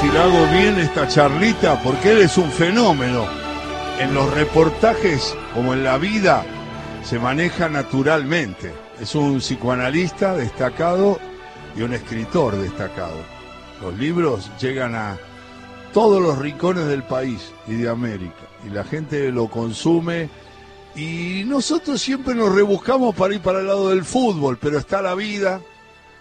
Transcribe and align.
si 0.00 0.08
la 0.08 0.24
hago 0.24 0.46
bien 0.46 0.78
esta 0.78 1.06
charlita, 1.06 1.82
porque 1.82 2.12
él 2.12 2.18
es 2.18 2.38
un 2.38 2.50
fenómeno. 2.50 3.26
En 3.98 4.14
los 4.14 4.32
reportajes, 4.32 5.36
como 5.52 5.74
en 5.74 5.84
la 5.84 5.98
vida, 5.98 6.42
se 7.04 7.18
maneja 7.18 7.68
naturalmente. 7.68 8.72
Es 8.98 9.14
un 9.14 9.40
psicoanalista 9.40 10.34
destacado 10.34 11.18
y 11.76 11.82
un 11.82 11.92
escritor 11.92 12.56
destacado. 12.56 13.16
Los 13.82 13.98
libros 13.98 14.50
llegan 14.58 14.94
a 14.94 15.18
todos 15.92 16.22
los 16.22 16.38
rincones 16.38 16.86
del 16.86 17.02
país 17.02 17.52
y 17.66 17.74
de 17.74 17.90
América. 17.90 18.48
Y 18.66 18.70
la 18.70 18.84
gente 18.84 19.30
lo 19.30 19.48
consume. 19.48 20.30
Y 20.96 21.44
nosotros 21.46 22.00
siempre 22.00 22.34
nos 22.34 22.54
rebuscamos 22.54 23.14
para 23.14 23.34
ir 23.34 23.42
para 23.42 23.60
el 23.60 23.66
lado 23.66 23.90
del 23.90 24.04
fútbol, 24.04 24.56
pero 24.58 24.78
está 24.78 25.02
la 25.02 25.14
vida, 25.14 25.60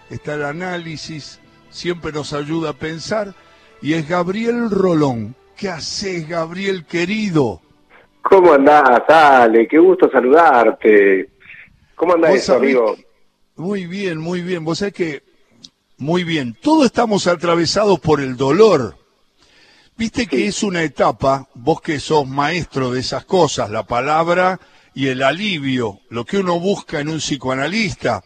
está 0.10 0.34
el 0.34 0.44
análisis, 0.44 1.40
siempre 1.70 2.12
nos 2.12 2.34
ayuda 2.34 2.72
a 2.72 2.74
pensar. 2.74 3.34
Y 3.82 3.94
es 3.94 4.08
Gabriel 4.08 4.70
Rolón. 4.70 5.36
¿Qué 5.56 5.70
haces, 5.70 6.28
Gabriel 6.28 6.86
querido? 6.86 7.62
¿Cómo 8.22 8.54
andás, 8.54 9.02
Ale? 9.10 9.68
Qué 9.68 9.78
gusto 9.78 10.10
saludarte. 10.12 11.30
¿Cómo 11.96 12.14
andás, 12.14 12.50
amigo? 12.50 12.96
Muy 13.56 13.88
bien, 13.88 14.18
muy 14.20 14.42
bien. 14.42 14.64
Vos 14.64 14.80
sabés 14.80 14.94
que, 14.94 15.24
muy 15.98 16.24
bien, 16.24 16.58
todos 16.62 16.86
estamos 16.86 17.28
atravesados 17.28 18.00
por 18.00 18.22
el 18.22 18.38
dolor. 18.38 18.98
Viste 19.98 20.28
que 20.28 20.48
es 20.48 20.64
una 20.64 20.84
etapa, 20.84 21.50
vos 21.56 21.82
que 21.82 22.00
sos 22.00 22.26
maestro 22.26 22.92
de 22.92 23.02
esas 23.02 23.26
cosas, 23.26 23.70
la 23.70 23.84
palabra 23.84 24.60
y 24.94 25.08
el 25.08 25.22
alivio, 25.22 26.00
lo 26.10 26.24
que 26.24 26.38
uno 26.38 26.58
busca 26.60 27.02
en 27.02 27.10
un 27.10 27.18
psicoanalista, 27.18 28.24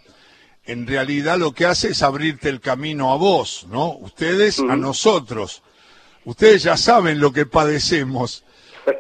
en 0.66 0.88
realidad 0.88 1.38
lo 1.38 1.52
que 1.52 1.66
hace 1.66 1.90
es 1.90 2.02
abrirte 2.02 2.50
el 2.50 2.62
camino 2.62 3.12
a 3.12 3.18
vos, 3.18 3.68
¿no? 3.70 3.98
Ustedes 3.98 4.60
a 4.60 4.76
nosotros. 4.76 5.62
Ustedes 6.26 6.64
ya 6.64 6.78
saben 6.78 7.20
lo 7.20 7.34
que 7.34 7.46
padecemos. 7.46 8.46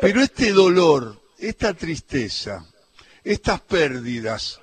Pero 0.02 0.22
este 0.22 0.52
dolor, 0.52 1.16
esta 1.40 1.74
tristeza, 1.74 2.66
estas 3.24 3.62
pérdidas, 3.62 4.62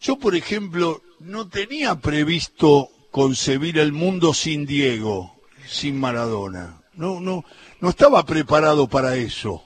yo 0.00 0.16
por 0.16 0.34
ejemplo 0.36 1.02
no 1.20 1.48
tenía 1.48 1.96
previsto 1.96 2.88
concebir 3.10 3.78
el 3.78 3.92
mundo 3.92 4.32
sin 4.32 4.64
Diego, 4.64 5.34
sin 5.66 5.98
Maradona. 5.98 6.80
No, 6.94 7.20
no, 7.20 7.44
no 7.80 7.88
estaba 7.88 8.24
preparado 8.24 8.88
para 8.88 9.16
eso. 9.16 9.64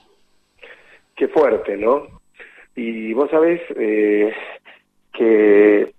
Qué 1.16 1.28
fuerte, 1.28 1.76
¿no? 1.76 2.20
Y 2.74 3.12
vos 3.12 3.30
sabés 3.30 3.60
eh, 3.76 4.32
que 5.12 5.92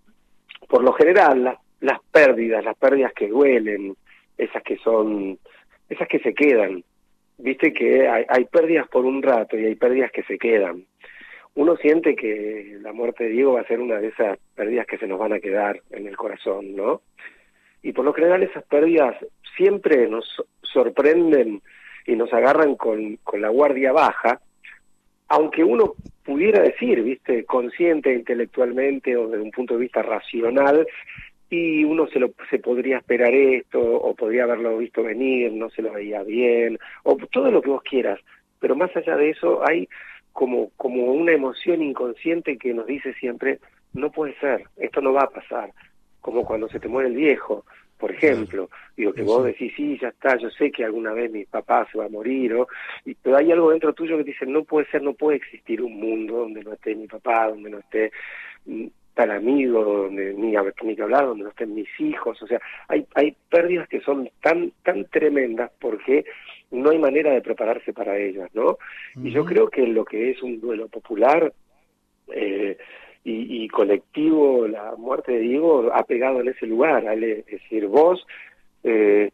por 0.68 0.84
lo 0.84 0.94
general 0.94 1.58
las 1.80 2.00
pérdidas, 2.12 2.64
las 2.64 2.78
pérdidas 2.78 3.14
que 3.14 3.28
duelen, 3.28 3.96
esas 4.38 4.64
que 4.64 4.78
son, 4.78 5.38
esas 5.90 6.08
que 6.08 6.20
se 6.20 6.34
quedan, 6.34 6.84
viste 7.38 7.74
que 7.74 8.08
hay, 8.08 8.26
hay 8.28 8.46
pérdidas 8.46 8.88
por 8.88 9.06
un 9.06 9.22
rato 9.22 9.58
y 9.58 9.66
hay 9.66 9.76
pérdidas 9.76 10.12
que 10.12 10.24
se 10.24 10.38
quedan. 10.38 10.86
Uno 11.56 11.76
siente 11.78 12.16
que 12.16 12.78
la 12.82 12.94
muerte 12.94 13.26
de 13.26 13.30
Diego 13.32 13.54
va 13.54 13.62
a 13.62 13.68
ser 13.68 13.80
una 13.80 14.00
de 14.00 14.08
esas 14.08 14.40
pérdidas 14.56 14.88
que 14.88 14.98
se 14.98 15.08
nos 15.08 15.20
van 15.20 15.34
a 15.34 15.40
quedar 15.40 15.82
en 15.92 16.08
el 16.08 16.18
corazón, 16.18 16.76
¿no? 16.76 17.02
Y 17.84 17.92
por 17.92 18.06
lo 18.06 18.14
general 18.14 18.42
esas 18.42 18.64
pérdidas 18.64 19.16
siempre 19.56 20.08
nos 20.08 20.26
sorprenden 20.62 21.62
y 22.08 22.16
nos 22.16 22.34
agarran 22.34 22.76
con, 22.76 23.18
con 23.18 23.42
la 23.42 23.50
guardia 23.50 23.92
baja, 23.92 24.42
aunque 25.34 25.64
uno 25.64 25.96
pudiera 26.24 26.62
decir, 26.62 27.02
viste, 27.02 27.44
consciente 27.46 28.14
intelectualmente 28.14 29.18
o 29.18 29.28
desde 29.28 29.44
un 29.44 29.50
punto 29.50 29.74
de 29.74 29.80
vista 29.80 30.04
racional, 30.04 30.86
y 31.50 31.84
uno 31.84 32.06
se 32.08 32.20
lo 32.20 32.30
se 32.52 32.60
podría 32.60 32.98
esperar 32.98 33.34
esto 33.34 33.80
o 33.80 34.14
podría 34.14 34.44
haberlo 34.44 34.78
visto 34.78 35.02
venir, 35.02 35.52
no 35.52 35.72
se 35.72 35.82
lo 35.82 35.92
veía 35.92 36.22
bien 36.22 36.78
o 37.04 37.16
todo 37.32 37.50
lo 37.50 37.64
que 37.64 37.72
vos 37.72 37.82
quieras, 37.82 38.20
pero 38.60 38.76
más 38.76 38.96
allá 38.96 39.18
de 39.18 39.32
eso 39.32 39.68
hay 39.68 39.90
como 40.34 40.70
como 40.78 41.06
una 41.06 41.32
emoción 41.32 41.82
inconsciente 41.82 42.58
que 42.60 42.74
nos 42.74 42.86
dice 42.86 43.14
siempre 43.16 43.60
no 43.94 44.12
puede 44.12 44.36
ser, 44.40 44.66
esto 44.78 45.02
no 45.02 45.14
va 45.14 45.24
a 45.24 45.30
pasar, 45.30 45.72
como 46.22 46.44
cuando 46.44 46.70
se 46.70 46.80
te 46.80 46.88
muere 46.88 47.10
el 47.10 47.16
viejo, 47.16 47.66
por 47.98 48.12
ejemplo, 48.12 48.70
digo 48.98 49.14
que 49.14 49.22
vos 49.22 49.46
decís, 49.46 49.74
sí, 49.76 49.98
ya 50.02 50.10
está, 50.10 50.38
yo 50.38 50.50
sé 50.50 50.72
que 50.72 50.84
alguna 50.84 51.14
vez 51.14 51.32
mi 51.32 51.46
papá 51.46 51.88
se 51.92 51.98
va 51.98 52.06
a 52.06 52.10
morir, 52.10 52.54
o, 52.54 52.68
y, 53.06 53.16
pero 53.16 53.38
hay 53.38 53.52
algo 53.52 53.72
dentro 53.72 53.94
tuyo 53.94 54.18
que 54.18 54.24
dice, 54.24 54.46
no 54.46 54.64
puede 54.64 54.88
ser, 54.88 55.02
no 55.02 55.14
puede 55.14 55.38
existir 55.38 55.82
un 55.82 56.00
mundo 56.00 56.40
donde 56.40 56.64
no 56.64 56.74
esté 56.74 56.96
mi 56.96 57.08
papá, 57.08 57.48
donde 57.48 57.70
no 57.70 57.80
esté 57.80 58.12
tal 59.14 59.32
amigo, 59.32 59.84
donde 59.84 60.34
ni, 60.34 60.56
ni 60.56 60.96
que 60.96 61.02
hablar, 61.02 61.26
donde 61.26 61.44
no 61.44 61.50
estén 61.52 61.74
mis 61.74 61.90
hijos, 62.00 62.42
o 62.42 62.48
sea, 62.48 62.60
hay, 62.88 63.06
hay 63.14 63.36
pérdidas 63.50 63.88
que 63.88 64.02
son 64.02 64.30
tan, 64.42 64.72
tan 64.84 65.06
tremendas 65.06 65.72
porque 65.80 66.26
no 66.72 66.90
hay 66.90 66.98
manera 66.98 67.32
de 67.32 67.42
prepararse 67.42 67.94
para 67.94 68.18
ellas, 68.18 68.50
¿no? 68.54 68.78
Y 69.24 69.30
yo 69.30 69.46
creo 69.46 69.70
que 69.70 69.86
lo 69.86 70.04
que 70.06 70.32
es 70.32 70.42
un 70.42 70.60
duelo 70.60 70.88
popular 70.88 71.54
eh, 72.34 72.78
y, 73.24 73.64
y, 73.64 73.68
colectivo, 73.70 74.68
la 74.68 74.96
muerte 74.98 75.32
de 75.34 75.40
Diego 75.40 75.90
ha 75.94 76.04
pegado 76.04 76.42
en 76.42 76.50
ese 76.50 76.68
lugar, 76.68 77.06
es 77.24 77.46
decir, 77.46 77.88
vos, 77.88 78.26
eh, 78.84 79.32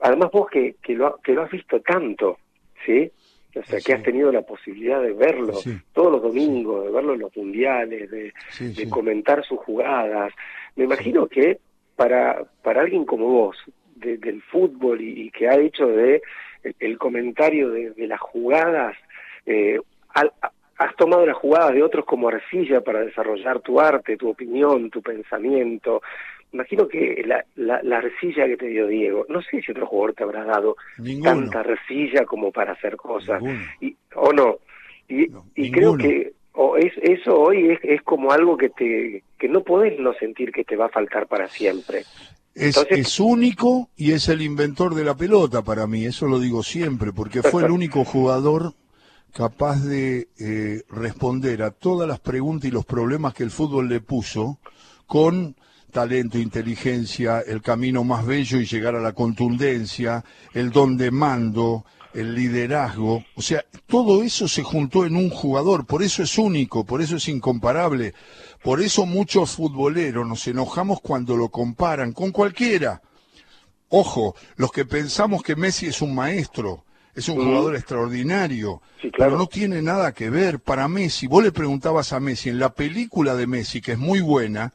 además 0.00 0.30
vos 0.32 0.48
que, 0.48 0.76
que, 0.82 0.94
lo, 0.94 1.16
que 1.16 1.32
lo 1.32 1.42
has 1.42 1.50
visto 1.50 1.80
tanto, 1.80 2.38
¿sí? 2.86 3.10
O 3.56 3.62
sea, 3.62 3.80
que 3.80 3.92
has 3.92 4.02
tenido 4.02 4.32
la 4.32 4.42
posibilidad 4.42 5.00
de 5.00 5.12
verlo 5.12 5.54
todos 5.92 6.12
los 6.12 6.22
domingos, 6.22 6.84
de 6.84 6.90
verlo 6.90 7.14
en 7.14 7.20
los 7.20 7.36
mundiales, 7.36 8.10
de, 8.10 8.32
de 8.58 8.88
comentar 8.88 9.44
sus 9.44 9.60
jugadas. 9.60 10.32
Me 10.74 10.84
imagino 10.84 11.28
que 11.28 11.60
para, 11.94 12.44
para 12.62 12.82
alguien 12.82 13.04
como 13.04 13.26
vos, 13.26 13.56
de, 13.94 14.16
del 14.18 14.42
fútbol 14.42 15.00
y, 15.00 15.30
que 15.30 15.48
ha 15.48 15.56
hecho 15.56 15.86
de 15.86 16.20
el, 16.80 16.98
comentario 16.98 17.70
de, 17.70 17.90
de, 17.90 18.08
las 18.08 18.20
jugadas, 18.20 18.96
eh, 19.46 19.78
al, 20.08 20.32
has 20.84 20.96
tomado 20.96 21.24
las 21.24 21.36
jugadas 21.36 21.74
de 21.74 21.82
otros 21.82 22.04
como 22.04 22.28
arcilla 22.28 22.80
para 22.80 23.00
desarrollar 23.00 23.60
tu 23.60 23.80
arte, 23.80 24.16
tu 24.16 24.28
opinión, 24.28 24.90
tu 24.90 25.02
pensamiento, 25.02 26.02
imagino 26.52 26.86
que 26.86 27.22
la, 27.26 27.44
la, 27.56 27.82
la, 27.82 27.98
arcilla 27.98 28.46
que 28.46 28.56
te 28.56 28.66
dio 28.66 28.86
Diego, 28.86 29.26
no 29.28 29.42
sé 29.42 29.60
si 29.60 29.72
otro 29.72 29.86
jugador 29.86 30.14
te 30.14 30.22
habrá 30.22 30.44
dado 30.44 30.76
tanta 31.22 31.60
arcilla 31.60 32.24
como 32.24 32.52
para 32.52 32.72
hacer 32.72 32.96
cosas, 32.96 33.42
y, 33.80 33.94
o 34.14 34.32
no. 34.32 34.58
Y, 35.08 35.26
y 35.56 35.70
creo 35.70 35.96
que 35.96 36.32
o 36.52 36.76
es, 36.76 36.92
eso 37.02 37.36
hoy 37.36 37.72
es, 37.72 37.80
es 37.82 38.02
como 38.02 38.30
algo 38.30 38.56
que 38.56 38.68
te 38.70 39.24
que 39.38 39.48
no 39.48 39.62
podés 39.62 39.98
no 39.98 40.14
sentir 40.14 40.52
que 40.52 40.64
te 40.64 40.76
va 40.76 40.86
a 40.86 40.90
faltar 40.90 41.26
para 41.26 41.48
siempre. 41.48 42.04
Es, 42.54 42.76
es 42.88 43.18
único 43.18 43.88
y 43.96 44.12
es 44.12 44.28
el 44.28 44.40
inventor 44.40 44.94
de 44.94 45.02
la 45.02 45.16
pelota 45.16 45.62
para 45.62 45.88
mí, 45.88 46.06
eso 46.06 46.26
lo 46.26 46.38
digo 46.38 46.62
siempre, 46.62 47.12
porque 47.12 47.42
fue 47.42 47.64
el 47.64 47.70
único 47.72 48.04
jugador 48.04 48.72
capaz 49.34 49.82
de 49.82 50.28
eh, 50.38 50.82
responder 50.88 51.62
a 51.62 51.72
todas 51.72 52.08
las 52.08 52.20
preguntas 52.20 52.68
y 52.68 52.70
los 52.70 52.86
problemas 52.86 53.34
que 53.34 53.42
el 53.42 53.50
fútbol 53.50 53.88
le 53.88 54.00
puso 54.00 54.60
con 55.06 55.56
talento, 55.90 56.38
inteligencia, 56.38 57.40
el 57.40 57.60
camino 57.60 58.04
más 58.04 58.24
bello 58.24 58.58
y 58.58 58.66
llegar 58.66 58.94
a 58.94 59.00
la 59.00 59.12
contundencia, 59.12 60.24
el 60.52 60.70
don 60.70 60.96
de 60.96 61.10
mando, 61.10 61.84
el 62.14 62.34
liderazgo. 62.34 63.24
O 63.34 63.42
sea, 63.42 63.64
todo 63.86 64.22
eso 64.22 64.46
se 64.46 64.62
juntó 64.62 65.04
en 65.04 65.16
un 65.16 65.30
jugador, 65.30 65.84
por 65.84 66.04
eso 66.04 66.22
es 66.22 66.38
único, 66.38 66.84
por 66.84 67.02
eso 67.02 67.16
es 67.16 67.28
incomparable. 67.28 68.14
Por 68.62 68.80
eso 68.80 69.04
muchos 69.04 69.50
futboleros 69.50 70.26
nos 70.26 70.46
enojamos 70.46 71.00
cuando 71.00 71.36
lo 71.36 71.48
comparan 71.48 72.12
con 72.12 72.30
cualquiera. 72.30 73.02
Ojo, 73.88 74.34
los 74.56 74.70
que 74.72 74.84
pensamos 74.84 75.42
que 75.42 75.56
Messi 75.56 75.86
es 75.86 76.02
un 76.02 76.14
maestro, 76.14 76.83
es 77.14 77.28
un 77.28 77.36
jugador 77.36 77.76
extraordinario, 77.76 78.82
pero 79.16 79.38
no 79.38 79.46
tiene 79.46 79.82
nada 79.82 80.12
que 80.12 80.30
ver. 80.30 80.58
Para 80.58 80.88
Messi, 80.88 81.26
vos 81.26 81.44
le 81.44 81.52
preguntabas 81.52 82.12
a 82.12 82.20
Messi, 82.20 82.48
en 82.48 82.58
la 82.58 82.74
película 82.74 83.34
de 83.36 83.46
Messi, 83.46 83.80
que 83.80 83.92
es 83.92 83.98
muy 83.98 84.20
buena, 84.20 84.72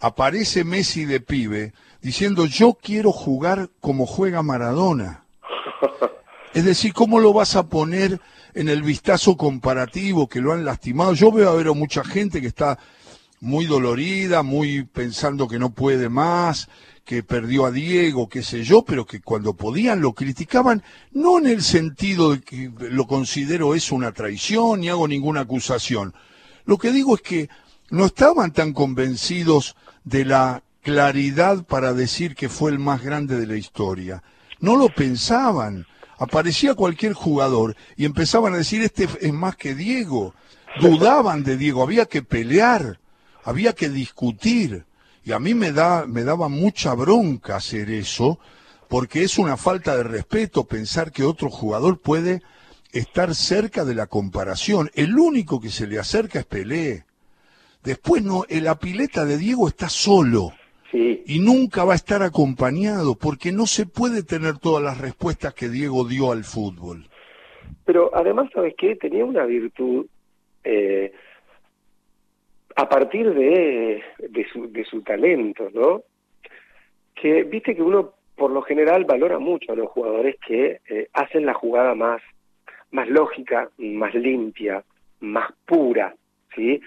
aparece 0.00 0.64
Messi 0.64 1.04
de 1.04 1.20
pibe 1.20 1.72
diciendo 2.00 2.46
yo 2.46 2.74
quiero 2.74 3.12
jugar 3.12 3.70
como 3.80 4.06
juega 4.06 4.42
Maradona. 4.42 5.24
Es 6.54 6.64
decir, 6.64 6.94
¿cómo 6.94 7.20
lo 7.20 7.34
vas 7.34 7.56
a 7.56 7.68
poner 7.68 8.20
en 8.54 8.68
el 8.68 8.82
vistazo 8.82 9.36
comparativo 9.36 10.28
que 10.28 10.40
lo 10.40 10.54
han 10.54 10.64
lastimado? 10.64 11.12
Yo 11.12 11.30
veo 11.30 11.50
a 11.50 11.54
ver 11.54 11.68
a 11.68 11.72
mucha 11.72 12.02
gente 12.02 12.40
que 12.40 12.46
está 12.46 12.78
muy 13.40 13.66
dolorida, 13.66 14.42
muy 14.42 14.82
pensando 14.84 15.46
que 15.46 15.58
no 15.58 15.70
puede 15.70 16.08
más, 16.08 16.68
que 17.08 17.22
perdió 17.22 17.64
a 17.64 17.70
Diego, 17.70 18.28
qué 18.28 18.42
sé 18.42 18.64
yo, 18.64 18.82
pero 18.82 19.06
que 19.06 19.22
cuando 19.22 19.54
podían 19.54 20.02
lo 20.02 20.12
criticaban, 20.12 20.82
no 21.10 21.38
en 21.38 21.46
el 21.46 21.62
sentido 21.62 22.32
de 22.32 22.42
que 22.42 22.70
lo 22.90 23.06
considero 23.06 23.74
eso 23.74 23.94
una 23.94 24.12
traición 24.12 24.80
ni 24.80 24.90
hago 24.90 25.08
ninguna 25.08 25.40
acusación. 25.40 26.12
Lo 26.66 26.76
que 26.76 26.92
digo 26.92 27.14
es 27.14 27.22
que 27.22 27.48
no 27.88 28.04
estaban 28.04 28.52
tan 28.52 28.74
convencidos 28.74 29.74
de 30.04 30.26
la 30.26 30.62
claridad 30.82 31.64
para 31.64 31.94
decir 31.94 32.34
que 32.34 32.50
fue 32.50 32.72
el 32.72 32.78
más 32.78 33.02
grande 33.02 33.40
de 33.40 33.46
la 33.46 33.56
historia. 33.56 34.22
No 34.60 34.76
lo 34.76 34.90
pensaban. 34.90 35.86
Aparecía 36.18 36.74
cualquier 36.74 37.14
jugador 37.14 37.74
y 37.96 38.04
empezaban 38.04 38.52
a 38.52 38.58
decir, 38.58 38.82
este 38.82 39.08
es 39.22 39.32
más 39.32 39.56
que 39.56 39.74
Diego. 39.74 40.34
Dudaban 40.78 41.42
de 41.42 41.56
Diego, 41.56 41.82
había 41.82 42.04
que 42.04 42.20
pelear, 42.20 43.00
había 43.44 43.72
que 43.72 43.88
discutir. 43.88 44.84
Y 45.28 45.32
a 45.32 45.38
mí 45.38 45.52
me, 45.52 45.72
da, 45.72 46.06
me 46.06 46.24
daba 46.24 46.48
mucha 46.48 46.94
bronca 46.94 47.56
hacer 47.56 47.90
eso, 47.90 48.38
porque 48.88 49.24
es 49.24 49.38
una 49.38 49.58
falta 49.58 49.94
de 49.94 50.02
respeto 50.02 50.64
pensar 50.64 51.12
que 51.12 51.22
otro 51.22 51.50
jugador 51.50 52.00
puede 52.00 52.40
estar 52.94 53.34
cerca 53.34 53.84
de 53.84 53.94
la 53.94 54.06
comparación. 54.06 54.88
El 54.94 55.18
único 55.18 55.60
que 55.60 55.68
se 55.68 55.86
le 55.86 55.98
acerca 55.98 56.38
es 56.38 56.46
Pelé. 56.46 57.04
Después 57.84 58.22
no, 58.22 58.44
la 58.48 58.78
pileta 58.78 59.26
de 59.26 59.36
Diego 59.36 59.68
está 59.68 59.90
solo. 59.90 60.54
Y 60.94 61.40
nunca 61.40 61.84
va 61.84 61.92
a 61.92 61.96
estar 61.96 62.22
acompañado, 62.22 63.14
porque 63.14 63.52
no 63.52 63.66
se 63.66 63.84
puede 63.84 64.22
tener 64.22 64.56
todas 64.56 64.82
las 64.82 64.96
respuestas 64.96 65.52
que 65.52 65.68
Diego 65.68 66.08
dio 66.08 66.32
al 66.32 66.44
fútbol. 66.44 67.04
Pero 67.84 68.10
además, 68.16 68.48
¿sabes 68.54 68.72
qué? 68.78 68.96
Tenía 68.96 69.26
una 69.26 69.44
virtud 69.44 70.06
eh, 70.64 71.12
a 72.78 72.88
partir 72.88 73.34
de, 73.34 74.04
de, 74.20 74.46
su, 74.52 74.70
de 74.70 74.84
su 74.84 75.02
talento, 75.02 75.68
¿no? 75.74 76.02
Que 77.12 77.42
viste 77.42 77.74
que 77.74 77.82
uno 77.82 78.12
por 78.36 78.52
lo 78.52 78.62
general 78.62 79.04
valora 79.04 79.40
mucho 79.40 79.72
a 79.72 79.74
los 79.74 79.88
jugadores 79.88 80.36
que 80.46 80.80
eh, 80.88 81.08
hacen 81.12 81.44
la 81.44 81.54
jugada 81.54 81.96
más, 81.96 82.22
más 82.92 83.08
lógica, 83.08 83.68
más 83.78 84.14
limpia, 84.14 84.84
más 85.18 85.50
pura, 85.66 86.14
¿sí? 86.54 86.80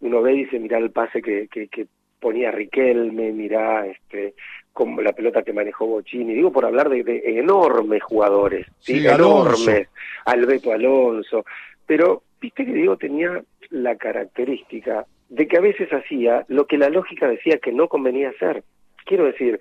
Uno 0.00 0.22
ve 0.22 0.34
y 0.34 0.44
dice, 0.44 0.60
mira 0.60 0.78
el 0.78 0.92
pase 0.92 1.20
que, 1.20 1.48
que, 1.48 1.66
que 1.66 1.88
ponía 2.20 2.52
Riquelme, 2.52 3.32
mira 3.32 3.84
este, 3.88 4.34
como 4.72 5.02
la 5.02 5.12
pelota 5.12 5.42
que 5.42 5.52
manejó 5.52 5.86
Bochini, 5.86 6.34
digo 6.34 6.52
por 6.52 6.66
hablar 6.66 6.88
de, 6.88 7.02
de 7.02 7.40
enormes 7.40 8.00
jugadores, 8.04 8.68
¿sí? 8.78 9.04
enormes, 9.04 9.88
Alberto 10.24 10.70
Alonso, 10.70 11.44
pero 11.84 12.22
viste 12.40 12.64
que 12.64 12.74
Diego 12.74 12.96
tenía 12.96 13.42
la 13.70 13.96
característica 13.96 15.04
de 15.32 15.48
que 15.48 15.56
a 15.56 15.60
veces 15.60 15.88
hacía 15.90 16.44
lo 16.48 16.66
que 16.66 16.76
la 16.76 16.90
lógica 16.90 17.26
decía 17.26 17.56
que 17.56 17.72
no 17.72 17.88
convenía 17.88 18.28
hacer. 18.28 18.64
Quiero 19.06 19.24
decir, 19.24 19.58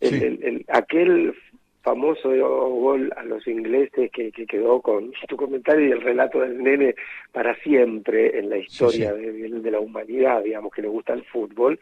el, 0.00 0.64
aquel 0.68 1.34
famoso 1.82 2.30
gol 2.30 3.12
a 3.14 3.22
los 3.22 3.46
ingleses 3.46 4.10
que, 4.10 4.32
que, 4.32 4.46
quedó 4.46 4.80
con 4.80 5.12
tu 5.28 5.36
comentario 5.36 5.86
y 5.86 5.92
el 5.92 6.00
relato 6.00 6.40
del 6.40 6.62
nene 6.62 6.94
para 7.30 7.54
siempre 7.56 8.38
en 8.38 8.48
la 8.48 8.56
historia 8.56 9.12
De, 9.12 9.32
de, 9.32 9.70
la 9.70 9.80
humanidad, 9.80 10.42
digamos, 10.44 10.72
que 10.72 10.80
le 10.80 10.88
gusta 10.88 11.12
el 11.12 11.24
fútbol, 11.24 11.78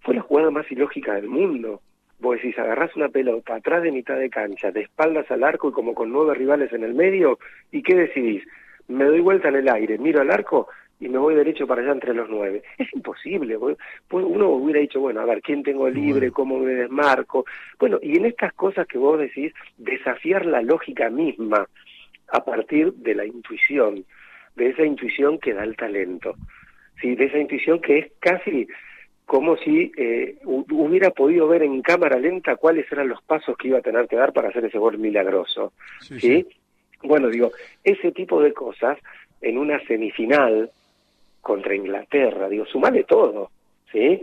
fue 0.00 0.14
la 0.14 0.22
jugada 0.22 0.50
más 0.50 0.70
ilógica 0.72 1.12
del 1.12 1.28
mundo. 1.28 1.82
Vos 2.20 2.36
decís, 2.36 2.58
agarrás 2.58 2.96
una 2.96 3.10
pelota 3.10 3.56
atrás 3.56 3.82
de 3.82 3.92
mitad 3.92 4.16
de 4.16 4.30
cancha, 4.30 4.70
de 4.70 4.80
espaldas 4.80 5.30
al 5.30 5.44
arco 5.44 5.68
y 5.68 5.72
como 5.72 5.94
con 5.94 6.10
nueve 6.10 6.34
rivales 6.34 6.72
en 6.72 6.84
el 6.84 6.94
medio, 6.94 7.38
¿y 7.70 7.82
qué 7.82 7.94
decidís? 7.94 8.44
Me 8.86 9.04
doy 9.04 9.20
vuelta 9.20 9.48
en 9.48 9.56
el 9.56 9.68
aire, 9.68 9.98
miro 9.98 10.22
al 10.22 10.30
arco 10.30 10.68
y 11.00 11.08
me 11.08 11.18
voy 11.18 11.34
derecho 11.34 11.66
para 11.66 11.82
allá 11.82 11.92
entre 11.92 12.14
los 12.14 12.28
nueve. 12.28 12.62
Es 12.78 12.92
imposible. 12.92 13.56
Uno 13.56 14.48
hubiera 14.50 14.80
dicho, 14.80 15.00
bueno, 15.00 15.20
a 15.20 15.24
ver, 15.24 15.40
¿quién 15.42 15.62
tengo 15.62 15.88
libre? 15.88 16.30
¿Cómo 16.30 16.58
me 16.58 16.72
desmarco? 16.72 17.44
Bueno, 17.78 17.98
y 18.02 18.16
en 18.16 18.26
estas 18.26 18.52
cosas 18.54 18.86
que 18.86 18.98
vos 18.98 19.18
decís, 19.18 19.52
desafiar 19.76 20.46
la 20.46 20.62
lógica 20.62 21.10
misma 21.10 21.68
a 22.30 22.44
partir 22.44 22.92
de 22.94 23.14
la 23.14 23.24
intuición, 23.24 24.04
de 24.56 24.68
esa 24.70 24.84
intuición 24.84 25.38
que 25.38 25.54
da 25.54 25.64
el 25.64 25.76
talento, 25.76 26.34
¿sí? 27.00 27.14
de 27.14 27.26
esa 27.26 27.38
intuición 27.38 27.80
que 27.80 27.98
es 27.98 28.12
casi 28.18 28.66
como 29.24 29.58
si 29.58 29.92
eh, 29.96 30.38
hubiera 30.44 31.10
podido 31.10 31.46
ver 31.48 31.62
en 31.62 31.82
cámara 31.82 32.18
lenta 32.18 32.56
cuáles 32.56 32.90
eran 32.90 33.08
los 33.08 33.22
pasos 33.22 33.58
que 33.58 33.68
iba 33.68 33.78
a 33.78 33.82
tener 33.82 34.08
que 34.08 34.16
dar 34.16 34.32
para 34.32 34.48
hacer 34.48 34.64
ese 34.64 34.78
gol 34.78 34.96
milagroso. 34.96 35.74
¿sí? 36.00 36.46
Bueno, 37.02 37.28
digo, 37.28 37.52
ese 37.84 38.10
tipo 38.12 38.40
de 38.40 38.54
cosas 38.54 38.98
en 39.42 39.58
una 39.58 39.78
semifinal 39.86 40.70
contra 41.48 41.74
Inglaterra, 41.74 42.46
digo, 42.46 42.66
sumale 42.66 43.04
todo, 43.04 43.50
¿sí? 43.90 44.20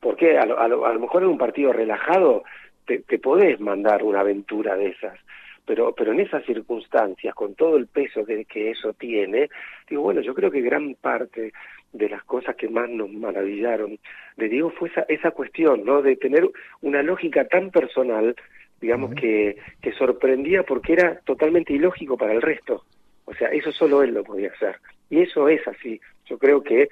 Porque 0.00 0.36
a 0.36 0.44
lo, 0.44 0.58
a 0.58 0.66
lo, 0.66 0.98
mejor 0.98 1.22
en 1.22 1.28
un 1.28 1.38
partido 1.38 1.72
relajado 1.72 2.42
te, 2.84 2.98
te, 2.98 3.20
podés 3.20 3.60
mandar 3.60 4.02
una 4.02 4.18
aventura 4.18 4.74
de 4.74 4.88
esas, 4.88 5.16
pero, 5.64 5.94
pero 5.94 6.10
en 6.10 6.18
esas 6.18 6.44
circunstancias, 6.44 7.32
con 7.36 7.54
todo 7.54 7.76
el 7.76 7.86
peso 7.86 8.26
que, 8.26 8.46
que 8.46 8.70
eso 8.70 8.94
tiene, 8.94 9.48
digo, 9.88 10.02
bueno, 10.02 10.22
yo 10.22 10.34
creo 10.34 10.50
que 10.50 10.60
gran 10.60 10.96
parte 10.96 11.52
de 11.92 12.08
las 12.08 12.24
cosas 12.24 12.56
que 12.56 12.68
más 12.68 12.90
nos 12.90 13.12
maravillaron 13.12 14.00
de 14.36 14.48
Diego 14.48 14.70
fue 14.70 14.88
esa, 14.88 15.02
esa 15.08 15.30
cuestión, 15.30 15.84
¿no? 15.84 16.02
De 16.02 16.16
tener 16.16 16.50
una 16.80 17.00
lógica 17.04 17.44
tan 17.44 17.70
personal, 17.70 18.34
digamos, 18.80 19.14
que, 19.14 19.56
que 19.80 19.92
sorprendía 19.92 20.64
porque 20.64 20.94
era 20.94 21.20
totalmente 21.20 21.72
ilógico 21.74 22.16
para 22.16 22.32
el 22.32 22.42
resto. 22.42 22.82
O 23.24 23.34
sea, 23.34 23.50
eso 23.50 23.70
solo 23.70 24.02
él 24.02 24.14
lo 24.14 24.24
podía 24.24 24.48
hacer. 24.48 24.80
Y 25.10 25.20
eso 25.20 25.48
es 25.48 25.66
así. 25.68 26.00
Yo 26.26 26.38
creo 26.38 26.62
que, 26.62 26.88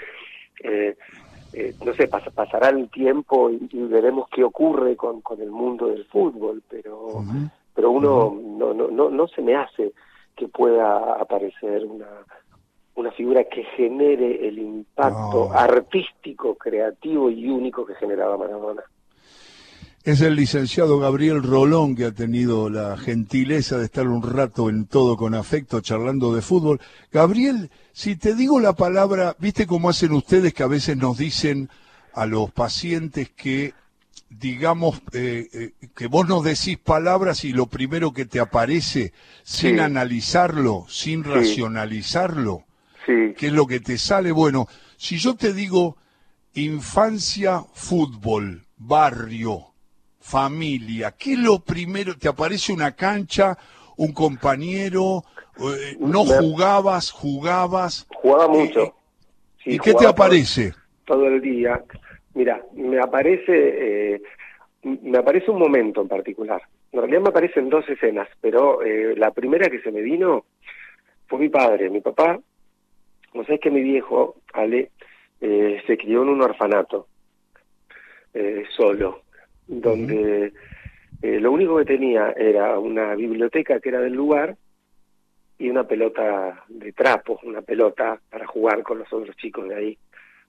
eh, 0.62 0.96
eh, 1.52 1.74
no 1.84 1.94
sé, 1.94 2.08
pasará 2.08 2.68
el 2.70 2.88
tiempo 2.90 3.50
y, 3.50 3.68
veremos 3.72 4.28
qué 4.30 4.42
ocurre 4.42 4.96
con, 4.96 5.20
con 5.20 5.40
el 5.40 5.50
mundo 5.50 5.86
del 5.86 6.04
fútbol, 6.06 6.62
pero, 6.68 7.24
pero 7.74 7.90
uno 7.90 8.36
no, 8.42 8.74
no, 8.74 8.90
no, 8.90 9.10
no 9.10 9.28
se 9.28 9.42
me 9.42 9.54
hace 9.54 9.92
que 10.36 10.48
pueda 10.48 11.14
aparecer 11.14 11.84
una, 11.84 12.08
una 12.96 13.10
figura 13.12 13.44
que 13.44 13.64
genere 13.76 14.48
el 14.48 14.58
impacto 14.58 15.52
artístico, 15.52 16.54
creativo 16.54 17.30
y 17.30 17.48
único 17.48 17.84
que 17.84 17.94
generaba 17.94 18.36
Maradona. 18.36 18.82
Es 20.04 20.20
el 20.20 20.36
licenciado 20.36 20.98
Gabriel 20.98 21.42
Rolón 21.42 21.96
que 21.96 22.04
ha 22.04 22.12
tenido 22.12 22.68
la 22.68 22.98
gentileza 22.98 23.78
de 23.78 23.86
estar 23.86 24.06
un 24.06 24.22
rato 24.22 24.68
en 24.68 24.84
todo 24.84 25.16
con 25.16 25.34
afecto 25.34 25.80
charlando 25.80 26.34
de 26.34 26.42
fútbol. 26.42 26.78
Gabriel, 27.10 27.70
si 27.94 28.14
te 28.14 28.34
digo 28.34 28.60
la 28.60 28.74
palabra, 28.74 29.34
¿viste 29.38 29.66
cómo 29.66 29.88
hacen 29.88 30.12
ustedes 30.12 30.52
que 30.52 30.62
a 30.62 30.66
veces 30.66 30.98
nos 30.98 31.16
dicen 31.16 31.70
a 32.12 32.26
los 32.26 32.52
pacientes 32.52 33.30
que 33.30 33.72
digamos 34.28 35.00
eh, 35.12 35.48
eh, 35.54 35.72
que 35.96 36.06
vos 36.06 36.28
nos 36.28 36.44
decís 36.44 36.76
palabras 36.76 37.42
y 37.46 37.54
lo 37.54 37.64
primero 37.64 38.12
que 38.12 38.26
te 38.26 38.40
aparece 38.40 39.14
sin 39.42 39.80
analizarlo, 39.80 40.84
sin 40.86 41.24
racionalizarlo, 41.24 42.64
¿qué 43.06 43.34
es 43.38 43.52
lo 43.54 43.66
que 43.66 43.80
te 43.80 43.96
sale? 43.96 44.32
Bueno, 44.32 44.68
si 44.98 45.16
yo 45.16 45.34
te 45.34 45.54
digo 45.54 45.96
infancia, 46.52 47.64
fútbol, 47.72 48.66
barrio, 48.76 49.73
familia, 50.24 51.14
¿qué 51.18 51.34
es 51.34 51.38
lo 51.38 51.58
primero? 51.58 52.16
¿Te 52.16 52.28
aparece 52.28 52.72
una 52.72 52.96
cancha, 52.96 53.58
un 53.98 54.12
compañero? 54.12 55.22
Eh, 55.58 55.96
¿No 56.00 56.24
jugabas, 56.24 57.10
jugabas? 57.10 58.06
Jugaba 58.08 58.46
eh, 58.46 58.58
mucho. 58.58 58.82
Eh, 59.66 59.74
¿Y 59.74 59.78
qué 59.78 59.92
te 59.92 60.06
aparece? 60.06 60.72
Todo, 61.04 61.26
el 61.26 61.42
día. 61.42 61.84
Mira, 62.32 62.64
me 62.72 62.98
aparece, 62.98 64.22
me 64.82 65.18
aparece 65.18 65.50
un 65.50 65.58
momento 65.58 66.00
en 66.00 66.08
particular. 66.08 66.62
En 66.90 67.00
realidad 67.00 67.20
me 67.20 67.28
aparecen 67.28 67.68
dos 67.68 67.86
escenas, 67.88 68.28
pero 68.40 68.80
la 68.82 69.30
primera 69.30 69.68
que 69.68 69.82
se 69.82 69.92
me 69.92 70.00
vino 70.00 70.46
fue 71.26 71.38
mi 71.38 71.48
padre, 71.50 71.90
mi 71.90 72.00
papá. 72.00 72.40
Sé, 73.46 73.54
es 73.54 73.60
que 73.60 73.70
mi 73.70 73.82
viejo, 73.82 74.36
Ale, 74.54 74.90
se 75.38 75.98
crió 75.98 76.22
en 76.22 76.30
un 76.30 76.42
orfanato, 76.42 77.08
solo 78.74 79.23
donde 79.66 80.52
eh, 81.22 81.40
lo 81.40 81.52
único 81.52 81.78
que 81.78 81.84
tenía 81.84 82.32
era 82.36 82.78
una 82.78 83.14
biblioteca 83.14 83.80
que 83.80 83.88
era 83.88 84.00
del 84.00 84.12
lugar 84.12 84.56
y 85.58 85.70
una 85.70 85.84
pelota 85.84 86.64
de 86.68 86.92
trapo, 86.92 87.40
una 87.44 87.62
pelota 87.62 88.20
para 88.30 88.46
jugar 88.46 88.82
con 88.82 88.98
los 88.98 89.12
otros 89.12 89.36
chicos 89.36 89.68
de 89.68 89.74
ahí. 89.74 89.98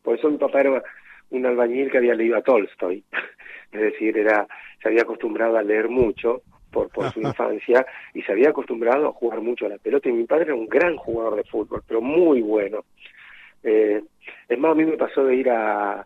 Por 0.02 0.18
eso 0.18 0.30
mi 0.30 0.38
papá 0.38 0.62
era 0.62 0.84
un 1.30 1.46
albañil 1.46 1.90
que 1.90 1.98
había 1.98 2.16
leído 2.16 2.38
a 2.38 2.42
Tolstoy, 2.42 3.04
es 3.72 3.82
decir, 3.82 4.18
era 4.18 4.48
se 4.82 4.90
había 4.90 5.04
acostumbrado 5.04 5.58
a 5.58 5.64
leer 5.64 5.90
mucho 5.90 6.42
por, 6.72 6.90
por 6.90 7.12
su 7.12 7.22
infancia 7.22 7.86
y 8.14 8.22
se 8.24 8.32
había 8.32 8.50
acostumbrado 8.50 9.08
a 9.08 9.14
jugar 9.14 9.42
mucho 9.42 9.66
a 9.66 9.70
la 9.70 9.78
pelota 9.78 10.10
y 10.10 10.14
mi 10.14 10.26
padre 10.26 10.46
era 10.46 10.56
un 10.56 10.68
gran 10.68 10.98
jugador 10.98 11.36
de 11.36 11.44
fútbol, 11.44 11.84
pero 11.88 12.02
muy 12.02 12.42
bueno. 12.42 12.84
Eh, 13.64 14.04
es 14.48 14.60
más, 14.60 14.72
a 14.72 14.76
mí 14.76 14.86
me 14.86 14.98
pasó 14.98 15.24
de 15.24 15.36
ir 15.36 15.50
a, 15.50 16.06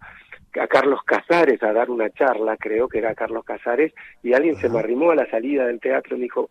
a 0.59 0.67
Carlos 0.67 1.01
Casares 1.03 1.61
a 1.63 1.73
dar 1.73 1.89
una 1.89 2.09
charla, 2.09 2.57
creo 2.57 2.87
que 2.87 2.99
era 2.99 3.15
Carlos 3.15 3.43
Casares, 3.43 3.93
y 4.23 4.33
alguien 4.33 4.55
se 4.55 4.69
me 4.69 4.79
arrimó 4.79 5.11
a 5.11 5.15
la 5.15 5.29
salida 5.29 5.65
del 5.65 5.79
teatro 5.79 6.15
y 6.15 6.19
me 6.19 6.23
dijo, 6.23 6.49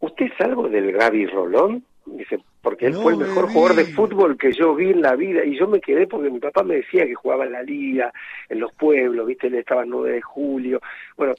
¿usted 0.00 0.26
es 0.26 0.40
algo 0.40 0.68
del 0.68 0.92
Gaby 0.92 1.26
Rolón? 1.26 1.84
Dice, 2.06 2.38
porque 2.62 2.86
él 2.86 2.94
fue 2.94 3.12
el 3.12 3.18
mejor 3.18 3.48
jugador 3.52 3.76
de 3.76 3.84
fútbol 3.84 4.36
que 4.36 4.52
yo 4.52 4.74
vi 4.74 4.90
en 4.90 5.02
la 5.02 5.14
vida, 5.14 5.44
y 5.44 5.56
yo 5.56 5.68
me 5.68 5.80
quedé 5.80 6.06
porque 6.06 6.30
mi 6.30 6.40
papá 6.40 6.62
me 6.64 6.76
decía 6.76 7.06
que 7.06 7.14
jugaba 7.14 7.44
en 7.44 7.52
la 7.52 7.62
liga, 7.62 8.12
en 8.48 8.58
los 8.58 8.72
pueblos, 8.74 9.26
viste, 9.26 9.46
él 9.46 9.54
estaba 9.54 9.82
el 9.82 9.90
9 9.90 10.12
de 10.12 10.22
julio, 10.22 10.80
bueno, 11.16 11.34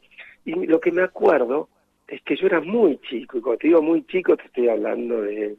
y 0.46 0.54
lo 0.66 0.80
que 0.80 0.92
me 0.92 1.04
acuerdo 1.04 1.68
es 2.08 2.22
que 2.24 2.36
yo 2.36 2.48
era 2.48 2.62
muy 2.62 3.00
chico, 3.00 3.38
y 3.38 3.42
cuando 3.42 3.60
te 3.60 3.68
digo 3.68 3.82
muy 3.82 4.06
chico 4.06 4.38
te 4.38 4.46
estoy 4.46 4.70
hablando 4.70 5.22
de 5.22 5.56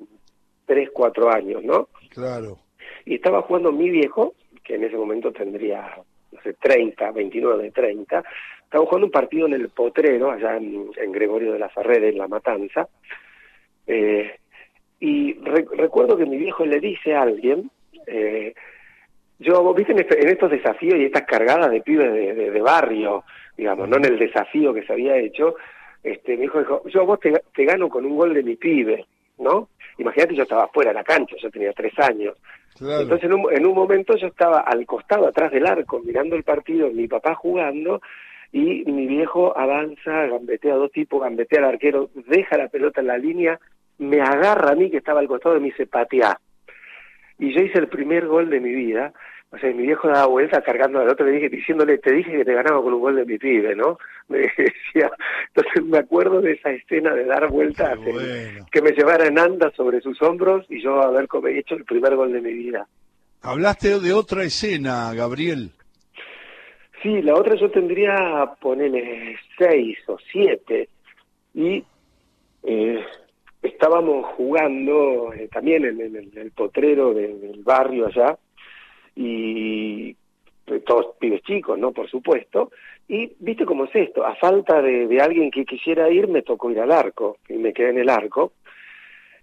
3, 0.67 0.91
4 0.93 1.31
años, 1.31 1.63
¿no? 1.65 1.89
Claro. 2.11 2.59
Y 3.05 3.17
estaba 3.17 3.43
jugando 3.43 3.73
mi 3.73 3.91
viejo, 3.91 4.35
que 4.65 4.77
en 4.77 4.85
ese 4.85 4.97
momento 4.97 5.33
tendría 5.33 5.97
no 6.33 6.41
sé, 6.43 6.55
30, 6.55 7.11
29, 7.13 7.71
30, 7.71 8.25
estaba 8.65 8.87
jugando 8.87 9.07
un 9.07 9.13
partido 9.13 9.47
en 9.47 9.55
el 9.55 9.69
Potrero, 9.69 10.31
allá 10.31 10.57
en, 10.57 11.13
Gregorio 11.13 11.53
de 11.53 11.59
la 11.59 11.69
Ferrera, 11.69 12.09
en 12.09 12.19
La 12.19 12.29
Matanza, 12.29 12.89
eh, 13.87 14.39
y 15.01 15.35
recuerdo 15.35 16.17
que 16.17 16.27
mi 16.27 16.37
viejo 16.37 16.65
le 16.65 16.81
dice 16.81 17.15
a 17.15 17.23
alguien, 17.23 17.71
eh, 18.07 18.55
yo, 19.39 19.75
viste, 19.75 19.93
en, 19.93 20.29
estos 20.29 20.51
desafíos 20.51 20.99
y 20.99 21.05
estas 21.05 21.25
cargadas 21.25 21.71
de 21.71 21.81
pibes 21.81 22.13
de, 22.13 22.51
de, 22.51 22.61
barrio, 22.61 23.25
digamos, 23.57 23.89
no 23.89 23.97
en 23.97 24.05
el 24.05 24.19
desafío 24.19 24.73
que 24.73 24.85
se 24.85 24.93
había 24.93 25.17
hecho, 25.17 25.57
este, 26.03 26.37
mi 26.37 26.45
hijo 26.45 26.61
dijo, 26.61 26.83
yo 26.89 27.05
vos 27.05 27.21
te, 27.21 27.33
te 27.55 27.65
gano 27.65 27.89
con 27.89 28.05
un 28.05 28.17
gol 28.17 28.35
de 28.35 28.43
mi 28.43 28.57
pibe, 28.57 29.07
¿no? 29.39 29.69
Imagínate, 29.99 30.35
yo 30.35 30.45
estaba 30.45 30.69
fuera 30.69 30.91
de 30.91 30.95
la 30.95 31.05
cancha, 31.05 31.37
yo 31.37 31.51
tenía 31.51 31.73
tres 31.73 31.93
años. 31.99 32.37
Entonces, 32.83 33.25
en 33.25 33.33
un, 33.35 33.53
en 33.53 33.67
un 33.67 33.75
momento 33.75 34.17
yo 34.17 34.27
estaba 34.27 34.61
al 34.61 34.85
costado, 34.87 35.27
atrás 35.27 35.53
del 35.53 35.67
arco, 35.67 36.01
mirando 36.01 36.37
el 36.37 36.43
partido, 36.43 36.91
mi 36.91 37.07
papá 37.07 37.35
jugando, 37.35 38.01
y 38.53 38.85
mi 38.85 39.07
viejo 39.07 39.57
avanza, 39.57 40.27
gambetea 40.27 40.75
a 40.75 40.77
dos 40.77 40.93
tipos, 40.93 41.23
gambetea 41.23 41.61
al 41.61 41.71
arquero, 41.71 42.11
deja 42.27 42.59
la 42.59 42.69
pelota 42.69 43.01
en 43.01 43.07
la 43.07 43.19
línea, 43.19 43.59
me 43.99 44.21
agarra 44.21 44.73
a 44.73 44.75
mí 44.75 44.91
que 44.91 44.99
estaba 44.99 45.21
al 45.21 45.29
costado 45.29 45.57
y 45.57 45.61
me 45.61 45.67
dice 45.67 45.87
patea. 45.87 46.39
Y 47.39 47.55
yo 47.55 47.63
hice 47.63 47.79
el 47.79 47.89
primer 47.89 48.27
gol 48.27 48.51
de 48.51 48.61
mi 48.61 48.75
vida, 48.75 49.13
o 49.53 49.59
sea, 49.59 49.71
mi 49.73 49.83
viejo 49.83 50.09
daba 50.09 50.27
vuelta 50.27 50.63
cargando 50.63 50.99
al 50.99 51.11
otro, 51.11 51.27
le 51.27 51.33
dije, 51.33 51.51
diciéndole, 51.51 51.99
te 51.99 52.11
dije 52.11 52.39
que 52.39 52.45
te 52.45 52.55
ganaba 52.55 52.83
con 52.83 52.95
un 52.95 53.01
gol 53.01 53.17
de 53.17 53.27
mi 53.27 53.37
pibe, 53.37 53.77
¿no? 53.77 53.99
Me 54.29 54.39
decía, 54.57 55.11
entonces 55.49 55.85
me 55.85 55.99
acuerdo 55.99 56.41
de 56.41 56.53
esa 56.53 56.71
escena 56.71 57.15
de 57.15 57.27
dar 57.27 57.51
vueltas, 57.51 57.99
que 58.71 58.81
me 58.81 58.93
llevara 58.93 59.27
en 59.27 59.39
anda 59.39 59.71
sobre 59.77 60.01
sus 60.01 60.21
hombros 60.23 60.65
y 60.71 60.83
yo 60.83 61.03
haber 61.03 61.29
hecho 61.55 61.75
el 61.75 61.85
primer 61.85 62.17
gol 62.17 62.33
de 62.33 62.41
mi 62.41 62.53
vida. 62.53 62.87
Hablaste 63.43 64.01
de 64.01 64.13
otra 64.15 64.43
escena, 64.45 65.13
Gabriel. 65.15 65.73
Sí, 67.03 67.21
la 67.21 67.35
otra 67.35 67.55
yo 67.57 67.71
tendría, 67.71 68.55
ponele, 68.59 69.37
seis 69.59 69.99
o 70.07 70.17
siete, 70.31 70.89
y 71.53 71.85
eh, 72.63 73.05
estábamos 73.61 74.25
jugando 74.37 75.33
eh, 75.35 75.49
también 75.53 75.85
en, 75.85 76.33
el 76.35 76.51
potrero 76.53 77.13
del 77.13 77.61
barrio 77.63 78.07
allá, 78.07 78.39
y 79.15 80.17
todos 80.81 81.17
pibes 81.19 81.43
chicos, 81.43 81.79
¿no? 81.79 81.93
Por 81.93 82.09
supuesto. 82.09 82.71
Y 83.09 83.33
viste 83.41 83.67
cómo 83.67 83.85
es 83.85 83.95
esto, 83.95 84.25
a 84.25 84.35
falta 84.37 84.81
de, 84.81 85.21
alguien 85.21 85.51
que 85.51 85.65
quisiera 85.65 86.09
ir, 86.11 86.29
me 86.29 86.43
tocó 86.43 86.71
ir 86.71 86.81
al 86.81 86.93
arco, 86.93 87.39
y 87.49 87.55
me 87.55 87.73
quedé 87.73 87.91
en 87.91 87.99
el 87.99 88.09
arco. 88.09 88.53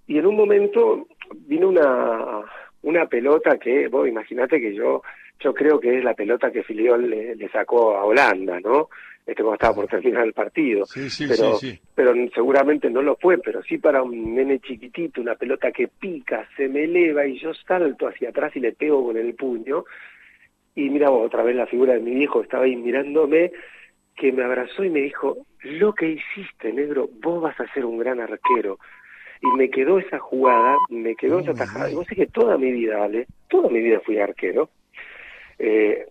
Y 0.07 0.17
en 0.17 0.25
un 0.25 0.35
momento 0.35 1.07
vino 1.45 1.69
una, 1.69 2.41
una 2.81 3.05
pelota 3.05 3.57
que, 3.57 3.87
vos 3.87 4.07
imagínate 4.07 4.59
que 4.59 4.73
yo, 4.73 5.03
yo 5.39 5.53
creo 5.53 5.79
que 5.79 5.97
es 5.97 6.03
la 6.03 6.15
pelota 6.15 6.51
que 6.51 6.63
Filiol 6.63 7.09
le, 7.09 7.49
sacó 7.49 7.95
a 7.95 8.05
Holanda, 8.05 8.59
¿no? 8.59 8.89
Este 9.29 9.43
cuando 9.43 9.55
estaba 9.55 9.75
por 9.75 9.87
terminar 9.87 10.25
el 10.25 10.33
partido. 10.33 10.85
Sí, 10.85 11.09
sí, 11.09 11.27
pero, 11.27 11.55
sí, 11.57 11.79
pero 11.93 12.13
seguramente 12.33 12.89
no 12.89 13.01
lo 13.01 13.15
fue, 13.15 13.37
pero 13.37 13.61
sí 13.63 13.77
para 13.77 14.01
un 14.01 14.35
nene 14.35 14.59
chiquitito, 14.59 15.21
una 15.21 15.35
pelota 15.35 15.71
que 15.71 15.87
pica, 15.87 16.47
se 16.57 16.67
me 16.67 16.85
eleva 16.85 17.25
y 17.27 17.37
yo 17.37 17.53
salto 17.53 18.07
hacia 18.07 18.29
atrás 18.29 18.55
y 18.55 18.59
le 18.59 18.71
pego 18.73 19.05
con 19.05 19.17
el 19.17 19.35
puño 19.35 19.85
y 20.75 20.89
mira 20.89 21.11
otra 21.11 21.43
vez 21.43 21.55
la 21.55 21.67
figura 21.67 21.93
de 21.93 21.99
mi 21.99 22.15
viejo 22.15 22.41
estaba 22.41 22.63
ahí 22.63 22.75
mirándome, 22.75 23.51
que 24.15 24.31
me 24.31 24.43
abrazó 24.43 24.83
y 24.83 24.89
me 24.89 25.01
dijo, 25.01 25.45
lo 25.63 25.93
que 25.93 26.09
hiciste, 26.09 26.71
negro, 26.73 27.09
vos 27.21 27.41
vas 27.41 27.59
a 27.59 27.71
ser 27.73 27.85
un 27.85 27.97
gran 27.97 28.19
arquero. 28.19 28.79
Y 29.41 29.57
me 29.57 29.69
quedó 29.69 29.99
esa 29.99 30.19
jugada, 30.19 30.75
me 30.89 31.15
quedó 31.15 31.39
esa 31.39 31.53
tajada. 31.53 31.89
Y 31.89 31.95
vos 31.95 32.05
sé 32.07 32.15
que 32.15 32.27
toda 32.27 32.57
mi 32.57 32.71
vida, 32.71 32.97
¿vale? 32.97 33.27
Toda 33.47 33.69
mi 33.69 33.79
vida 33.79 34.01
fui 34.01 34.17
arquero. 34.17 34.69
Eh, 35.57 36.05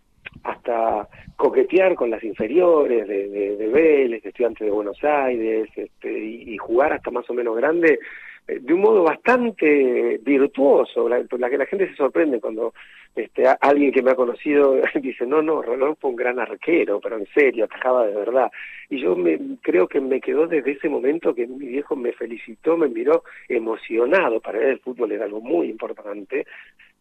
hasta 0.44 1.08
coquetear 1.36 1.94
con 1.94 2.10
las 2.10 2.22
inferiores 2.22 3.06
de, 3.06 3.28
de, 3.56 3.68
Vélez, 3.68 4.22
de 4.22 4.28
Estudiantes 4.30 4.66
de 4.66 4.72
Buenos 4.72 5.02
Aires, 5.04 5.68
este, 5.74 6.18
y, 6.18 6.56
jugar 6.58 6.92
hasta 6.92 7.10
más 7.10 7.28
o 7.30 7.34
menos 7.34 7.56
grande, 7.56 7.98
eh, 8.46 8.58
de 8.60 8.74
un 8.74 8.80
modo 8.80 9.02
bastante 9.02 10.18
virtuoso, 10.22 11.08
la, 11.08 11.22
la, 11.38 11.50
que 11.50 11.58
la 11.58 11.66
gente 11.66 11.88
se 11.88 11.94
sorprende 11.94 12.40
cuando 12.40 12.72
este, 13.14 13.44
alguien 13.60 13.92
que 13.92 14.02
me 14.02 14.12
ha 14.12 14.14
conocido 14.14 14.76
dice, 15.02 15.26
no, 15.26 15.42
no, 15.42 15.62
Rolón 15.62 15.96
fue 15.96 16.10
un 16.10 16.16
gran 16.16 16.38
arquero, 16.38 17.00
pero 17.00 17.18
en 17.18 17.26
serio, 17.34 17.64
atajaba 17.64 18.06
de 18.06 18.14
verdad. 18.14 18.50
Y 18.88 19.00
yo 19.00 19.16
me, 19.16 19.38
creo 19.60 19.86
que 19.88 20.00
me 20.00 20.20
quedó 20.20 20.46
desde 20.46 20.72
ese 20.72 20.88
momento 20.88 21.34
que 21.34 21.46
mi 21.46 21.66
viejo 21.66 21.96
me 21.96 22.12
felicitó, 22.12 22.76
me 22.76 22.88
miró 22.88 23.24
emocionado, 23.48 24.40
para 24.40 24.58
él 24.58 24.70
el 24.70 24.78
fútbol 24.80 25.12
era 25.12 25.24
algo 25.24 25.40
muy 25.40 25.68
importante, 25.68 26.46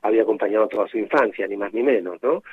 había 0.02 0.24
acompañado 0.24 0.68
toda 0.68 0.88
su 0.88 0.98
infancia, 0.98 1.48
ni 1.48 1.58
más 1.58 1.74
ni 1.74 1.84
menos, 1.84 2.22
¿no? 2.22 2.44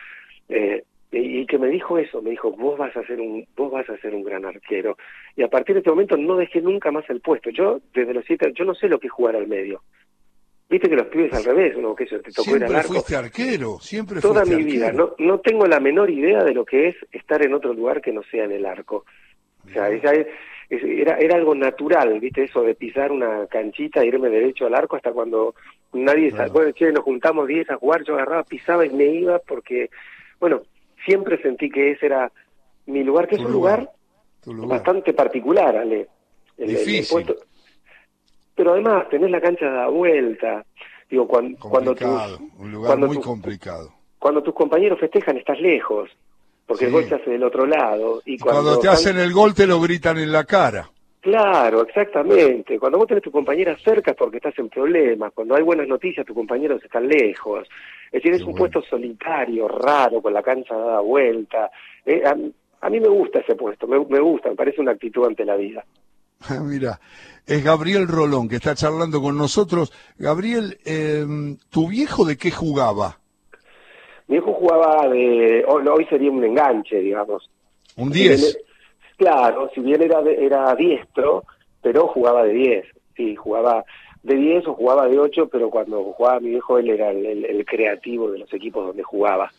Eh, 0.48 0.82
y 1.10 1.46
que 1.46 1.58
me 1.58 1.68
dijo 1.68 1.96
eso, 1.98 2.20
me 2.20 2.30
dijo, 2.30 2.50
vos 2.50 2.76
vas 2.76 2.96
a 2.96 3.06
ser 3.06 3.20
un, 3.20 3.46
vos 3.56 3.70
vas 3.70 3.88
a 3.88 3.96
ser 3.98 4.14
un 4.14 4.24
gran 4.24 4.44
arquero. 4.44 4.96
Y 5.36 5.42
a 5.42 5.48
partir 5.48 5.74
de 5.74 5.80
este 5.80 5.90
momento 5.90 6.16
no 6.16 6.36
dejé 6.36 6.60
nunca 6.60 6.90
más 6.90 7.08
el 7.08 7.20
puesto. 7.20 7.50
Yo, 7.50 7.80
desde 7.94 8.14
los 8.14 8.24
siete, 8.24 8.52
yo 8.54 8.64
no 8.64 8.74
sé 8.74 8.88
lo 8.88 8.98
que 8.98 9.06
es 9.06 9.12
jugar 9.12 9.36
al 9.36 9.46
medio. 9.46 9.82
Viste 10.68 10.88
que 10.88 10.96
los 10.96 11.06
pibes 11.06 11.32
al 11.34 11.44
revés, 11.44 11.76
uno 11.76 11.94
que 11.94 12.06
se 12.06 12.18
te 12.18 12.32
tocó 12.32 12.56
ir 12.56 12.64
al 12.64 12.74
arco. 12.74 12.94
fuiste 12.94 13.14
arquero, 13.14 13.78
siempre 13.80 14.20
Toda 14.20 14.44
mi 14.44 14.62
vida, 14.62 14.90
no, 14.92 15.14
no 15.18 15.38
tengo 15.38 15.66
la 15.66 15.78
menor 15.78 16.10
idea 16.10 16.42
de 16.42 16.54
lo 16.54 16.64
que 16.64 16.88
es 16.88 16.96
estar 17.12 17.44
en 17.44 17.54
otro 17.54 17.74
lugar 17.74 18.00
que 18.00 18.12
no 18.12 18.22
sea 18.24 18.44
en 18.44 18.52
el 18.52 18.66
arco. 18.66 19.04
O 19.66 19.70
sea, 19.70 19.88
era, 19.88 21.18
era 21.18 21.36
algo 21.36 21.54
natural, 21.54 22.18
viste, 22.18 22.44
eso 22.44 22.62
de 22.62 22.74
pisar 22.74 23.12
una 23.12 23.46
canchita 23.46 24.02
e 24.02 24.06
irme 24.06 24.30
derecho 24.30 24.66
al 24.66 24.74
arco 24.74 24.96
hasta 24.96 25.12
cuando 25.12 25.54
nadie, 25.92 26.32
bueno, 26.52 26.72
che, 26.72 26.92
nos 26.92 27.04
juntamos 27.04 27.46
10 27.46 27.70
a 27.70 27.76
jugar, 27.76 28.02
yo 28.04 28.14
agarraba, 28.14 28.42
pisaba 28.44 28.86
y 28.86 28.90
me 28.90 29.06
iba 29.06 29.38
porque, 29.40 29.90
bueno, 30.44 30.60
siempre 31.06 31.40
sentí 31.40 31.70
que 31.70 31.92
ese 31.92 32.04
era 32.04 32.30
mi 32.84 33.02
lugar, 33.02 33.26
que 33.26 33.36
es 33.36 33.40
un 33.40 33.50
lugar, 33.50 33.90
bastante 34.44 35.14
particular, 35.14 35.74
Ale. 35.74 36.06
Difícil. 36.58 37.34
pero 38.54 38.72
además 38.72 39.08
tenés 39.08 39.30
la 39.30 39.40
cancha 39.40 39.64
de 39.64 39.90
vuelta. 39.90 40.62
Digo, 41.08 41.26
cuando, 41.26 41.56
cuando 41.58 41.96
un 42.58 42.72
lugar 42.72 42.98
muy 42.98 43.18
complicado. 43.22 43.90
Cuando 44.18 44.42
tus 44.42 44.52
compañeros 44.52 45.00
festejan 45.00 45.38
estás 45.38 45.58
lejos, 45.60 46.10
porque 46.66 46.84
el 46.84 46.92
gol 46.92 47.08
se 47.08 47.14
hace 47.14 47.30
del 47.30 47.44
otro 47.44 47.64
lado. 47.64 48.20
Y, 48.26 48.36
cuando, 48.36 48.78
te 48.78 48.88
hacen 48.88 49.18
el 49.18 49.32
gol 49.32 49.54
te 49.54 49.66
lo 49.66 49.80
gritan 49.80 50.18
en 50.18 50.30
la 50.30 50.44
cara. 50.44 50.90
Claro, 51.24 51.80
exactamente. 51.80 52.78
Cuando 52.78 52.98
vos 52.98 53.06
tenés 53.06 53.22
tu 53.22 53.30
compañera 53.30 53.74
cerca 53.82 54.10
es 54.10 54.16
porque 54.16 54.36
estás 54.36 54.58
en 54.58 54.68
problemas. 54.68 55.32
Cuando 55.32 55.56
hay 55.56 55.62
buenas 55.62 55.88
noticias, 55.88 56.26
tus 56.26 56.36
compañeros 56.36 56.84
están 56.84 57.08
lejos. 57.08 57.66
Es 58.12 58.22
decir, 58.22 58.34
es 58.34 58.42
un 58.42 58.54
puesto 58.54 58.82
solitario, 58.82 59.66
raro, 59.66 60.20
con 60.20 60.34
la 60.34 60.42
cancha 60.42 60.76
dada 60.76 61.00
vuelta. 61.00 61.70
Eh, 62.04 62.22
a, 62.26 62.90
mí 62.90 63.00
me 63.00 63.08
gusta 63.08 63.38
ese 63.38 63.54
puesto, 63.54 63.86
me, 63.86 63.96
gusta, 63.96 64.50
me 64.50 64.54
parece 64.54 64.82
una 64.82 64.92
actitud 64.92 65.24
ante 65.24 65.46
la 65.46 65.56
vida. 65.56 65.82
Mira, 66.62 67.00
es 67.46 67.64
Gabriel 67.64 68.06
Rolón 68.06 68.46
que 68.46 68.56
está 68.56 68.74
charlando 68.74 69.22
con 69.22 69.38
nosotros. 69.38 69.94
Gabriel, 70.18 70.76
em, 70.84 71.56
¿tu 71.70 71.88
viejo 71.88 72.26
de 72.26 72.36
qué 72.36 72.50
jugaba? 72.50 73.18
Mi 74.28 74.36
viejo 74.36 74.52
jugaba 74.52 75.08
de, 75.08 75.64
hoy 75.66 76.04
sería 76.04 76.30
un 76.30 76.44
enganche, 76.44 76.98
digamos. 76.98 77.48
Un 77.96 78.10
10. 78.10 78.58
Claro, 79.16 79.70
si 79.74 79.80
bien 79.80 80.02
era, 80.02 80.20
era 80.20 80.74
diestro, 80.74 81.44
pero 81.80 82.08
jugaba 82.08 82.42
de 82.44 82.52
10. 82.52 82.86
Sí, 83.16 83.36
jugaba 83.36 83.84
de 84.22 84.34
10 84.34 84.66
o 84.68 84.74
jugaba 84.74 85.06
de 85.06 85.18
8, 85.18 85.48
pero 85.48 85.70
cuando 85.70 86.02
jugaba 86.12 86.40
mi 86.40 86.50
viejo 86.50 86.78
él 86.78 86.90
era 86.90 87.10
el, 87.10 87.64
creativo 87.66 88.30
de 88.30 88.38
los 88.38 88.52
equipos 88.52 88.86
donde 88.86 89.02
jugaba. 89.02 89.52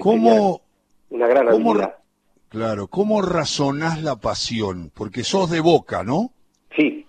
¿Cómo, 0.00 0.62
una 1.10 1.26
gran 1.26 1.48
cómo, 1.48 1.76
Claro, 2.48 2.86
¿cómo 2.86 3.20
razonás 3.20 4.02
la 4.02 4.16
pasión? 4.16 4.90
Porque 4.94 5.22
sos 5.22 5.50
de 5.50 5.60
boca, 5.60 6.02
¿no? 6.02 6.30
Sí, 6.76 7.06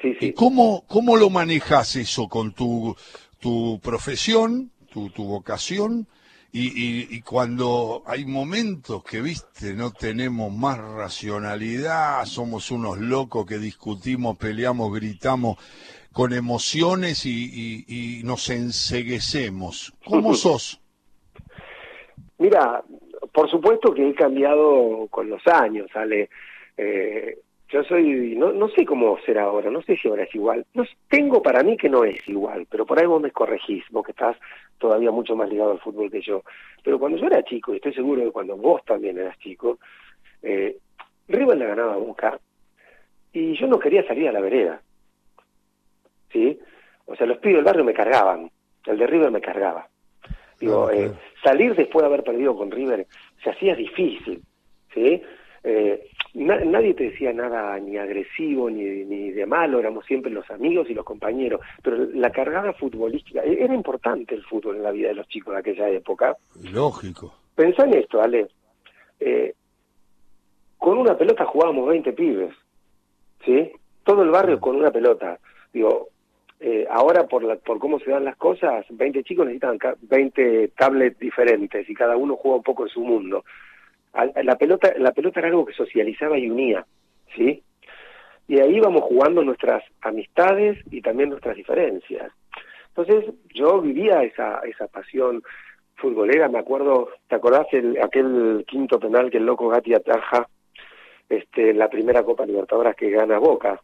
sí, 0.00 0.14
sí. 0.20 0.26
¿Y 0.26 0.32
cómo, 0.32 0.84
cómo 0.86 1.16
lo 1.16 1.30
manejas 1.30 1.96
eso 1.96 2.28
con 2.28 2.52
tu, 2.52 2.94
tu 3.40 3.80
profesión, 3.82 4.70
tu, 4.92 5.10
tu 5.10 5.24
vocación? 5.24 6.06
Y, 6.50 7.14
y, 7.14 7.20
cuando 7.20 8.02
hay 8.06 8.24
momentos 8.24 9.04
que, 9.04 9.20
viste, 9.20 9.74
no 9.74 9.92
tenemos 9.92 10.50
más 10.50 10.78
racionalidad, 10.78 12.24
somos 12.24 12.70
unos 12.70 12.98
locos 12.98 13.44
que 13.44 13.58
discutimos, 13.58 14.38
peleamos, 14.38 14.90
gritamos, 14.94 15.58
con 16.10 16.32
emociones 16.32 17.26
y, 17.26 18.22
nos 18.24 18.48
enseguecemos. 18.48 19.92
¿Cómo 20.04 20.34
sos? 20.34 20.80
Mira, 22.38 22.82
por 23.32 23.50
supuesto 23.50 23.92
que 23.92 24.08
he 24.08 24.14
cambiado 24.14 25.06
con 25.10 25.28
los 25.28 25.46
años, 25.46 25.86
Ale. 25.94 26.30
Eh, 26.76 27.38
yo 27.68 27.84
soy, 27.84 28.34
no, 28.36 28.52
no 28.52 28.68
sé 28.70 28.84
cómo 28.84 29.18
será 29.26 29.44
ahora, 29.44 29.70
no 29.70 29.82
sé 29.82 29.96
si 29.96 30.08
ahora 30.08 30.22
es 30.22 30.34
igual. 30.34 30.64
No, 30.74 30.84
tengo 31.08 31.42
para 31.42 31.62
mí 31.62 31.76
que 31.76 31.88
no 31.88 32.04
es 32.04 32.26
igual, 32.28 32.66
pero 32.70 32.86
por 32.86 32.98
ahí 32.98 33.06
vos 33.06 33.20
me 33.20 33.30
corregís, 33.30 33.84
vos 33.90 34.04
que 34.04 34.12
estás 34.12 34.36
todavía 34.78 35.10
mucho 35.10 35.36
más 35.36 35.50
ligado 35.50 35.72
al 35.72 35.80
fútbol 35.80 36.10
que 36.10 36.22
yo. 36.22 36.42
Pero 36.82 36.98
cuando 36.98 37.18
yo 37.18 37.26
era 37.26 37.42
chico, 37.42 37.72
y 37.72 37.76
estoy 37.76 37.92
seguro 37.92 38.22
que 38.22 38.30
cuando 38.30 38.56
vos 38.56 38.82
también 38.84 39.18
eras 39.18 39.38
chico, 39.38 39.78
eh, 40.42 40.78
River 41.28 41.58
le 41.58 41.66
ganaba 41.66 41.94
a 41.94 41.98
Boca 41.98 42.40
y 43.32 43.54
yo 43.58 43.66
no 43.66 43.78
quería 43.78 44.06
salir 44.06 44.28
a 44.28 44.32
la 44.32 44.40
vereda. 44.40 44.80
¿sí? 46.32 46.58
O 47.06 47.16
sea, 47.16 47.26
los 47.26 47.38
pibes 47.38 47.56
del 47.56 47.64
barrio 47.64 47.84
me 47.84 47.94
cargaban, 47.94 48.50
el 48.86 48.98
de 48.98 49.06
River 49.06 49.30
me 49.30 49.40
cargaba. 49.40 49.88
Digo, 50.60 50.90
eh, 50.90 51.12
salir 51.42 51.74
después 51.74 52.02
de 52.02 52.06
haber 52.06 52.24
perdido 52.24 52.56
con 52.56 52.70
River 52.70 53.06
se 53.42 53.50
hacía 53.50 53.74
difícil, 53.76 54.42
¿sí? 54.92 55.22
Eh, 55.70 56.02
nadie 56.32 56.94
te 56.94 57.10
decía 57.10 57.30
nada 57.30 57.78
ni 57.78 57.98
agresivo 57.98 58.70
ni, 58.70 59.04
ni 59.04 59.32
de 59.32 59.44
malo, 59.44 59.78
éramos 59.78 60.06
siempre 60.06 60.30
los 60.30 60.50
amigos 60.50 60.88
y 60.88 60.94
los 60.94 61.04
compañeros, 61.04 61.60
pero 61.82 62.06
la 62.14 62.30
cargada 62.30 62.72
futbolística, 62.72 63.42
e-, 63.44 63.62
era 63.62 63.74
importante 63.74 64.34
el 64.34 64.42
fútbol 64.44 64.76
en 64.76 64.82
la 64.82 64.92
vida 64.92 65.08
de 65.08 65.14
los 65.16 65.28
chicos 65.28 65.52
de 65.52 65.60
aquella 65.60 65.90
época. 65.90 66.34
Lógico. 66.72 67.34
Pensá 67.54 67.84
en 67.84 67.98
esto, 67.98 68.22
Ale. 68.22 68.48
Eh, 69.20 69.52
con 70.78 70.96
una 70.96 71.18
pelota 71.18 71.44
jugábamos 71.44 71.86
20 71.86 72.14
pibes, 72.14 72.54
¿sí? 73.44 73.70
Todo 74.04 74.22
el 74.22 74.30
barrio 74.30 74.58
con 74.58 74.76
una 74.76 74.90
pelota. 74.90 75.38
Digo, 75.70 76.08
eh, 76.60 76.86
ahora 76.88 77.26
por, 77.26 77.44
la, 77.44 77.56
por 77.56 77.78
cómo 77.78 77.98
se 77.98 78.10
dan 78.10 78.24
las 78.24 78.36
cosas, 78.36 78.86
20 78.88 79.22
chicos 79.22 79.44
necesitan 79.44 79.78
20 80.00 80.68
tablets 80.68 81.18
diferentes 81.18 81.90
y 81.90 81.94
cada 81.94 82.16
uno 82.16 82.36
juega 82.36 82.56
un 82.56 82.62
poco 82.62 82.84
en 82.84 82.88
su 82.88 83.00
mundo. 83.00 83.44
La 84.42 84.56
pelota, 84.56 84.92
la 84.98 85.12
pelota 85.12 85.40
era 85.40 85.48
algo 85.48 85.66
que 85.66 85.74
socializaba 85.74 86.38
y 86.38 86.50
unía, 86.50 86.84
¿sí? 87.36 87.62
Y 88.48 88.58
ahí 88.60 88.80
vamos 88.80 89.02
jugando 89.02 89.42
nuestras 89.44 89.84
amistades 90.00 90.78
y 90.90 91.02
también 91.02 91.28
nuestras 91.28 91.56
diferencias. 91.56 92.32
Entonces 92.88 93.32
yo 93.54 93.80
vivía 93.80 94.22
esa, 94.22 94.60
esa 94.60 94.88
pasión 94.88 95.42
futbolera, 95.96 96.48
me 96.48 96.58
acuerdo, 96.58 97.10
¿te 97.28 97.36
acordás 97.36 97.66
el, 97.72 98.00
aquel 98.02 98.64
quinto 98.66 98.98
penal 98.98 99.30
que 99.30 99.38
el 99.38 99.46
loco 99.46 99.68
Gatti 99.68 99.94
ataja 99.94 100.48
este, 101.28 101.74
la 101.74 101.88
primera 101.88 102.22
Copa 102.22 102.46
Libertadores 102.46 102.96
que 102.96 103.10
gana 103.10 103.38
Boca? 103.38 103.80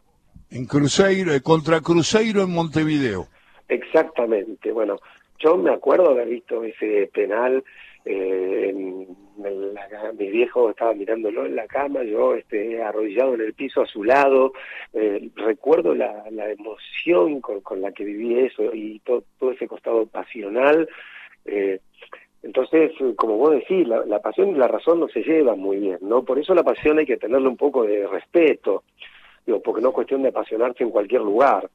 En 0.51 0.67
Cruzeiro, 0.67 1.33
eh, 1.33 1.43
contra 1.43 1.81
Cruzeiro 1.81 2.43
en 2.43 2.53
Montevideo. 2.53 3.27
Exactamente, 3.69 4.73
bueno, 4.73 4.99
yo 5.39 5.57
me 5.57 5.73
acuerdo 5.73 6.07
de 6.07 6.23
haber 6.23 6.29
visto 6.29 6.63
ese 6.65 7.11
penal, 7.13 7.63
eh, 8.05 8.71
en, 8.71 9.24
mi 9.37 10.31
viejo 10.31 10.71
estaba 10.71 10.95
mirándolo 10.95 11.47
en 11.47 11.57
la 11.57 11.67
cama, 11.67 12.03
yo 12.03 12.35
este, 12.35 12.83
arrodillado 12.83 13.35
en 13.35 13.43
el 13.43 13.55
piso 13.55 13.83
a 13.83 13.87
su 13.87 14.05
lado, 14.05 14.53
eh, 14.93 15.29
recuerdo 15.37 15.95
la, 15.95 16.25
la 16.31 16.51
emoción 16.51 17.41
con, 17.41 17.61
con, 17.61 17.81
la 17.81 17.93
que 17.93 18.05
viví 18.05 18.39
eso 18.39 18.75
y 18.75 19.01
todo, 19.01 19.25
todo 19.39 19.53
ese 19.53 19.67
costado 19.67 20.07
pasional. 20.07 20.89
Eh, 21.45 21.81
entonces, 22.43 22.93
como 23.17 23.37
vos 23.37 23.53
decís, 23.53 23.87
la, 23.89 24.05
la 24.05 24.21
pasión 24.21 24.51
y 24.51 24.55
la 24.55 24.69
razón 24.69 25.01
no 25.01 25.09
se 25.09 25.23
llevan 25.23 25.59
muy 25.59 25.79
bien, 25.79 25.99
¿no? 26.03 26.25
Por 26.25 26.39
eso 26.39 26.55
la 26.55 26.63
pasión 26.63 26.99
hay 26.99 27.07
que 27.07 27.17
tenerle 27.17 27.49
un 27.49 27.57
poco 27.57 27.85
de 27.85 28.07
respeto 28.07 28.85
digo, 29.47 29.61
porque 29.61 29.83
no 29.83 29.89
es 29.89 29.95
cuestión 29.95 30.23
de 30.23 30.29
apasionarse 30.29 30.85
en 30.85 30.91
cualquier 30.91 31.23
lugar. 31.23 31.69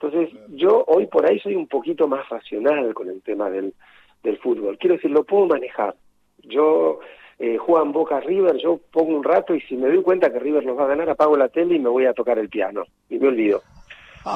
Entonces, 0.00 0.30
yo 0.48 0.84
hoy 0.86 1.06
por 1.06 1.26
ahí 1.26 1.38
soy 1.40 1.54
un 1.54 1.66
poquito 1.66 2.08
más 2.08 2.28
racional 2.28 2.94
con 2.94 3.08
el 3.08 3.20
tema 3.22 3.50
del, 3.50 3.74
del 4.22 4.38
fútbol. 4.38 4.78
Quiero 4.78 4.96
decir, 4.96 5.10
lo 5.10 5.24
puedo 5.24 5.46
manejar. 5.46 5.94
Yo 6.44 7.00
eh, 7.38 7.56
juegan 7.58 7.92
Boca 7.92 8.20
River, 8.20 8.56
yo 8.56 8.80
pongo 8.90 9.16
un 9.16 9.24
rato 9.24 9.54
y 9.54 9.60
si 9.62 9.76
me 9.76 9.88
doy 9.88 10.02
cuenta 10.02 10.32
que 10.32 10.38
River 10.38 10.64
nos 10.64 10.78
va 10.78 10.84
a 10.84 10.88
ganar, 10.88 11.10
apago 11.10 11.36
la 11.36 11.48
tele 11.48 11.76
y 11.76 11.80
me 11.80 11.88
voy 11.88 12.06
a 12.06 12.14
tocar 12.14 12.38
el 12.38 12.48
piano. 12.48 12.84
Y 13.08 13.18
me 13.18 13.28
olvido. 13.28 13.62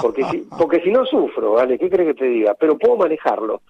Porque 0.00 0.24
si, 0.24 0.38
porque 0.58 0.80
si 0.80 0.90
no 0.90 1.04
sufro, 1.04 1.52
¿vale? 1.52 1.78
¿Qué 1.78 1.90
crees 1.90 2.14
que 2.14 2.20
te 2.20 2.26
diga? 2.26 2.54
Pero 2.54 2.78
puedo 2.78 2.96
manejarlo 2.96 3.60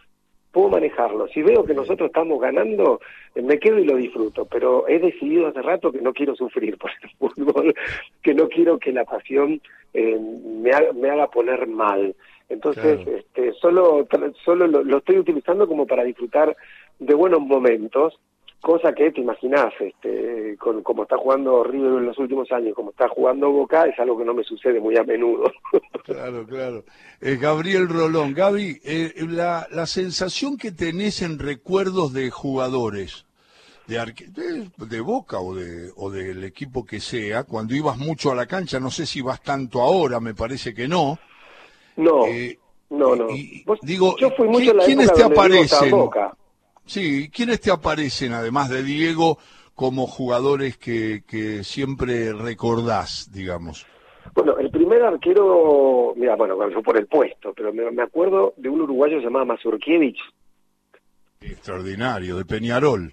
puedo 0.54 0.68
manejarlo. 0.68 1.26
Si 1.28 1.42
veo 1.42 1.64
que 1.64 1.74
nosotros 1.74 2.06
estamos 2.06 2.40
ganando, 2.40 3.00
me 3.34 3.58
quedo 3.58 3.78
y 3.80 3.84
lo 3.84 3.96
disfruto, 3.96 4.46
pero 4.46 4.88
he 4.88 5.00
decidido 5.00 5.48
hace 5.48 5.60
rato 5.60 5.90
que 5.90 6.00
no 6.00 6.14
quiero 6.14 6.34
sufrir 6.36 6.78
por 6.78 6.92
el 7.02 7.10
fútbol, 7.18 7.74
que 8.22 8.32
no 8.32 8.48
quiero 8.48 8.78
que 8.78 8.92
la 8.92 9.04
pasión 9.04 9.60
eh, 9.92 10.18
me, 10.18 10.70
haga, 10.70 10.92
me 10.94 11.10
haga 11.10 11.26
poner 11.26 11.66
mal. 11.66 12.14
Entonces, 12.48 13.00
este, 13.06 13.52
solo, 13.54 14.06
solo 14.44 14.66
lo, 14.66 14.98
estoy 14.98 15.18
utilizando 15.18 15.66
como 15.66 15.86
para 15.86 16.04
disfrutar 16.04 16.54
de 16.98 17.14
buenos 17.14 17.40
momentos 17.40 18.14
cosa 18.64 18.94
que 18.94 19.12
te 19.12 19.20
imaginás, 19.20 19.74
este, 19.78 20.56
con 20.58 20.82
como 20.82 21.02
está 21.02 21.18
jugando 21.18 21.62
River 21.62 21.98
en 21.98 22.06
los 22.06 22.18
últimos 22.18 22.50
años, 22.50 22.74
como 22.74 22.90
está 22.90 23.08
jugando 23.10 23.50
Boca, 23.50 23.84
es 23.84 23.98
algo 23.98 24.16
que 24.16 24.24
no 24.24 24.32
me 24.32 24.42
sucede 24.42 24.80
muy 24.80 24.96
a 24.96 25.04
menudo. 25.04 25.52
Claro, 26.04 26.46
claro. 26.46 26.84
Eh, 27.22 27.38
Gabriel 27.40 27.88
Rolón, 27.88 28.34
Gaby, 28.34 28.78
eh, 28.84 29.14
la, 29.26 29.66
la 29.70 29.86
sensación 29.86 30.58
que 30.58 30.70
tenés 30.70 31.22
en 31.22 31.38
recuerdos 31.38 32.12
de 32.12 32.30
jugadores, 32.30 33.24
de, 33.86 33.96
de, 34.28 34.86
de, 34.86 35.00
Boca 35.00 35.40
o, 35.40 35.54
de, 35.54 35.90
o 35.96 36.10
del 36.10 36.44
equipo 36.44 36.84
que 36.84 37.00
sea, 37.00 37.44
cuando 37.44 37.74
ibas 37.74 37.96
mucho 37.96 38.30
a 38.30 38.34
la 38.34 38.44
cancha, 38.44 38.78
no 38.80 38.90
sé 38.90 39.06
si 39.06 39.22
vas 39.22 39.42
tanto 39.42 39.80
ahora, 39.80 40.20
me 40.20 40.34
parece 40.34 40.74
que 40.74 40.86
no. 40.86 41.18
No, 41.96 42.26
eh, 42.26 42.58
no, 42.90 43.16
no. 43.16 43.28
digo, 43.80 44.16
yo 44.18 44.30
fui 44.32 44.48
mucho 44.48 44.76
¿quiénes 44.84 45.10
te 45.10 45.22
aparecen? 45.22 45.90
Boca. 45.90 46.36
Sí, 46.86 47.30
¿quiénes 47.30 47.60
te 47.60 47.70
aparecen, 47.70 48.32
además 48.32 48.68
de 48.68 48.82
Diego, 48.82 49.38
como 49.74 50.06
jugadores 50.06 50.76
que, 50.76 51.22
que 51.26 51.64
siempre 51.64 52.32
recordás, 52.32 53.30
digamos? 53.32 53.86
Bueno, 54.34 54.58
el 54.58 54.70
primer 54.70 55.02
arquero, 55.02 56.12
mira, 56.16 56.36
bueno, 56.36 56.56
fue 56.72 56.82
por 56.82 56.96
el 56.96 57.06
puesto, 57.06 57.52
pero 57.54 57.72
me, 57.72 58.02
acuerdo 58.02 58.54
de 58.56 58.68
un 58.68 58.80
uruguayo 58.82 59.18
llamado 59.18 59.46
Mazurkiewicz. 59.46 60.20
Extraordinario, 61.40 62.36
de 62.36 62.44
Peñarol. 62.44 63.12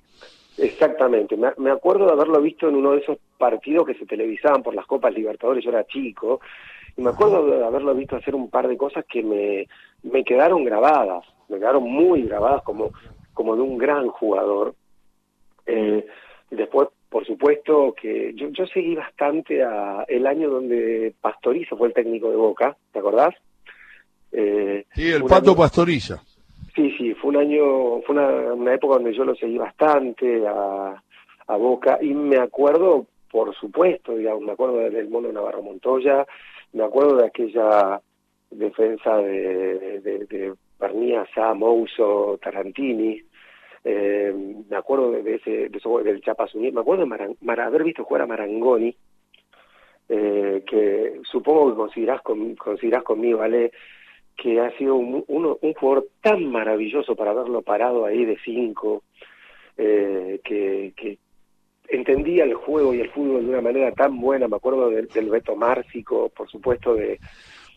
Exactamente, 0.57 1.35
me, 1.37 1.49
me, 1.57 1.71
acuerdo 1.71 2.05
de 2.05 2.11
haberlo 2.11 2.41
visto 2.41 2.67
en 2.67 2.75
uno 2.75 2.91
de 2.91 2.99
esos 2.99 3.17
partidos 3.37 3.85
que 3.87 3.95
se 3.95 4.05
televisaban 4.05 4.63
por 4.63 4.75
las 4.75 4.85
Copas 4.85 5.13
Libertadores, 5.13 5.63
yo 5.63 5.71
era 5.71 5.85
chico, 5.85 6.39
y 6.95 7.01
me 7.01 7.09
acuerdo 7.09 7.45
de 7.45 7.65
haberlo 7.65 7.93
visto 7.95 8.15
hacer 8.15 8.35
un 8.35 8.49
par 8.49 8.67
de 8.67 8.77
cosas 8.77 9.05
que 9.05 9.23
me, 9.23 9.67
me 10.03 10.23
quedaron 10.23 10.63
grabadas, 10.63 11.25
me 11.49 11.57
quedaron 11.57 11.83
muy 11.83 12.23
grabadas 12.23 12.63
como 12.63 12.91
como 13.33 13.55
de 13.55 13.61
un 13.61 13.77
gran 13.77 14.07
jugador. 14.09 14.75
Eh, 15.65 16.05
después, 16.49 16.89
por 17.09 17.25
supuesto, 17.25 17.93
que 17.99 18.33
yo, 18.35 18.49
yo 18.49 18.65
seguí 18.67 18.95
bastante 18.95 19.63
a 19.63 20.05
el 20.07 20.25
año 20.27 20.49
donde 20.49 21.13
Pastoriza 21.19 21.75
fue 21.75 21.89
el 21.89 21.93
técnico 21.93 22.29
de 22.29 22.35
Boca, 22.35 22.75
¿te 22.91 22.99
acordás? 22.99 23.35
Eh, 24.31 24.85
sí, 24.93 25.11
el 25.11 25.23
Pato 25.25 25.55
Pastoriza. 25.55 26.21
Sí, 26.75 26.89
sí, 26.97 27.13
fue 27.15 27.31
un 27.31 27.37
año, 27.37 28.01
fue 28.01 28.15
una, 28.15 28.53
una 28.53 28.73
época 28.73 28.95
donde 28.95 29.13
yo 29.13 29.25
lo 29.25 29.35
seguí 29.35 29.57
bastante 29.57 30.47
a, 30.47 31.01
a 31.47 31.55
Boca 31.57 31.99
y 32.01 32.13
me 32.13 32.37
acuerdo, 32.37 33.07
por 33.29 33.53
supuesto, 33.55 34.15
digamos, 34.15 34.43
me 34.43 34.53
acuerdo 34.53 34.77
del 34.77 35.09
mono 35.09 35.31
Navarro 35.31 35.61
Montoya, 35.61 36.25
me 36.71 36.83
acuerdo 36.83 37.17
de 37.17 37.25
aquella 37.27 37.99
defensa 38.49 39.17
de, 39.17 39.99
de, 39.99 40.25
de 40.25 40.53
Bernía, 40.81 41.25
Sá, 41.33 41.53
Mouso, 41.53 42.39
Tarantini, 42.41 43.21
eh, 43.83 44.33
me 44.69 44.75
acuerdo 44.75 45.11
de, 45.11 45.35
ese, 45.35 45.69
de 45.69 45.77
eso, 45.77 45.99
del 45.99 46.21
Chapas 46.21 46.53
Unido, 46.55 46.73
me 46.73 46.81
acuerdo 46.81 47.05
de 47.05 47.61
haber 47.61 47.83
visto 47.83 48.03
jugar 48.03 48.23
a 48.23 48.27
Marangoni, 48.27 48.95
eh, 50.09 50.63
que 50.67 51.21
supongo 51.23 51.69
que 51.69 51.75
considerás, 51.77 52.21
con, 52.21 52.55
considerás 52.55 53.03
conmigo, 53.03 53.39
¿vale? 53.39 53.71
que 54.35 54.59
ha 54.59 54.75
sido 54.77 54.95
un, 54.95 55.23
un 55.27 55.73
jugador 55.73 56.07
tan 56.21 56.45
maravilloso 56.47 57.15
para 57.15 57.31
haberlo 57.31 57.61
parado 57.61 58.05
ahí 58.05 58.25
de 58.25 58.37
cinco, 58.43 59.03
eh, 59.77 60.41
que, 60.43 60.93
que 60.95 61.17
entendía 61.87 62.43
el 62.43 62.55
juego 62.55 62.93
y 62.93 63.01
el 63.01 63.09
fútbol 63.09 63.43
de 63.43 63.49
una 63.49 63.61
manera 63.61 63.91
tan 63.91 64.19
buena, 64.19 64.47
me 64.47 64.55
acuerdo 64.55 64.89
del, 64.89 65.07
del 65.07 65.29
Beto 65.29 65.55
Márcico, 65.55 66.29
por 66.29 66.49
supuesto, 66.49 66.95
de, 66.95 67.19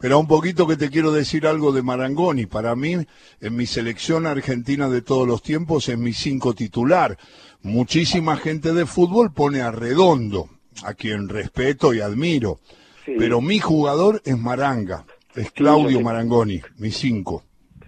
pero 0.01 0.19
un 0.19 0.27
poquito 0.27 0.67
que 0.67 0.77
te 0.77 0.91
quiero 0.91 1.13
decir 1.13 1.47
algo 1.47 1.73
de 1.73 1.83
Marangoni. 1.83 2.47
Para 2.47 2.75
mí, 2.77 2.95
en 3.41 3.57
mi 3.57 3.67
selección 3.67 4.27
argentina 4.27 4.89
de 4.89 5.03
todos 5.03 5.27
los 5.27 5.43
tiempos, 5.43 5.89
es 5.89 5.99
mi 5.99 6.13
cinco 6.13 6.55
titular. 6.55 7.17
Muchísima 7.63 8.37
gente 8.37 8.73
de 8.73 8.87
fútbol 8.87 9.33
pone 9.33 9.61
a 9.61 9.71
Redondo, 9.71 10.49
a 10.85 10.95
quien 10.95 11.29
respeto 11.29 11.95
y 11.95 12.01
admiro. 12.01 12.59
Pero 13.07 13.41
mi 13.41 13.59
jugador 13.59 14.21
es 14.25 14.39
Maranga, 14.39 15.05
es 15.35 15.51
Claudio 15.51 16.01
Marangoni, 16.01 16.61
mi 16.79 16.91
cinco. 16.91 17.43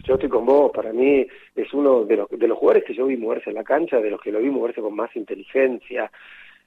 Yo 0.05 0.15
estoy 0.15 0.29
con 0.29 0.47
vos, 0.47 0.71
para 0.73 0.93
mí 0.93 1.27
es 1.55 1.73
uno 1.73 2.05
de 2.05 2.17
los, 2.17 2.29
de 2.31 2.47
los 2.47 2.59
jugadores 2.59 2.85
que 2.85 2.95
yo 2.95 3.07
vi 3.07 3.17
moverse 3.17 3.51
en 3.51 3.57
la 3.57 3.65
cancha, 3.65 3.99
de 3.99 4.11
los 4.11 4.21
que 4.21 4.31
lo 4.31 4.41
vi 4.41 4.51
moverse 4.51 4.81
con 4.81 4.95
más 4.95 5.15
inteligencia, 5.17 6.11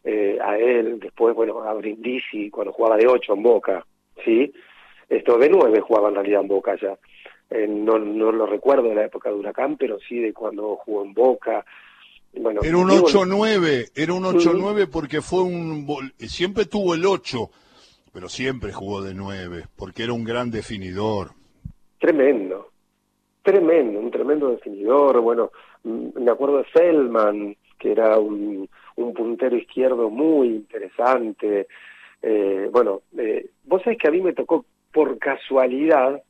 eh, 0.04 0.38
a 0.42 0.58
él, 0.58 1.00
después, 1.00 1.36
bueno, 1.36 1.62
a 1.64 1.74
Brindisi, 1.74 2.50
cuando 2.50 2.74
jugaba 2.74 2.98
de 2.98 3.08
ocho 3.08 3.34
en 3.34 3.44
Boca, 3.44 3.86
¿sí? 4.26 4.52
Esto 5.10 5.38
de 5.38 5.50
nueve 5.50 5.82
jugaba 5.82 6.10
en 6.10 6.16
realidad 6.16 6.42
en 6.42 6.48
Boca 6.48 6.78
ya. 6.80 6.98
Eh, 7.50 7.68
no, 7.68 7.98
no 7.98 8.32
lo 8.32 8.46
recuerdo 8.46 8.90
de 8.90 8.96
la 8.96 9.06
época 9.06 9.30
de 9.30 9.36
Huracán, 9.36 9.76
pero 9.76 9.98
sí 10.08 10.20
de 10.20 10.34
cuando 10.34 10.76
jugó 10.76 11.04
en 11.04 11.14
Boca. 11.14 11.66
Bueno, 12.34 12.62
era 12.64 12.78
un 12.78 12.90
8-9, 12.90 13.92
era 13.96 14.14
un 14.14 14.24
8-9 14.24 14.88
porque 14.92 15.22
fue 15.22 15.42
un... 15.42 16.12
Siempre 16.20 16.66
tuvo 16.66 16.94
el 16.94 17.06
8, 17.06 17.50
pero 18.14 18.30
siempre 18.30 18.72
jugó 18.72 19.02
de 19.02 19.16
9, 19.16 19.64
porque 19.76 20.04
era 20.04 20.14
un 20.14 20.24
gran 20.24 20.52
definidor. 20.52 21.32
Tremendo, 21.98 22.70
tremendo, 23.42 24.00
un 24.00 24.12
tremendo 24.12 24.50
definidor. 24.52 25.20
Bueno, 25.22 25.52
mm, 25.84 26.22
me 26.22 26.32
acuerdo 26.32 26.60
de 26.60 26.66
Feldman, 26.66 27.58
que 27.80 27.92
era 27.92 28.20
un, 28.20 28.70
un 28.96 29.14
puntero 29.14 29.58
izquierdo 29.58 30.12
muy 30.12 30.50
interesante. 30.50 31.68
Eh, 32.22 32.70
bueno, 32.72 33.02
eh, 33.18 33.50
vos 33.64 33.82
sabés 33.82 33.98
que 33.98 34.08
a 34.08 34.12
mí 34.12 34.22
me 34.22 34.34
tocó 34.34 34.66
por 34.92 35.18
casualidad 35.18 36.22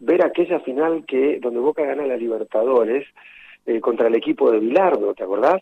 ver 0.00 0.24
aquella 0.24 0.60
final 0.60 1.04
que 1.06 1.38
donde 1.40 1.60
Boca 1.60 1.84
gana 1.84 2.06
la 2.06 2.16
Libertadores 2.16 3.06
eh, 3.66 3.80
contra 3.80 4.08
el 4.08 4.14
equipo 4.14 4.50
de 4.50 4.60
Bilardo, 4.60 5.14
¿te 5.14 5.24
acordás? 5.24 5.60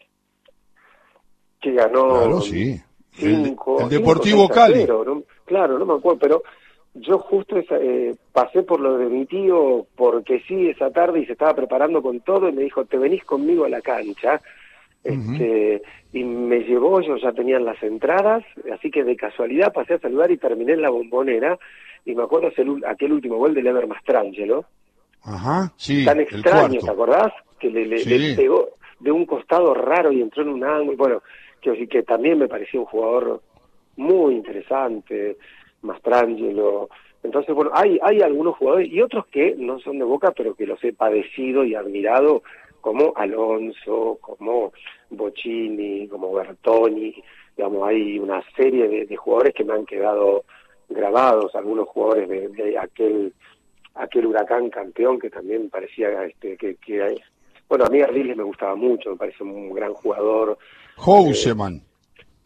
Que 1.60 1.72
ganó 1.72 2.08
claro, 2.08 2.40
sí. 2.40 2.80
Cinco, 3.12 3.80
el, 3.80 3.88
Deportivo 3.88 4.46
Cali. 4.48 4.86
claro, 5.46 5.78
no 5.78 5.86
me 5.86 5.94
acuerdo, 5.94 6.18
pero 6.18 6.42
yo 6.94 7.18
justo 7.18 7.56
eh, 7.58 8.14
pasé 8.32 8.62
por 8.62 8.80
lo 8.80 8.98
de 8.98 9.06
mi 9.06 9.24
tío 9.24 9.86
porque 9.96 10.42
sí 10.46 10.68
esa 10.68 10.90
tarde 10.90 11.20
y 11.20 11.26
se 11.26 11.32
estaba 11.32 11.54
preparando 11.54 12.02
con 12.02 12.20
todo 12.20 12.48
y 12.48 12.52
me 12.52 12.62
dijo, 12.62 12.84
te 12.84 12.98
venís 12.98 13.24
conmigo 13.24 13.64
a 13.64 13.70
la 13.70 13.80
cancha. 13.80 14.40
Este, 15.02 15.82
y 16.12 16.24
me 16.24 16.60
llevó, 16.60 17.00
yo 17.00 17.16
ya 17.16 17.30
tenían 17.30 17.64
las 17.64 17.80
entradas, 17.80 18.44
así 18.74 18.90
que 18.90 19.04
de 19.04 19.14
casualidad 19.14 19.72
pasé 19.72 19.94
a 19.94 20.00
saludar 20.00 20.32
y 20.32 20.36
terminé 20.36 20.72
en 20.72 20.82
la 20.82 20.90
bombonera. 20.90 21.58
Y 22.06 22.14
me 22.14 22.22
acuerdo 22.22 22.48
aquel 22.86 23.12
último 23.12 23.36
gol 23.36 23.52
de 23.52 23.62
Lever 23.62 23.86
Mastrangelo. 23.86 24.64
Ajá, 25.22 25.72
sí. 25.76 26.04
Tan 26.04 26.20
extraño, 26.20 26.80
¿te 26.80 26.90
acordás? 26.90 27.32
Que 27.58 27.68
le, 27.68 27.84
le, 27.84 28.34
pegó 28.34 28.70
de 29.00 29.10
un 29.10 29.26
costado 29.26 29.74
raro 29.74 30.12
y 30.12 30.22
entró 30.22 30.42
en 30.42 30.48
un 30.48 30.64
ángulo. 30.64 30.96
Bueno, 30.96 31.22
que, 31.60 31.86
que 31.88 32.02
también 32.04 32.38
me 32.38 32.48
parecía 32.48 32.80
un 32.80 32.86
jugador 32.86 33.42
muy 33.96 34.34
interesante, 34.34 35.36
Mastrangelo. 35.82 36.88
Entonces, 37.22 37.54
bueno, 37.54 37.72
hay, 37.74 37.98
hay 38.02 38.22
algunos 38.22 38.56
jugadores 38.56 38.88
y 38.90 39.02
otros 39.02 39.26
que 39.26 39.54
no 39.58 39.80
son 39.80 39.98
de 39.98 40.04
Boca, 40.04 40.30
pero 40.30 40.54
que 40.54 40.66
los 40.66 40.82
he 40.84 40.92
padecido 40.92 41.64
y 41.64 41.74
admirado, 41.74 42.42
como 42.80 43.12
Alonso, 43.16 44.18
como 44.20 44.72
Bocini, 45.10 46.06
como 46.06 46.32
Bertoni. 46.32 47.14
Digamos, 47.56 47.88
hay 47.88 48.18
una 48.18 48.44
serie 48.54 49.06
de, 49.06 49.16
jugadores 49.16 49.54
que 49.54 49.64
me 49.64 49.74
han 49.74 49.86
quedado 49.86 50.44
grabados, 50.88 51.54
algunos 51.54 51.88
jugadores 51.88 52.28
de, 52.28 52.78
aquel 52.78 53.32
aquel 53.94 54.26
huracán 54.26 54.68
campeón 54.68 55.18
que 55.18 55.30
también 55.30 55.70
parecía 55.70 56.24
este 56.24 56.56
que, 56.56 56.76
que 56.76 57.16
bueno 57.66 57.86
a 57.86 57.88
mí 57.88 58.02
Ardiles 58.02 58.36
me 58.36 58.42
gustaba 58.42 58.74
mucho 58.74 59.10
me 59.10 59.16
parece 59.16 59.42
un 59.42 59.72
gran 59.72 59.94
jugador 59.94 60.58
Houseman 60.98 61.80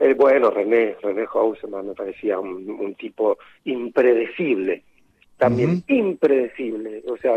eh, 0.01 0.15
bueno, 0.15 0.51
René, 0.51 0.97
René 1.03 1.27
Houseman 1.27 1.89
me 1.89 1.95
parecía 1.95 2.39
un, 2.39 2.95
tipo 2.95 3.37
impredecible, 3.65 4.83
también 5.37 5.85
impredecible. 5.89 7.03
O 7.07 7.19
sea, 7.19 7.35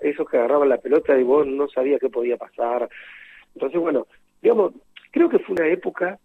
esos 0.00 0.26
que 0.26 0.38
agarraban 0.38 0.70
la 0.70 0.78
pelota 0.78 1.16
y 1.18 1.22
vos 1.22 1.46
no 1.46 1.68
sabías 1.68 2.00
qué 2.00 2.08
podía 2.08 2.38
pasar. 2.38 2.88
Entonces, 3.54 3.78
bueno, 3.78 4.06
digamos, 4.40 4.72
creo 5.10 5.28
que 5.28 5.38
fue 5.40 5.56
una 5.56 5.68
época 5.68 6.18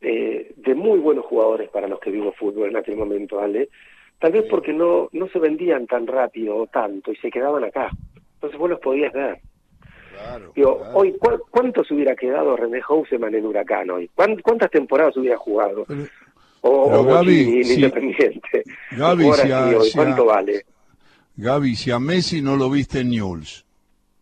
eh, 0.00 0.52
de 0.56 0.74
muy 0.74 0.98
buenos 0.98 1.24
jugadores 1.24 1.68
para 1.70 1.88
los 1.88 2.00
que 2.00 2.10
vimos 2.10 2.36
fútbol 2.36 2.70
en 2.70 2.76
aquel 2.76 2.96
momento, 2.96 3.40
Ale. 3.40 3.68
Tal 4.18 4.32
vez 4.32 4.44
porque 4.48 4.72
no, 4.72 5.08
no 5.12 5.28
se 5.28 5.38
vendían 5.38 5.86
tan 5.86 6.06
rápido 6.06 6.56
o 6.56 6.66
tanto 6.66 7.12
y 7.12 7.16
se 7.16 7.30
quedaban 7.30 7.64
acá. 7.64 7.90
Entonces 8.34 8.58
vos 8.58 8.70
los 8.70 8.80
podías 8.80 9.12
ver. 9.12 9.40
Claro, 10.12 10.52
hoy, 10.94 11.14
¿cuánto 11.50 11.84
se 11.84 11.92
hubiera 11.92 12.16
quedado 12.16 12.56
René 12.56 12.80
Houseman 12.80 13.34
en 13.34 13.44
Huracán 13.44 13.90
hoy? 13.90 14.10
¿Cuántas 14.14 14.70
temporadas 14.70 15.16
hubiera 15.16 15.36
jugado? 15.36 15.84
o, 16.62 17.04
Gaby, 17.04 17.62
Independiente. 17.62 18.64
Gaby, 18.92 19.32
si 19.32 19.92
¿cuánto 19.94 20.24
vale? 20.24 20.64
Gaby, 21.36 21.76
si 21.76 21.90
a 21.90 21.98
Messi 21.98 22.40
no 22.40 22.56
lo 22.56 22.70
viste 22.70 23.00
en 23.00 23.10
Newell's. 23.10 23.65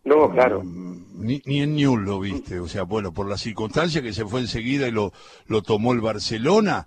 No, 0.04 0.30
claro. 0.30 0.62
Ni, 0.62 1.42
ni, 1.46 1.62
en 1.62 1.76
Newell's 1.76 2.06
lo 2.06 2.20
viste. 2.20 2.60
O 2.60 2.68
sea, 2.68 2.82
bueno, 2.82 3.12
por 3.12 3.28
la 3.28 3.38
circunstancia 3.38 4.02
que 4.02 4.12
se 4.12 4.26
fue 4.26 4.40
enseguida 4.40 4.86
y 4.86 4.90
lo, 4.90 5.12
lo 5.46 5.62
tomó 5.62 5.92
el 5.92 6.00
Barcelona. 6.00 6.86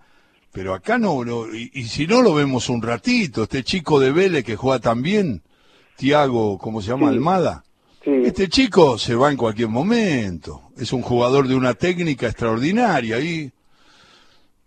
Pero 0.52 0.74
acá 0.74 0.98
no, 0.98 1.24
no 1.24 1.54
y, 1.54 1.84
si 1.84 2.08
no 2.08 2.22
lo 2.22 2.34
vemos 2.34 2.70
un 2.70 2.82
ratito, 2.82 3.44
este 3.44 3.64
chico 3.64 4.00
de 4.00 4.12
Vélez 4.12 4.44
que 4.44 4.56
juega 4.56 4.80
tan 4.80 5.02
bien, 5.02 5.42
Tiago, 5.98 6.58
¿cómo 6.58 6.82
se 6.82 6.90
llama? 6.90 7.10
Almada. 7.10 7.64
Este 8.04 8.48
chico 8.48 8.98
se 8.98 9.16
va 9.16 9.30
en 9.30 9.38
cualquier 9.38 9.68
momento. 9.68 10.62
Es 10.78 10.94
un 10.94 11.02
jugador 11.02 11.48
de 11.48 11.56
una 11.56 11.74
técnica 11.74 12.28
extraordinaria 12.28 13.20
y 13.20 13.52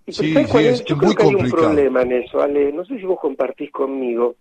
sí, 0.08 0.34
es, 0.36 0.84
muy 0.94 1.14
complicado. 1.14 1.28
Hay 1.30 1.44
un 1.44 1.50
problema 1.50 2.02
en 2.02 2.12
eso, 2.12 2.42
Ale. 2.42 2.70
No 2.72 2.84
sé 2.84 2.98
si 2.98 3.04
vos 3.04 3.18
compartís 3.18 3.70
conmigo, 3.72 4.36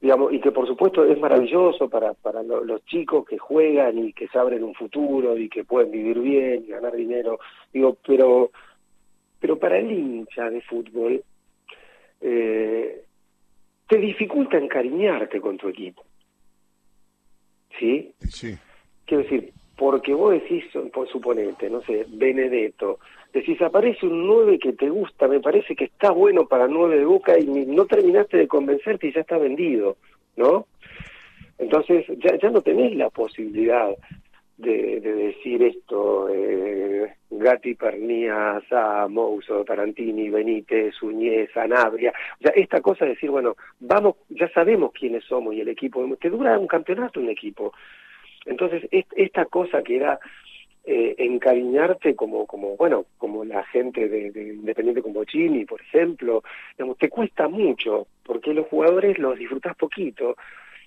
digamos, 0.00 0.32
y 0.32 0.40
que 0.40 0.52
por 0.52 0.66
supuesto 0.66 1.04
es 1.04 1.18
maravilloso 1.18 1.88
para, 1.88 2.14
para 2.14 2.42
los 2.42 2.84
chicos 2.84 3.26
que 3.26 3.38
juegan 3.38 3.98
y 3.98 4.12
que 4.12 4.28
se 4.28 4.38
abren 4.38 4.62
un 4.62 4.74
futuro 4.74 5.36
y 5.36 5.48
que 5.48 5.64
pueden 5.64 5.90
vivir 5.90 6.18
bien 6.20 6.64
y 6.64 6.68
ganar 6.68 6.94
dinero. 6.94 7.38
Digo, 7.72 7.96
pero, 8.06 8.50
pero 9.40 9.58
para 9.58 9.78
el 9.78 9.90
hincha 9.90 10.50
de 10.50 10.60
fútbol, 10.60 11.22
eh, 12.20 13.04
te 13.88 13.98
dificulta 13.98 14.58
encariñarte 14.58 15.40
con 15.40 15.56
tu 15.56 15.68
equipo. 15.68 16.02
¿sí? 17.78 18.12
Sí. 18.28 18.56
Quiero 19.04 19.22
decir, 19.22 19.52
porque 19.76 20.14
vos 20.14 20.32
decís, 20.32 20.64
por 20.92 21.08
suponente, 21.08 21.68
no 21.70 21.82
sé, 21.82 22.06
Benedetto, 22.08 22.98
decís, 23.38 23.60
aparece 23.62 24.06
un 24.06 24.26
9 24.26 24.58
que 24.58 24.72
te 24.72 24.88
gusta, 24.88 25.28
me 25.28 25.40
parece 25.40 25.74
que 25.74 25.84
está 25.84 26.10
bueno 26.10 26.46
para 26.46 26.68
9 26.68 26.98
de 26.98 27.04
Boca 27.04 27.38
y 27.38 27.46
no 27.46 27.86
terminaste 27.86 28.36
de 28.36 28.48
convencerte 28.48 29.08
y 29.08 29.12
ya 29.12 29.20
está 29.20 29.38
vendido, 29.38 29.96
¿no? 30.36 30.66
Entonces 31.58 32.06
ya, 32.18 32.36
ya 32.36 32.50
no 32.50 32.60
tenés 32.60 32.94
la 32.96 33.10
posibilidad 33.10 33.90
de, 34.58 35.00
decir 35.00 35.62
esto, 35.62 36.28
eh, 36.30 37.14
Gatti, 37.30 37.74
Pernía, 37.74 38.60
Sá, 38.68 39.06
Mouso, 39.08 39.64
Tarantini, 39.64 40.30
Benítez, 40.30 40.94
Uñez, 41.02 41.50
Sanabria, 41.52 42.12
o 42.40 42.42
sea, 42.42 42.52
esta 42.52 42.80
cosa 42.80 43.04
de 43.04 43.12
decir, 43.12 43.30
bueno, 43.30 43.56
vamos, 43.80 44.16
ya 44.30 44.48
sabemos 44.50 44.92
quiénes 44.92 45.24
somos 45.24 45.54
y 45.54 45.60
el 45.60 45.68
equipo, 45.68 46.06
te 46.20 46.30
dura 46.30 46.58
un 46.58 46.66
campeonato 46.66 47.20
un 47.20 47.28
equipo. 47.28 47.72
Entonces, 48.46 48.88
esta 48.90 49.44
cosa 49.46 49.82
que 49.82 49.96
era 49.96 50.20
eh, 50.88 51.16
encariñarte 51.18 52.14
como, 52.14 52.46
como, 52.46 52.76
bueno, 52.76 53.06
como 53.18 53.44
la 53.44 53.64
gente 53.64 54.08
de, 54.08 54.54
Independiente 54.54 55.02
como 55.02 55.24
Chini, 55.24 55.64
por 55.64 55.80
ejemplo, 55.80 56.44
te 56.98 57.08
cuesta 57.08 57.48
mucho, 57.48 58.06
porque 58.24 58.54
los 58.54 58.68
jugadores 58.68 59.18
los 59.18 59.36
disfrutás 59.36 59.76
poquito. 59.76 60.36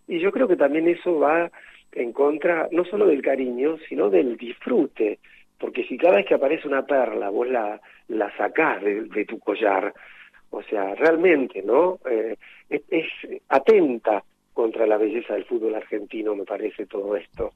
Y 0.08 0.20
yo 0.20 0.32
creo 0.32 0.48
que 0.48 0.56
también 0.56 0.88
eso 0.88 1.20
va 1.20 1.52
en 1.92 2.14
contra 2.14 2.70
no 2.72 2.86
solo 2.86 3.08
del 3.08 3.22
cariño, 3.22 3.78
sino 3.90 4.10
del 4.10 4.38
disfrute, 4.38 5.20
porque 5.60 5.84
si 5.84 5.98
cada 5.98 6.16
vez 6.16 6.26
que 6.26 6.36
aparece 6.36 6.66
una 6.66 6.86
perla 6.86 7.30
vos 7.30 7.50
la, 7.50 7.82
la 8.08 8.36
sacás 8.38 8.82
de, 8.82 9.26
tu 9.26 9.38
collar, 9.40 9.94
o 10.52 10.64
sea, 10.64 10.96
realmente, 10.96 11.62
¿no? 11.62 12.00
Eh, 12.10 12.38
es, 12.70 13.08
atenta 13.50 14.24
contra 14.60 14.86
la 14.86 14.98
belleza 14.98 15.36
del 15.36 15.46
fútbol 15.46 15.74
argentino, 15.74 16.36
me 16.36 16.44
parece 16.44 16.86
todo 16.86 17.16
esto. 17.16 17.54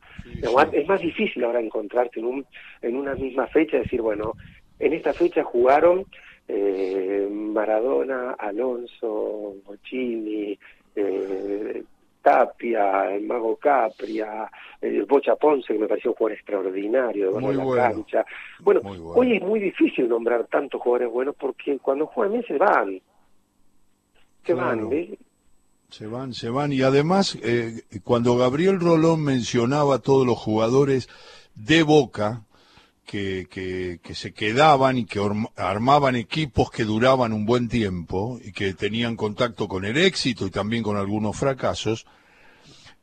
Es 0.72 0.88
más 0.88 1.02
difícil 1.02 1.44
ahora 1.44 1.60
encontrarte 1.60 2.22
en, 2.22 2.28
un, 2.28 2.46
en 2.82 2.96
una 2.96 3.14
misma 3.14 3.46
fecha, 3.48 3.76
decir, 3.76 4.02
bueno, 4.02 4.36
en 4.80 4.94
esta 4.94 5.12
fecha 5.12 5.44
jugaron 5.44 6.06
eh, 6.48 7.28
Maradona, 7.30 8.36
Alonso, 8.40 9.56
Bocini, 9.66 10.58
eh, 10.96 11.84
Tapia, 12.22 13.14
el 13.14 13.24
Mago 13.24 13.58
Capria, 13.58 14.50
el 14.80 15.04
Bocha 15.04 15.36
Ponce, 15.36 15.74
que 15.74 15.80
me 15.80 15.90
pareció 15.90 16.12
un 16.12 16.16
jugador 16.16 16.38
extraordinario 16.38 17.34
de 17.34 17.54
la 17.54 17.76
cancha. 17.76 18.26
Bueno, 18.62 18.80
hoy 19.14 19.36
es 19.36 19.42
muy 19.42 19.60
difícil 19.60 20.08
nombrar 20.08 20.48
tantos 20.48 20.80
jugadores 20.80 21.12
buenos 21.12 21.36
porque 21.36 21.80
cuando 21.80 22.06
juegan 22.06 22.32
bien 22.32 22.46
se 22.48 22.58
van. 22.58 23.02
Se 24.46 24.54
van, 24.54 24.90
Se 25.96 26.08
van, 26.08 26.34
se 26.34 26.50
van. 26.50 26.74
Y 26.74 26.82
además, 26.82 27.38
eh, 27.44 27.84
cuando 28.04 28.36
Gabriel 28.36 28.80
Rolón 28.80 29.22
mencionaba 29.22 29.96
a 29.96 30.00
todos 30.00 30.26
los 30.26 30.40
jugadores 30.40 31.08
de 31.54 31.84
Boca, 31.84 32.46
que, 33.06 33.46
que, 33.48 34.00
que, 34.02 34.16
se 34.16 34.34
quedaban 34.34 34.98
y 34.98 35.06
que 35.06 35.20
armaban 35.56 36.16
equipos 36.16 36.72
que 36.72 36.84
duraban 36.84 37.32
un 37.32 37.46
buen 37.46 37.70
tiempo 37.70 38.40
y 38.44 38.54
que 38.54 38.74
tenían 38.74 39.16
contacto 39.16 39.68
con 39.68 39.86
el 39.86 39.98
éxito 39.98 40.48
y 40.48 40.50
también 40.50 40.82
con 40.82 40.98
algunos 40.98 41.38
fracasos, 41.38 42.08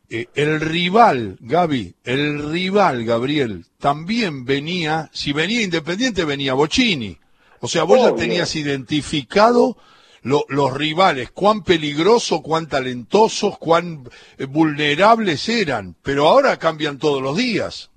eh, 0.09 0.27
el 0.35 0.61
rival, 0.61 1.37
Gaby, 1.39 1.95
el 2.03 2.51
rival, 2.51 3.05
Gabriel, 3.05 3.67
también 3.79 4.45
venía, 4.45 5.11
si 5.13 5.33
venía 5.33 5.63
Independiente, 5.63 6.25
venía 6.25 6.55
Bocini. 6.55 7.17
O 7.61 7.69
sea, 7.69 7.85
vos 7.85 8.01
ya 8.01 8.17
tenías 8.17 8.57
identificado 8.57 9.77
los 10.23 10.77
rivales, 10.77 11.31
cuán 11.31 11.63
peligrosos, 11.63 12.43
cuán 12.43 12.69
talentosos, 12.69 13.59
cuán 13.59 14.05
eh, 14.39 14.47
vulnerables 14.47 15.49
eran, 15.49 15.95
pero 16.03 16.27
ahora 16.27 16.59
cambian 16.59 16.99
todos 16.99 17.23
los 17.23 17.37
días. 17.37 17.91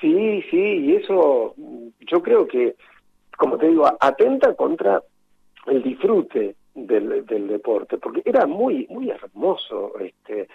Sí, 0.00 0.42
sí, 0.50 0.56
y 0.56 0.96
eso 0.96 1.54
yo 2.00 2.22
creo 2.22 2.46
que, 2.46 2.74
como 3.36 3.58
te 3.58 3.68
digo, 3.68 3.86
atenta 4.00 4.54
contra 4.54 5.02
el 5.66 5.82
disfrute 5.82 6.56
del, 6.74 7.26
deporte, 7.26 7.98
porque 7.98 8.22
era 8.24 8.46
muy 8.46 8.86
muy 8.88 9.10
hermoso 9.10 9.92
este 9.98 10.48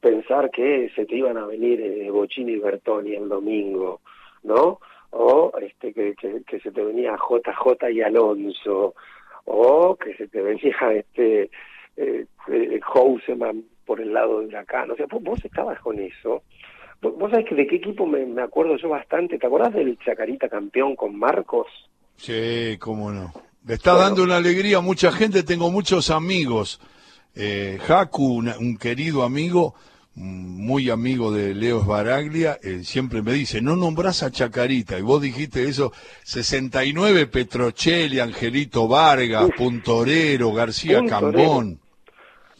pensar 0.00 0.50
que 0.50 0.90
se 0.94 1.04
te 1.04 1.16
iban 1.16 1.36
a 1.36 1.46
venir 1.46 1.80
eh, 1.80 2.10
Bochini 2.10 2.52
y 2.52 2.58
Bertoni 2.58 3.14
el 3.14 3.28
domingo, 3.28 4.00
¿no? 4.44 4.80
O 5.10 5.52
este 5.60 5.92
que, 5.92 6.14
que, 6.14 6.60
se 6.60 6.70
te 6.70 6.82
venía 6.82 7.16
JJ 7.16 7.90
y 7.90 8.02
Alonso, 8.02 8.94
o 9.46 9.96
que 9.96 10.14
se 10.14 10.28
te 10.28 10.42
venía 10.42 10.76
este 10.94 11.50
eh, 11.96 12.26
eh 12.48 12.80
Houseman 12.82 13.64
por 13.84 14.00
el 14.00 14.12
lado 14.12 14.40
de 14.40 14.46
Huracán, 14.46 14.90
o 14.90 14.96
sea, 14.96 15.06
vos 15.08 15.44
estabas 15.44 15.80
con 15.80 15.98
eso, 15.98 16.42
Vos 17.00 17.30
sabés 17.30 17.46
que 17.46 17.54
de 17.54 17.66
qué 17.66 17.76
equipo 17.76 18.06
me, 18.06 18.24
me 18.24 18.42
acuerdo 18.42 18.76
yo 18.76 18.88
bastante. 18.88 19.38
¿Te 19.38 19.46
acordás 19.46 19.74
del 19.74 19.98
Chacarita 19.98 20.48
campeón 20.48 20.96
con 20.96 21.16
Marcos? 21.16 21.66
Sí, 22.16 22.76
cómo 22.80 23.10
no. 23.10 23.32
Le 23.66 23.74
está 23.74 23.94
dando 23.94 24.22
una 24.22 24.36
alegría 24.36 24.78
a 24.78 24.80
mucha 24.80 25.12
gente. 25.12 25.42
Tengo 25.42 25.70
muchos 25.70 26.10
amigos. 26.10 26.80
Eh, 27.34 27.78
Jacu, 27.82 28.38
un, 28.38 28.78
querido 28.78 29.22
amigo, 29.22 29.74
muy 30.16 30.88
amigo 30.88 31.30
de 31.30 31.54
Leo 31.54 31.80
Sbaraglia, 31.82 32.58
eh, 32.62 32.80
siempre 32.82 33.20
me 33.20 33.32
dice, 33.32 33.60
no 33.60 33.76
nombrás 33.76 34.22
a 34.22 34.30
Chacarita, 34.30 34.98
y 34.98 35.02
vos 35.02 35.20
dijiste 35.20 35.64
eso, 35.64 35.92
69 36.24 37.26
Petrocelli, 37.26 38.18
Angelito 38.18 38.88
Vargas, 38.88 39.50
Puntorero, 39.56 40.52
García 40.52 41.04
Cambón. 41.06 41.78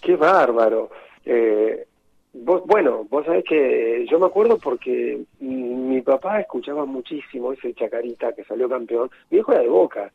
Qué 0.03 0.17
bárbaro. 0.17 0.91
Eh, 1.25 1.87
vos, 2.35 2.63
bueno, 2.67 3.07
vos 3.09 3.25
sabés 3.25 3.45
que 3.45 4.07
yo 4.09 4.19
me 4.19 4.27
acuerdo 4.27 4.59
porque 4.59 5.23
mi 5.41 6.03
papá 6.03 6.41
escuchaba 6.41 6.85
muchísimo 6.85 7.55
ese 7.55 7.73
Chacarita 7.73 8.35
que 8.35 8.45
salió 8.45 8.69
campeón, 8.69 9.11
mi 9.31 9.39
hijo 9.39 9.53
era 9.53 9.63
de 9.63 9.69
Boca, 9.69 10.13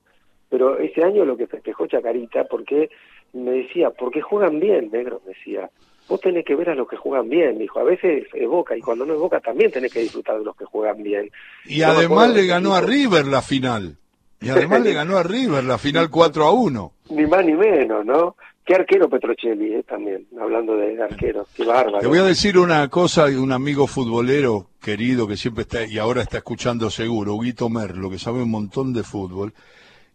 pero 0.48 0.78
ese 0.78 1.04
año 1.04 1.26
lo 1.26 1.36
que 1.36 1.48
festejó 1.48 1.88
Chacarita, 1.88 2.44
porque 2.44 2.92
me 3.34 3.52
decía, 3.52 3.90
porque 3.90 4.22
juegan 4.22 4.60
bien, 4.60 4.92
negro, 4.92 5.22
me 5.26 5.34
decía 5.34 5.72
vos 6.08 6.20
tenés 6.20 6.46
que 6.46 6.56
ver 6.56 6.70
a 6.70 6.76
los 6.76 6.88
que 6.88 6.98
juegan 6.98 7.30
bien, 7.30 7.58
dijo, 7.58 7.80
a 7.80 7.84
veces 7.84 8.28
es 8.34 8.48
Boca 8.48 8.76
y 8.76 8.82
cuando 8.82 9.06
no 9.06 9.14
es 9.14 9.20
Boca 9.20 9.40
también 9.40 9.72
tenés 9.72 9.94
que 9.94 10.02
disfrutar 10.02 10.38
de 10.40 10.46
los 10.46 10.56
que 10.56 10.66
juegan 10.66 11.02
bien. 11.02 11.30
Y 11.66 11.82
además 11.82 12.34
le 12.34 12.46
ganó 12.46 12.76
a 12.76 12.82
River 12.82 13.26
la 13.28 13.42
final. 13.42 13.98
Y 14.42 14.50
además 14.50 14.82
le 14.82 14.94
ganó 14.94 15.18
a 15.18 15.24
River 15.24 15.64
la 15.64 15.78
final 15.78 16.10
4 16.10 16.46
a 16.46 16.52
1. 16.52 16.94
Ni 17.12 17.26
más 17.26 17.46
ni 17.46 17.54
menos, 17.54 18.06
¿no? 18.06 18.36
Qué 18.66 18.76
arquero 18.76 19.10
Petrocelli, 19.10 19.74
eh, 19.74 19.84
también, 19.84 20.28
hablando 20.40 20.76
de 20.76 21.02
arqueros, 21.02 21.48
qué 21.56 21.66
bárbaro. 21.66 22.00
Te 22.00 22.08
voy 22.08 22.20
a 22.20 22.24
decir 22.24 22.60
una 22.60 22.88
cosa 22.90 23.26
de 23.26 23.40
un 23.40 23.52
amigo 23.52 23.88
futbolero 23.88 24.68
querido 24.80 25.28
que 25.28 25.36
siempre 25.36 25.64
está 25.64 25.86
y 25.86 25.98
ahora 25.98 26.22
está 26.22 26.38
escuchando 26.38 26.90
seguro, 26.92 27.34
Huguito 27.34 27.70
Merlo, 27.70 28.10
que 28.10 28.20
sabe 28.20 28.44
un 28.44 28.52
montón 28.52 28.94
de 28.94 29.04
fútbol 29.04 29.54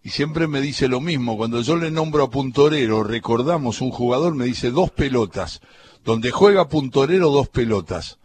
y 0.07 0.11
siempre 0.11 0.47
me 0.47 0.61
dice 0.61 0.87
lo 0.87 1.01
mismo. 1.01 1.37
Cuando 1.37 1.63
yo 1.63 1.75
le 1.75 1.91
nombro 1.91 2.23
a 2.23 2.31
Puntorero, 2.31 3.03
recordamos 3.03 3.81
un 3.81 3.91
jugador, 3.91 4.37
me 4.37 4.45
dice 4.45 4.71
dos 4.71 4.93
pelotas. 4.93 5.61
Donde 6.05 6.31
juega 6.31 6.69
Puntorero, 6.69 7.31
dos 7.31 7.49
pelotas. 7.49 8.21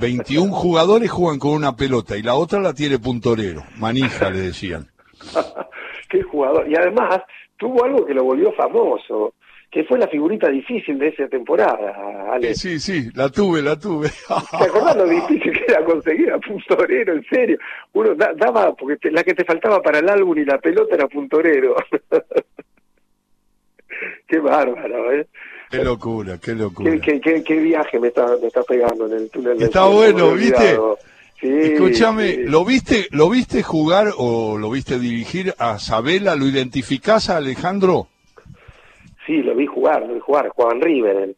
21 0.00 0.50
jugadores 0.50 1.10
juegan 1.10 1.38
con 1.38 1.50
una 1.50 1.76
pelota 1.76 2.16
y 2.16 2.22
la 2.22 2.34
otra 2.34 2.60
la 2.60 2.72
tiene 2.72 2.98
Puntorero. 2.98 3.62
Manija, 3.76 4.30
le 4.30 4.40
decían. 4.40 4.88
Qué 6.08 6.22
jugador. 6.22 6.66
Y 6.66 6.74
además 6.74 7.20
tuvo 7.58 7.84
algo 7.84 8.06
que 8.06 8.14
lo 8.14 8.24
volvió 8.24 8.50
famoso 8.54 9.34
que 9.70 9.84
fue 9.84 9.98
la 9.98 10.08
figurita 10.08 10.48
difícil 10.48 10.98
de 10.98 11.08
esa 11.08 11.28
temporada, 11.28 11.94
Ale. 12.32 12.54
Sí, 12.54 12.80
sí, 12.80 13.10
la 13.14 13.28
tuve, 13.28 13.60
la 13.60 13.78
tuve. 13.78 14.08
¿Te 14.58 14.64
acordás 14.64 14.96
lo 14.96 15.06
difícil 15.06 15.52
que 15.52 15.64
era 15.68 15.84
conseguir 15.84 16.32
a 16.32 16.38
Puntorero? 16.38 17.12
En 17.12 17.24
serio. 17.24 17.58
Uno 17.92 18.14
daba, 18.14 18.74
porque 18.74 19.10
la 19.10 19.22
que 19.22 19.34
te 19.34 19.44
faltaba 19.44 19.82
para 19.82 19.98
el 19.98 20.08
álbum 20.08 20.38
y 20.38 20.44
la 20.46 20.58
pelota 20.58 20.94
era 20.94 21.06
Puntorero. 21.06 21.76
qué 24.26 24.38
bárbaro, 24.38 25.12
¿eh? 25.12 25.26
Qué 25.70 25.84
locura, 25.84 26.38
qué 26.38 26.54
locura. 26.54 26.90
Qué, 26.98 27.20
qué, 27.20 27.44
qué, 27.44 27.56
viaje 27.56 28.00
me 28.00 28.08
está, 28.08 28.26
me 28.40 28.46
está 28.46 28.62
pegando 28.62 29.06
en 29.06 29.12
el 29.12 29.30
túnel. 29.30 29.60
Está 29.60 29.86
bueno, 29.86 30.32
¿viste? 30.32 30.78
Sí, 31.38 31.46
Escúchame, 31.46 32.38
¿lo 32.38 32.64
viste 32.64 33.06
lo 33.12 33.30
viste 33.30 33.62
jugar 33.62 34.08
o 34.16 34.58
lo 34.58 34.70
viste 34.70 34.98
dirigir 34.98 35.54
a 35.58 35.78
Sabela? 35.78 36.34
¿Lo 36.34 36.46
identificás 36.46 37.28
a 37.28 37.36
Alejandro? 37.36 38.08
Sí, 39.28 39.42
lo 39.42 39.54
vi 39.54 39.66
jugar, 39.66 40.06
lo 40.06 40.14
vi 40.14 40.20
jugar, 40.20 40.48
jugaba 40.48 40.74
en 40.74 40.80
River, 40.80 41.36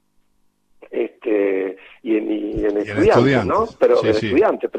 este, 0.93 1.77
y 2.05 2.17
en, 2.17 2.31
y 2.31 2.65
en, 2.65 2.77
estudiante, 2.77 3.45
¿no? 3.45 3.67
Pero 3.81 3.97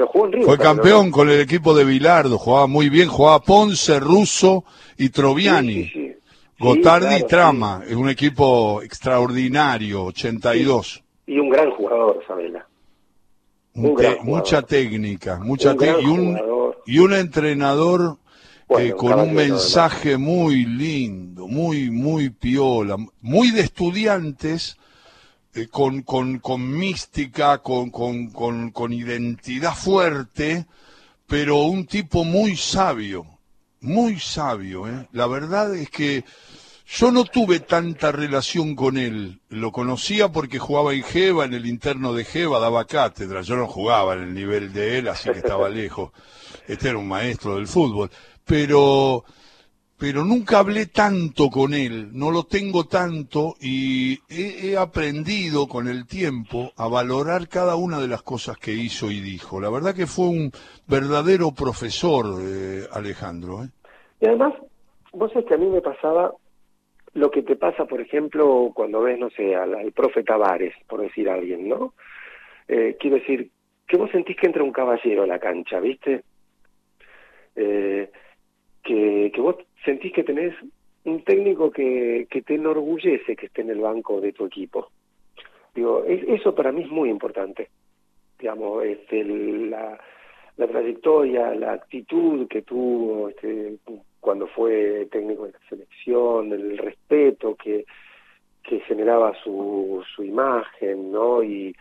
jugó 0.08 0.28
en 0.28 0.32
River. 0.32 0.46
Fue 0.46 0.58
campeón 0.58 1.12
con 1.12 1.30
el 1.30 1.42
equipo 1.42 1.74
de 1.74 1.84
Bilardo, 1.84 2.38
jugaba 2.38 2.68
muy 2.68 2.88
bien, 2.88 3.10
jugaba 3.10 3.42
Ponce, 3.42 4.00
Russo 4.00 4.64
y 4.98 5.10
Troviani. 5.10 5.92
Gotardi 6.58 7.16
y 7.16 7.24
Trama, 7.24 7.84
es 7.86 7.96
un 7.96 8.08
equipo 8.08 8.82
extraordinario, 8.82 10.06
82. 10.06 11.04
Y 11.28 11.38
un 11.38 11.50
gran 11.50 11.70
jugador, 11.72 12.24
Sabela. 12.26 12.66
Mucha 13.74 14.62
técnica, 14.62 15.38
mucha 15.40 15.76
técnica 15.76 16.02
y, 16.02 16.06
un, 16.06 16.40
y 16.86 17.00
un 17.00 17.14
entrenador 17.14 18.20
con 18.96 19.20
un 19.20 19.34
mensaje 19.34 20.18
muy 20.18 20.66
lindo, 20.66 21.48
muy, 21.48 21.92
muy 21.92 22.30
piola, 22.30 22.96
muy 23.20 23.52
de 23.52 23.62
estudiantes, 23.62 24.78
eh, 25.54 25.68
con, 25.68 26.04
con, 26.04 26.40
con, 26.40 26.70
mística, 26.70 27.58
con, 27.58 27.90
con, 27.90 28.72
con, 28.72 28.94
identidad 28.94 29.76
fuerte, 29.76 30.66
pero 31.28 31.64
un 31.64 31.86
tipo 31.86 32.24
muy 32.24 32.56
sabio, 32.56 33.26
muy 33.82 34.20
sabio. 34.20 34.88
¿eh? 34.88 35.08
La 35.12 35.28
verdad 35.28 35.76
es 35.76 35.90
que 35.90 36.24
yo 36.88 37.12
no 37.12 37.26
tuve 37.26 37.60
tanta 37.60 38.14
relación 38.14 38.76
con 38.76 38.98
él. 38.98 39.42
Lo 39.50 39.74
conocía 39.74 40.30
porque 40.30 40.60
jugaba 40.60 40.94
en 40.94 41.04
Jeva, 41.04 41.44
en 41.44 41.54
el 41.54 41.66
interno 41.66 42.14
de 42.14 42.24
Jeva, 42.24 42.60
daba 42.60 42.86
cátedra. 42.86 43.42
Yo 43.42 43.58
no 43.58 43.68
jugaba 43.68 44.14
en 44.14 44.24
el 44.24 44.34
nivel 44.34 44.72
de 44.72 45.00
él, 45.00 45.10
así 45.10 45.30
que 45.30 45.40
estaba 45.40 45.68
lejos. 45.70 46.12
Este 46.68 46.90
era 46.90 46.98
un 46.98 47.08
maestro 47.08 47.56
del 47.56 47.68
fútbol 47.68 48.10
pero 48.52 49.24
pero 49.98 50.26
nunca 50.26 50.60
hablé 50.60 50.88
tanto 50.88 51.48
con 51.48 51.74
él, 51.74 52.10
no 52.12 52.32
lo 52.32 52.44
tengo 52.44 52.86
tanto 52.86 53.54
y 53.62 54.18
he, 54.30 54.76
aprendido 54.76 55.68
con 55.68 55.88
el 55.88 56.06
tiempo 56.06 56.72
a 56.76 56.90
valorar 56.90 57.48
cada 57.48 57.76
una 57.76 58.00
de 58.00 58.10
las 58.10 58.24
cosas 58.24 58.58
que 58.58 58.72
hizo 58.74 59.12
y 59.12 59.22
dijo. 59.22 59.62
La 59.62 59.70
verdad 59.70 59.96
que 59.96 60.08
fue 60.08 60.26
un 60.26 60.52
verdadero 60.88 61.52
profesor, 61.52 62.26
eh, 62.42 62.82
Alejandro. 62.92 63.64
¿eh? 63.64 63.70
Y 64.20 64.26
además, 64.26 64.56
vos 65.14 65.32
sabés 65.32 65.48
que 65.48 65.54
a 65.54 65.58
mí 65.58 65.68
me 65.68 65.82
pasaba 65.82 66.34
lo 67.14 67.30
que 67.30 67.44
te 67.44 67.56
pasa, 67.56 67.86
por 67.86 68.02
ejemplo, 68.02 68.72
cuando 68.74 69.02
ves, 69.02 69.20
no 69.20 69.30
sé, 69.30 69.56
al, 69.56 69.92
profe 69.94 70.24
Tavares, 70.24 70.74
por 70.90 71.02
decir 71.02 71.30
a 71.30 71.36
alguien, 71.36 71.70
¿no? 71.70 71.94
Eh, 72.68 72.98
quiero 73.00 73.18
decir, 73.18 73.52
que 73.88 73.98
vos 73.98 74.10
sentís 74.10 74.36
que 74.36 74.48
entra 74.48 74.64
un 74.64 74.72
caballero 74.74 75.24
a 75.24 75.28
la 75.28 75.38
cancha, 75.38 75.80
¿viste? 75.80 76.24
Eh, 77.56 78.10
que, 78.84 79.32
que 79.34 79.42
vos 79.42 79.56
sentís 79.86 80.14
que 80.14 80.24
tenés 80.24 80.54
un 81.04 81.24
técnico 81.24 81.72
que, 81.72 82.28
que 82.30 82.42
te 82.42 82.56
enorgullece 82.56 83.36
que 83.36 83.48
esté 83.48 83.62
en 83.62 83.72
el 83.72 83.80
banco 83.80 84.22
de 84.22 84.34
tu 84.34 84.46
equipo. 84.46 84.90
Digo, 85.74 86.04
eso 86.06 86.54
para 86.54 86.72
mí 86.72 86.84
es 86.84 86.90
muy 86.90 87.10
importante. 87.10 87.70
Digamos, 88.38 88.84
este, 88.84 89.24
la, 89.24 90.00
la 90.58 90.68
trayectoria, 90.68 91.56
la 91.56 91.74
actitud 91.74 92.48
que 92.48 92.62
tuvo 92.62 93.30
este, 93.30 93.78
cuando 94.20 94.48
fue 94.48 95.08
técnico 95.12 95.46
de 95.46 95.54
la 95.54 95.60
selección, 95.70 96.52
el 96.52 96.78
respeto 96.78 97.56
que, 97.56 97.86
que 98.64 98.80
generaba 98.82 99.34
su, 99.44 100.04
su 100.16 100.24
imagen, 100.24 101.12
¿no? 101.12 101.42
Y 101.44 101.76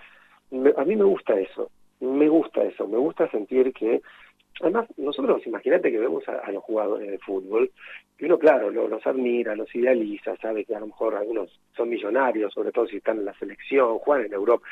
a 0.77 0.85
mí 0.85 0.97
me 0.97 1.05
gusta 1.05 1.39
eso, 1.39 1.71
me 2.01 2.29
gusta 2.29 2.63
eso, 2.65 2.87
me 2.89 2.99
gusta 2.99 3.31
sentir 3.31 3.73
que 3.73 4.01
Además, 4.61 4.87
nosotros, 4.99 5.47
imagínate 5.47 5.91
que 5.91 5.99
vemos 5.99 6.23
a, 6.29 6.51
los 6.53 6.63
jugadores 6.63 7.11
de 7.11 7.19
fútbol, 7.19 7.71
y 8.19 8.25
uno, 8.27 8.39
claro, 8.39 8.71
los 8.71 9.07
admira, 9.07 9.55
los 9.57 9.75
idealiza, 9.75 10.37
sabe 10.37 10.65
que 10.65 10.75
a 10.75 10.81
lo 10.81 10.89
mejor 10.89 11.15
algunos 11.15 11.59
son 11.75 11.89
millonarios, 11.89 12.53
sobre 12.53 12.71
todo 12.71 12.87
si 12.87 12.99
están 12.99 13.19
en 13.19 13.25
la 13.25 13.35
selección, 13.35 13.99
juegan 13.99 14.27
en 14.27 14.35
Europa. 14.35 14.67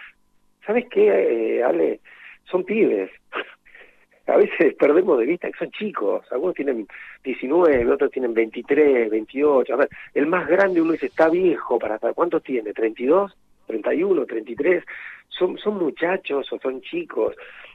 ¿Sabes 0.67 0.87
qué, 0.91 1.09
eh, 1.09 1.63
Ale? 1.63 2.01
Son 2.45 2.65
pibes. 2.65 3.11
a 4.27 4.37
veces 4.37 4.75
perdemos 4.75 5.19
de 5.19 5.25
vista 5.25 5.51
que 5.51 5.59
son 5.59 5.71
chicos. 5.71 6.31
Algunos 6.31 6.55
tienen 6.55 6.87
19, 7.25 7.91
otros 7.91 8.11
tienen 8.11 8.35
23, 8.35 9.11
28. 9.11 9.73
A 9.73 9.77
ver, 9.77 9.89
el 10.13 10.27
más 10.27 10.47
grande 10.47 10.83
uno 10.83 10.93
dice, 10.93 11.07
está 11.07 11.31
viejo 11.31 11.79
para. 11.79 11.99
¿Cuántos 11.99 12.43
tiene? 12.43 12.75
¿32? 12.75 13.33
¿31? 13.67 14.27
¿33? 14.27 14.85
Son, 15.29 15.57
son 15.57 15.79
muchachos 15.79 16.53
o 16.53 16.59
son 16.59 16.83
chicos 16.83 17.35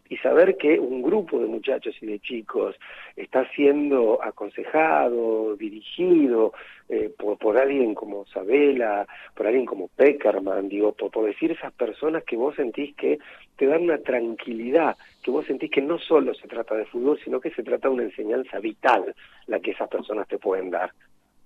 y 0.09 0.17
saber 0.17 0.57
que 0.57 0.79
un 0.79 1.01
grupo 1.01 1.39
de 1.39 1.47
muchachos 1.47 1.95
y 2.01 2.05
de 2.05 2.19
chicos 2.19 2.75
está 3.15 3.49
siendo 3.51 4.21
aconsejado, 4.21 5.55
dirigido 5.55 6.53
eh, 6.89 7.09
por, 7.17 7.37
por, 7.37 7.57
alguien 7.57 7.95
como 7.95 8.25
Sabela, 8.27 9.07
por 9.35 9.47
alguien 9.47 9.65
como 9.65 9.87
Peckerman, 9.87 10.67
digo, 10.67 10.91
por, 10.93 11.25
decir 11.25 11.51
esas 11.51 11.71
personas 11.73 12.23
que 12.25 12.35
vos 12.35 12.55
sentís 12.55 12.95
que 12.95 13.19
te 13.55 13.65
dan 13.65 13.83
una 13.83 13.97
tranquilidad, 13.99 14.97
que 15.23 15.31
vos 15.31 15.45
sentís 15.45 15.71
que 15.71 15.81
no 15.81 15.97
solo 15.97 16.33
se 16.33 16.47
trata 16.47 16.75
de 16.75 16.85
fútbol, 16.85 17.19
sino 17.23 17.39
que 17.39 17.51
se 17.51 17.63
trata 17.63 17.87
de 17.87 17.93
una 17.93 18.03
enseñanza 18.03 18.59
vital 18.59 19.15
la 19.47 19.59
que 19.59 19.71
esas 19.71 19.89
personas 19.89 20.27
te 20.27 20.37
pueden 20.37 20.69
dar. 20.69 20.91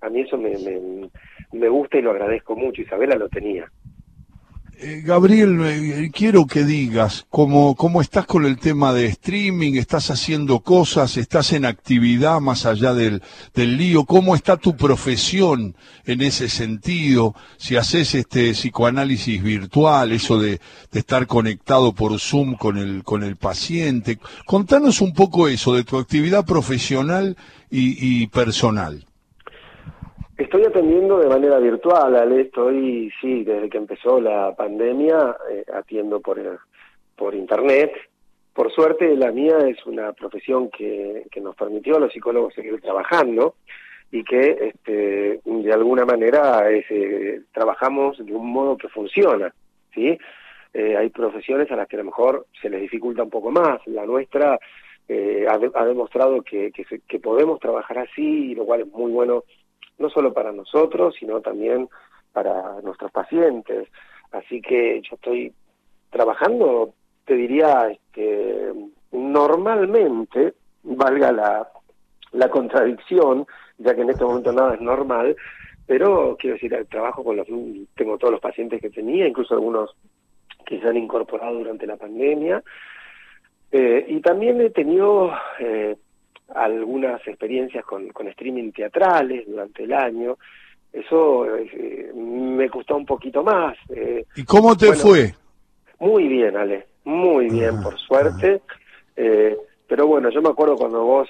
A 0.02 0.10
mí 0.10 0.22
eso 0.22 0.38
me, 0.38 0.58
me, 0.58 1.10
me 1.52 1.70
gusta 1.70 1.98
y 1.98 2.02
lo 2.02 2.12
agradezco 2.12 2.56
mucho, 2.56 2.82
Isabela 2.82 3.16
lo 3.16 3.30
tenía. 3.30 3.70
Eh, 4.80 5.02
Gabriel, 5.04 5.60
eh, 5.64 6.12
quiero 6.14 6.46
que 6.46 6.64
digas 6.64 7.26
cómo, 7.32 7.76
cómo 7.76 8.00
estás 8.00 8.28
con 8.28 8.46
el 8.46 8.60
tema 8.60 8.94
de 8.94 9.08
streaming, 9.08 9.74
estás 9.74 10.12
haciendo 10.12 10.60
cosas, 10.60 11.18
estás 11.18 11.52
en 11.54 11.66
actividad 11.66 12.40
más 12.42 12.68
allá 12.68 12.94
del, 12.94 13.24
del 13.56 13.76
lío, 13.76 14.06
cómo 14.06 14.36
está 14.36 14.56
tu 14.56 14.78
profesión 14.78 15.76
en 16.06 16.22
ese 16.22 16.48
sentido, 16.48 17.34
si 17.58 17.76
haces 17.76 18.14
este 18.14 18.52
psicoanálisis 18.52 19.42
virtual, 19.42 20.12
eso 20.12 20.38
de, 20.38 20.62
de 20.92 21.00
estar 21.00 21.26
conectado 21.26 21.94
por 21.94 22.20
Zoom 22.20 22.54
con 22.54 22.78
el, 22.78 23.04
con 23.04 23.24
el 23.24 23.36
paciente. 23.36 24.20
Contanos 24.46 25.02
un 25.02 25.12
poco 25.12 25.48
eso 25.48 25.74
de 25.74 25.86
tu 25.86 25.98
actividad 25.98 26.46
profesional 26.46 27.36
y, 27.72 28.22
y 28.22 28.28
personal. 28.28 29.07
Estoy 30.38 30.66
atendiendo 30.66 31.18
de 31.18 31.30
manera 31.30 31.58
virtual, 31.58 32.16
Ale. 32.16 32.42
Estoy, 32.42 33.12
sí, 33.20 33.44
desde 33.44 33.70
que 33.70 33.78
empezó 33.78 34.22
la 34.22 34.56
pandemia, 34.56 35.36
eh, 35.50 35.66
atiendo 35.74 36.20
por, 36.20 36.40
por 37.16 37.34
internet. 37.34 37.92
Por 38.54 38.72
suerte, 38.72 39.16
la 39.16 39.32
mía 39.32 39.58
es 39.68 39.84
una 39.86 40.14
profesión 40.14 40.70
que, 40.70 41.26
que 41.32 41.42
nos 41.42 41.56
permitió 41.56 41.98
a 41.98 42.00
los 42.00 42.14
psicólogos 42.14 42.54
seguir 42.54 42.80
trabajando 42.82 43.56
y 44.12 44.24
que 44.24 44.58
este, 44.62 45.42
de 45.44 45.74
alguna 45.74 46.06
manera 46.06 46.70
eh, 46.70 47.42
trabajamos 47.52 48.18
de 48.24 48.34
un 48.34 48.50
modo 48.52 48.78
que 48.78 48.88
funciona, 48.90 49.54
¿sí? 49.94 50.18
Eh, 50.74 50.96
hay 50.96 51.10
profesiones 51.10 51.70
a 51.72 51.76
las 51.76 51.88
que 51.88 51.96
a 51.96 52.00
lo 52.00 52.06
mejor 52.06 52.46
se 52.62 52.70
les 52.70 52.82
dificulta 52.82 53.24
un 53.24 53.30
poco 53.30 53.52
más. 53.52 53.80
La 53.88 54.06
nuestra 54.06 54.60
eh, 55.08 55.46
ha, 55.50 55.86
demostrado 55.86 56.42
que, 56.42 56.72
que, 56.72 57.20
podemos 57.20 57.60
trabajar 57.60 58.00
así, 58.00 58.54
lo 58.54 58.66
cual 58.66 58.82
es 58.82 58.88
muy 58.88 59.12
bueno 59.12 59.44
no 59.98 60.10
solo 60.10 60.34
para 60.34 60.52
nosotros, 60.52 61.16
sino 61.20 61.42
también 61.42 61.90
para 62.34 62.82
nuestros 62.82 63.12
pacientes. 63.12 63.88
Así 64.32 64.62
que 64.62 65.02
yo 65.02 65.16
estoy 65.16 65.54
trabajando, 66.10 66.94
te 67.26 67.36
diría, 67.36 67.90
este, 67.90 68.74
normalmente, 69.12 70.54
valga 70.84 71.32
la, 71.32 71.68
la 72.32 72.50
contradicción, 72.50 73.46
ya 73.78 73.96
que 73.96 74.02
en 74.02 74.10
este 74.10 74.24
momento 74.24 74.52
nada 74.52 74.76
es 74.76 74.82
normal, 74.82 75.36
pero 75.86 76.36
quiero 76.38 76.56
decir, 76.56 76.74
el 76.74 76.88
trabajo 76.88 77.24
con 77.24 77.38
los, 77.38 77.48
tengo 77.96 78.18
todos 78.18 78.34
los 78.34 78.42
pacientes 78.42 78.82
que 78.82 78.90
tenía, 78.90 79.28
incluso 79.28 79.54
algunos 79.54 79.96
que 80.66 80.80
se 80.80 80.88
han 80.88 80.98
incorporado 80.98 81.60
durante 81.60 81.88
la 81.88 81.96
pandemia, 81.96 82.62
eh, 83.72 84.06
y 84.08 84.20
también 84.22 84.60
he 84.62 84.70
tenido 84.70 85.32
eh, 85.60 85.98
algunas 86.54 87.26
experiencias 87.28 87.84
con, 87.86 88.10
con 88.10 88.28
streaming 88.28 88.72
teatrales 88.72 89.46
durante 89.48 89.84
el 89.84 89.94
año. 89.94 90.38
Eso 90.92 91.46
eh, 91.58 92.12
me 92.16 92.70
costó 92.70 92.96
un 92.96 93.06
poquito 93.06 93.44
más. 93.44 93.78
¿Y 94.36 94.44
cómo 94.44 94.76
te 94.76 94.94
fue? 94.94 95.34
Muy 96.00 96.28
bien, 96.28 96.56
Ale, 96.56 96.88
muy 97.04 97.50
bien, 97.50 97.76
ah, 97.80 97.82
por 97.84 97.98
suerte. 98.00 98.62
Ah. 99.18 99.56
pero 99.88 100.08
bueno, 100.08 100.30
yo 100.30 100.42
me 100.42 100.50
acuerdo 100.50 100.76
cuando 100.76 101.04
vos 101.04 101.28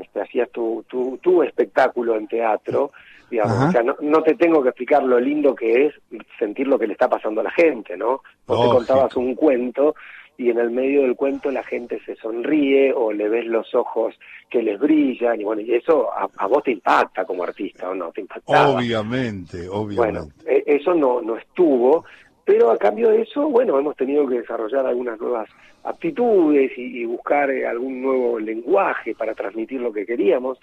este, 0.00 0.20
hacías 0.20 0.50
tu, 0.50 0.84
tu, 0.88 1.18
tu, 1.18 1.42
espectáculo 1.42 2.16
en 2.16 2.26
teatro, 2.26 2.92
digamos, 3.30 3.68
o 3.68 3.70
sea, 3.70 3.82
no, 3.82 3.96
no, 4.00 4.22
te 4.22 4.34
tengo 4.34 4.62
que 4.62 4.70
explicar 4.70 5.02
lo 5.02 5.20
lindo 5.20 5.54
que 5.54 5.86
es 5.86 5.94
sentir 6.38 6.66
lo 6.66 6.78
que 6.78 6.86
le 6.86 6.94
está 6.94 7.08
pasando 7.08 7.40
a 7.40 7.44
la 7.44 7.50
gente, 7.50 7.96
¿no? 7.96 8.22
Vos 8.46 8.62
te 8.62 8.76
contabas 8.76 9.14
un 9.16 9.34
cuento 9.34 9.94
y 10.38 10.50
en 10.50 10.58
el 10.58 10.70
medio 10.70 11.02
del 11.02 11.16
cuento 11.16 11.50
la 11.50 11.64
gente 11.64 12.00
se 12.06 12.14
sonríe 12.14 12.92
o 12.92 13.12
le 13.12 13.28
ves 13.28 13.44
los 13.44 13.74
ojos 13.74 14.14
que 14.48 14.62
les 14.62 14.78
brillan 14.78 15.40
y 15.40 15.44
bueno, 15.44 15.60
y 15.62 15.74
eso 15.74 16.08
a, 16.12 16.46
vos 16.46 16.62
te 16.62 16.70
impacta 16.70 17.24
como 17.24 17.42
artista 17.42 17.90
o 17.90 17.94
no, 17.94 18.12
te 18.12 18.20
impacta. 18.20 18.70
Obviamente, 18.70 19.68
obviamente. 19.68 19.96
Bueno, 19.96 20.28
e, 20.46 20.62
eso 20.64 20.94
no, 20.94 21.20
no 21.20 21.36
estuvo, 21.36 22.04
pero 22.44 22.70
a 22.70 22.78
cambio 22.78 23.10
de 23.10 23.22
eso, 23.22 23.48
bueno, 23.48 23.76
hemos 23.80 23.96
tenido 23.96 24.28
que 24.28 24.38
desarrollar 24.38 24.86
algunas 24.86 25.20
nuevas 25.20 25.50
aptitudes 25.82 26.70
y, 26.78 27.04
buscar 27.04 27.50
eh, 27.50 27.66
algún 27.66 28.00
nuevo 28.00 28.38
lenguaje 28.38 29.16
para 29.16 29.34
transmitir 29.34 29.80
lo 29.80 29.92
que 29.92 30.06
queríamos. 30.06 30.58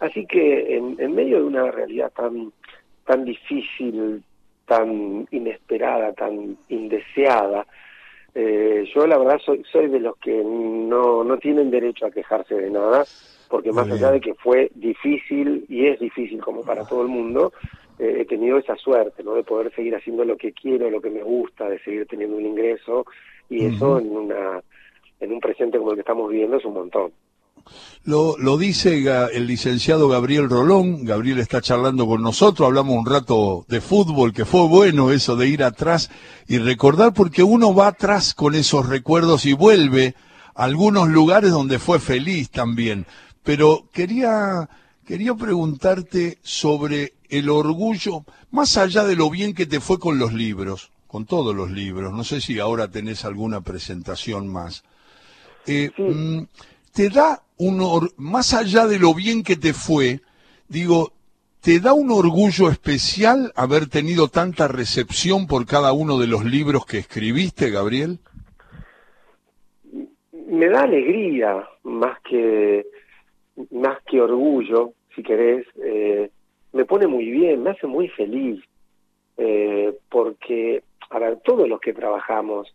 Así 0.00 0.26
que 0.26 0.76
en, 0.76 0.96
en 0.98 1.14
medio 1.14 1.38
de 1.38 1.44
una 1.44 1.70
realidad 1.70 2.10
tan, 2.12 2.52
tan 3.06 3.24
difícil, 3.24 4.24
tan 4.66 5.28
inesperada, 5.30 6.12
tan 6.12 6.56
indeseada, 6.68 7.64
eh, 8.34 8.84
yo 8.94 9.06
la 9.06 9.18
verdad 9.18 9.38
soy, 9.44 9.62
soy 9.70 9.88
de 9.88 10.00
los 10.00 10.16
que 10.16 10.42
no, 10.44 11.22
no 11.24 11.38
tienen 11.38 11.70
derecho 11.70 12.06
a 12.06 12.10
quejarse 12.10 12.54
de 12.54 12.70
nada, 12.70 13.04
porque 13.48 13.72
más 13.72 13.90
allá 13.90 14.10
de 14.10 14.20
que 14.20 14.34
fue 14.34 14.70
difícil 14.74 15.66
y 15.68 15.86
es 15.86 16.00
difícil 16.00 16.40
como 16.40 16.62
para 16.62 16.86
todo 16.86 17.02
el 17.02 17.08
mundo, 17.08 17.52
eh, 17.98 18.20
he 18.20 18.24
tenido 18.24 18.56
esa 18.56 18.76
suerte, 18.76 19.22
¿no? 19.22 19.34
De 19.34 19.44
poder 19.44 19.74
seguir 19.74 19.94
haciendo 19.94 20.24
lo 20.24 20.36
que 20.36 20.52
quiero, 20.52 20.90
lo 20.90 21.00
que 21.00 21.10
me 21.10 21.22
gusta, 21.22 21.68
de 21.68 21.78
seguir 21.80 22.06
teniendo 22.06 22.36
un 22.36 22.46
ingreso 22.46 23.04
y 23.50 23.66
eso 23.66 23.98
en 23.98 24.16
una 24.16 24.62
en 25.20 25.32
un 25.32 25.40
presente 25.40 25.78
como 25.78 25.90
el 25.90 25.96
que 25.96 26.00
estamos 26.00 26.30
viviendo 26.30 26.56
es 26.56 26.64
un 26.64 26.74
montón. 26.74 27.12
Lo, 28.04 28.36
lo 28.36 28.58
dice 28.58 29.04
el 29.32 29.46
licenciado 29.46 30.08
Gabriel 30.08 30.50
Rolón, 30.50 31.04
Gabriel 31.04 31.38
está 31.38 31.60
charlando 31.60 32.06
con 32.06 32.20
nosotros, 32.20 32.66
hablamos 32.66 32.96
un 32.96 33.06
rato 33.06 33.64
de 33.68 33.80
fútbol, 33.80 34.32
que 34.32 34.44
fue 34.44 34.66
bueno 34.66 35.12
eso 35.12 35.36
de 35.36 35.48
ir 35.48 35.62
atrás 35.62 36.10
y 36.48 36.58
recordar, 36.58 37.14
porque 37.14 37.42
uno 37.42 37.74
va 37.74 37.88
atrás 37.88 38.34
con 38.34 38.54
esos 38.54 38.88
recuerdos 38.88 39.46
y 39.46 39.52
vuelve 39.52 40.16
a 40.54 40.64
algunos 40.64 41.08
lugares 41.08 41.52
donde 41.52 41.78
fue 41.78 42.00
feliz 42.00 42.50
también. 42.50 43.06
Pero 43.44 43.88
quería, 43.92 44.68
quería 45.06 45.34
preguntarte 45.34 46.38
sobre 46.42 47.14
el 47.28 47.48
orgullo, 47.48 48.24
más 48.50 48.76
allá 48.76 49.04
de 49.04 49.16
lo 49.16 49.30
bien 49.30 49.54
que 49.54 49.66
te 49.66 49.80
fue 49.80 49.98
con 49.98 50.18
los 50.18 50.32
libros, 50.32 50.90
con 51.06 51.24
todos 51.24 51.54
los 51.54 51.70
libros, 51.70 52.12
no 52.12 52.24
sé 52.24 52.40
si 52.40 52.58
ahora 52.58 52.88
tenés 52.88 53.24
alguna 53.24 53.60
presentación 53.60 54.48
más. 54.48 54.82
Eh, 55.66 55.90
mm, 55.96 56.42
te 56.92 57.08
da 57.08 57.42
un, 57.58 58.10
más 58.16 58.54
allá 58.54 58.86
de 58.86 58.98
lo 58.98 59.14
bien 59.14 59.42
que 59.42 59.56
te 59.56 59.72
fue, 59.72 60.20
digo, 60.68 61.12
¿te 61.62 61.80
da 61.80 61.94
un 61.94 62.10
orgullo 62.10 62.68
especial 62.68 63.52
haber 63.56 63.88
tenido 63.88 64.28
tanta 64.28 64.68
recepción 64.68 65.46
por 65.46 65.66
cada 65.66 65.92
uno 65.92 66.18
de 66.18 66.26
los 66.26 66.44
libros 66.44 66.84
que 66.84 66.98
escribiste, 66.98 67.70
Gabriel? 67.70 68.18
Me 70.32 70.68
da 70.68 70.82
alegría 70.82 71.66
más 71.82 72.20
que 72.28 72.86
más 73.70 73.98
que 74.04 74.20
orgullo, 74.20 74.92
si 75.14 75.22
querés. 75.22 75.66
Eh, 75.82 76.30
me 76.72 76.84
pone 76.84 77.06
muy 77.06 77.30
bien, 77.30 77.62
me 77.62 77.70
hace 77.70 77.86
muy 77.86 78.08
feliz, 78.08 78.62
eh, 79.36 79.94
porque 80.10 80.82
para 81.08 81.36
todos 81.36 81.68
los 81.68 81.80
que 81.80 81.92
trabajamos 81.92 82.74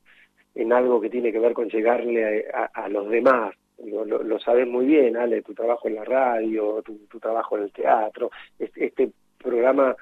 en 0.55 0.73
algo 0.73 1.01
que 1.01 1.09
tiene 1.09 1.31
que 1.31 1.39
ver 1.39 1.53
con 1.53 1.69
llegarle 1.69 2.45
a 2.73 2.89
los 2.89 3.09
demás, 3.09 3.53
lo, 3.85 4.05
lo, 4.05 4.39
sabes 4.39 4.67
muy 4.67 4.85
bien, 4.85 5.17
Ale, 5.17 5.41
tu 5.41 5.53
trabajo 5.53 5.87
en 5.87 5.95
la 5.95 6.03
radio, 6.03 6.81
tu, 6.83 7.19
trabajo 7.19 7.57
en 7.57 7.63
el 7.63 7.71
teatro, 7.71 8.31
este, 8.57 8.85
este 8.85 9.11
programa 9.37 9.95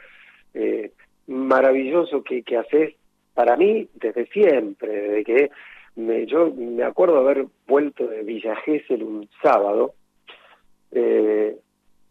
eh, 0.53 0.91
maravilloso 1.27 2.23
que, 2.23 2.43
que 2.43 2.57
haces 2.57 2.95
para 3.33 3.57
mí 3.57 3.87
desde 3.95 4.27
siempre, 4.27 4.89
desde 4.89 5.23
que 5.23 5.51
me, 5.95 6.25
yo 6.25 6.51
me 6.55 6.83
acuerdo 6.83 7.19
haber 7.19 7.45
vuelto 7.67 8.07
de 8.07 8.23
Villa 8.23 8.55
Gesell 8.57 9.03
un 9.03 9.29
sábado 9.41 9.93
eh, 10.91 11.57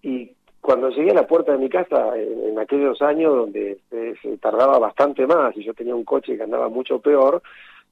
y 0.03 0.31
cuando 0.61 0.91
llegué 0.91 1.11
a 1.11 1.15
la 1.15 1.27
puerta 1.27 1.53
de 1.53 1.59
mi 1.59 1.69
casa 1.69 2.13
en, 2.17 2.59
aquellos 2.59 3.03
años 3.03 3.35
donde 3.35 3.79
se 3.91 4.39
tardaba 4.39 4.79
bastante 4.79 5.27
más 5.27 5.55
y 5.57 5.65
yo 5.65 5.75
tenía 5.75 5.95
un 5.95 6.05
coche 6.05 6.37
que 6.37 6.43
andaba 6.43 6.69
mucho 6.69 7.01
peor, 7.01 7.43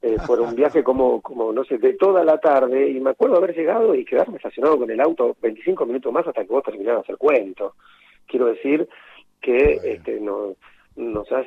eh, 0.03 0.17
por 0.27 0.41
un 0.41 0.55
viaje 0.55 0.83
como, 0.83 1.23
como, 1.23 1.53
no 1.53 1.65
sé, 1.65 1.79
de 1.79 1.95
toda 1.95 2.25
la 2.25 2.39
tarde, 2.39 2.91
y 2.91 3.01
me 3.01 3.11
acuerdo 3.11 3.37
haber 3.37 3.55
llegado 3.55 3.95
y 3.95 4.05
quedarme 4.05 4.37
estacionado 4.37 4.77
con 4.79 4.91
el 4.91 5.01
auto 5.01 5.37
25 5.41 5.87
minutos 5.87 6.13
más 6.13 6.27
hasta 6.27 6.43
que 6.43 6.53
vos 6.53 6.65
terminabas 6.65 7.09
el 7.09 7.19
cuento. 7.19 7.77
Quiero 8.27 8.47
decir 8.47 8.89
que 9.41 9.79
este, 9.85 10.21
nos, 10.21 10.57
nos 10.97 11.31
has 11.31 11.47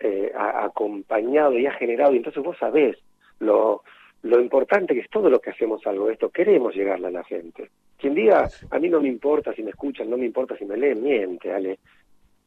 eh, 0.00 0.30
acompañado 0.36 1.58
y 1.58 1.66
has 1.66 1.78
generado, 1.78 2.12
y 2.12 2.18
entonces 2.18 2.42
vos 2.42 2.58
sabés 2.58 2.98
lo, 3.40 3.82
lo 4.22 4.40
importante 4.40 4.94
que 4.94 5.00
es 5.00 5.10
todo 5.10 5.30
lo 5.30 5.40
que 5.40 5.50
hacemos 5.50 5.86
algo 5.86 6.06
de 6.06 6.12
esto, 6.12 6.30
queremos 6.30 6.74
llegarle 6.74 7.08
a 7.08 7.12
la 7.12 7.24
gente. 7.24 7.70
Quien 7.96 8.14
diga, 8.14 8.48
a 8.70 8.78
mí 8.78 8.88
no 8.88 9.00
me 9.00 9.08
importa 9.08 9.54
si 9.54 9.62
me 9.62 9.70
escuchan, 9.70 10.10
no 10.10 10.16
me 10.16 10.26
importa 10.26 10.56
si 10.56 10.64
me 10.64 10.76
leen, 10.76 11.02
miente, 11.02 11.52
Ale. 11.52 11.78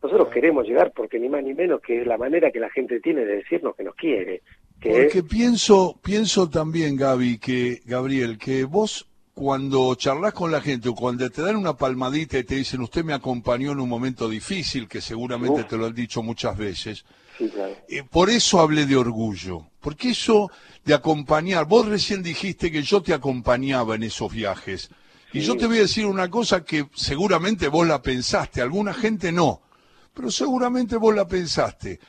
Nosotros 0.03 0.29
queremos 0.29 0.67
llegar 0.67 0.91
porque 0.95 1.19
ni 1.19 1.29
más 1.29 1.43
ni 1.43 1.53
menos 1.53 1.81
que 1.81 2.01
es 2.01 2.07
la 2.07 2.17
manera 2.17 2.51
que 2.51 2.59
la 2.59 2.69
gente 2.69 2.99
tiene 2.99 3.25
de 3.25 3.37
decirnos 3.37 3.75
que 3.75 3.83
nos 3.83 3.95
quiere. 3.95 4.41
Porque 4.81 5.21
pienso, 5.21 5.99
pienso 6.01 6.49
también, 6.49 6.95
Gaby, 6.95 7.37
que, 7.37 7.81
Gabriel, 7.85 8.39
que 8.39 8.63
vos 8.63 9.07
cuando 9.33 9.93
charlas 9.95 10.33
con 10.33 10.51
la 10.51 10.59
gente 10.59 10.89
o 10.89 10.95
cuando 10.95 11.29
te 11.29 11.41
dan 11.41 11.55
una 11.55 11.77
palmadita 11.77 12.37
y 12.37 12.43
te 12.43 12.55
dicen 12.55 12.81
usted 12.81 13.03
me 13.03 13.13
acompañó 13.13 13.71
en 13.71 13.79
un 13.79 13.87
momento 13.87 14.27
difícil, 14.27 14.87
que 14.87 15.01
seguramente 15.01 15.63
te 15.63 15.77
lo 15.77 15.85
han 15.85 15.93
dicho 15.93 16.21
muchas 16.21 16.57
veces, 16.57 17.05
eh, 17.87 18.03
por 18.09 18.29
eso 18.29 18.59
hablé 18.59 18.85
de 18.85 18.97
orgullo, 18.97 19.67
porque 19.79 20.09
eso 20.09 20.51
de 20.83 20.93
acompañar, 20.93 21.65
vos 21.65 21.87
recién 21.87 22.21
dijiste 22.21 22.71
que 22.71 22.83
yo 22.83 23.01
te 23.01 23.13
acompañaba 23.13 23.95
en 23.95 24.03
esos 24.03 24.31
viajes, 24.31 24.89
y 25.31 25.39
yo 25.39 25.55
te 25.55 25.65
voy 25.65 25.77
a 25.77 25.81
decir 25.81 26.05
una 26.05 26.29
cosa 26.29 26.63
que 26.65 26.87
seguramente 26.93 27.67
vos 27.67 27.87
la 27.87 28.01
pensaste, 28.01 28.61
alguna 28.61 28.93
gente 28.93 29.31
no, 29.31 29.61
pero 30.13 30.29
seguramente 30.29 30.97
vos 30.97 31.15
la 31.15 31.27
pensaste. 31.27 31.99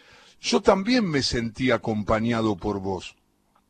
Yo 0.42 0.60
también 0.60 1.08
me 1.08 1.22
sentí 1.22 1.70
acompañado 1.70 2.56
por 2.56 2.80
vos, 2.80 3.14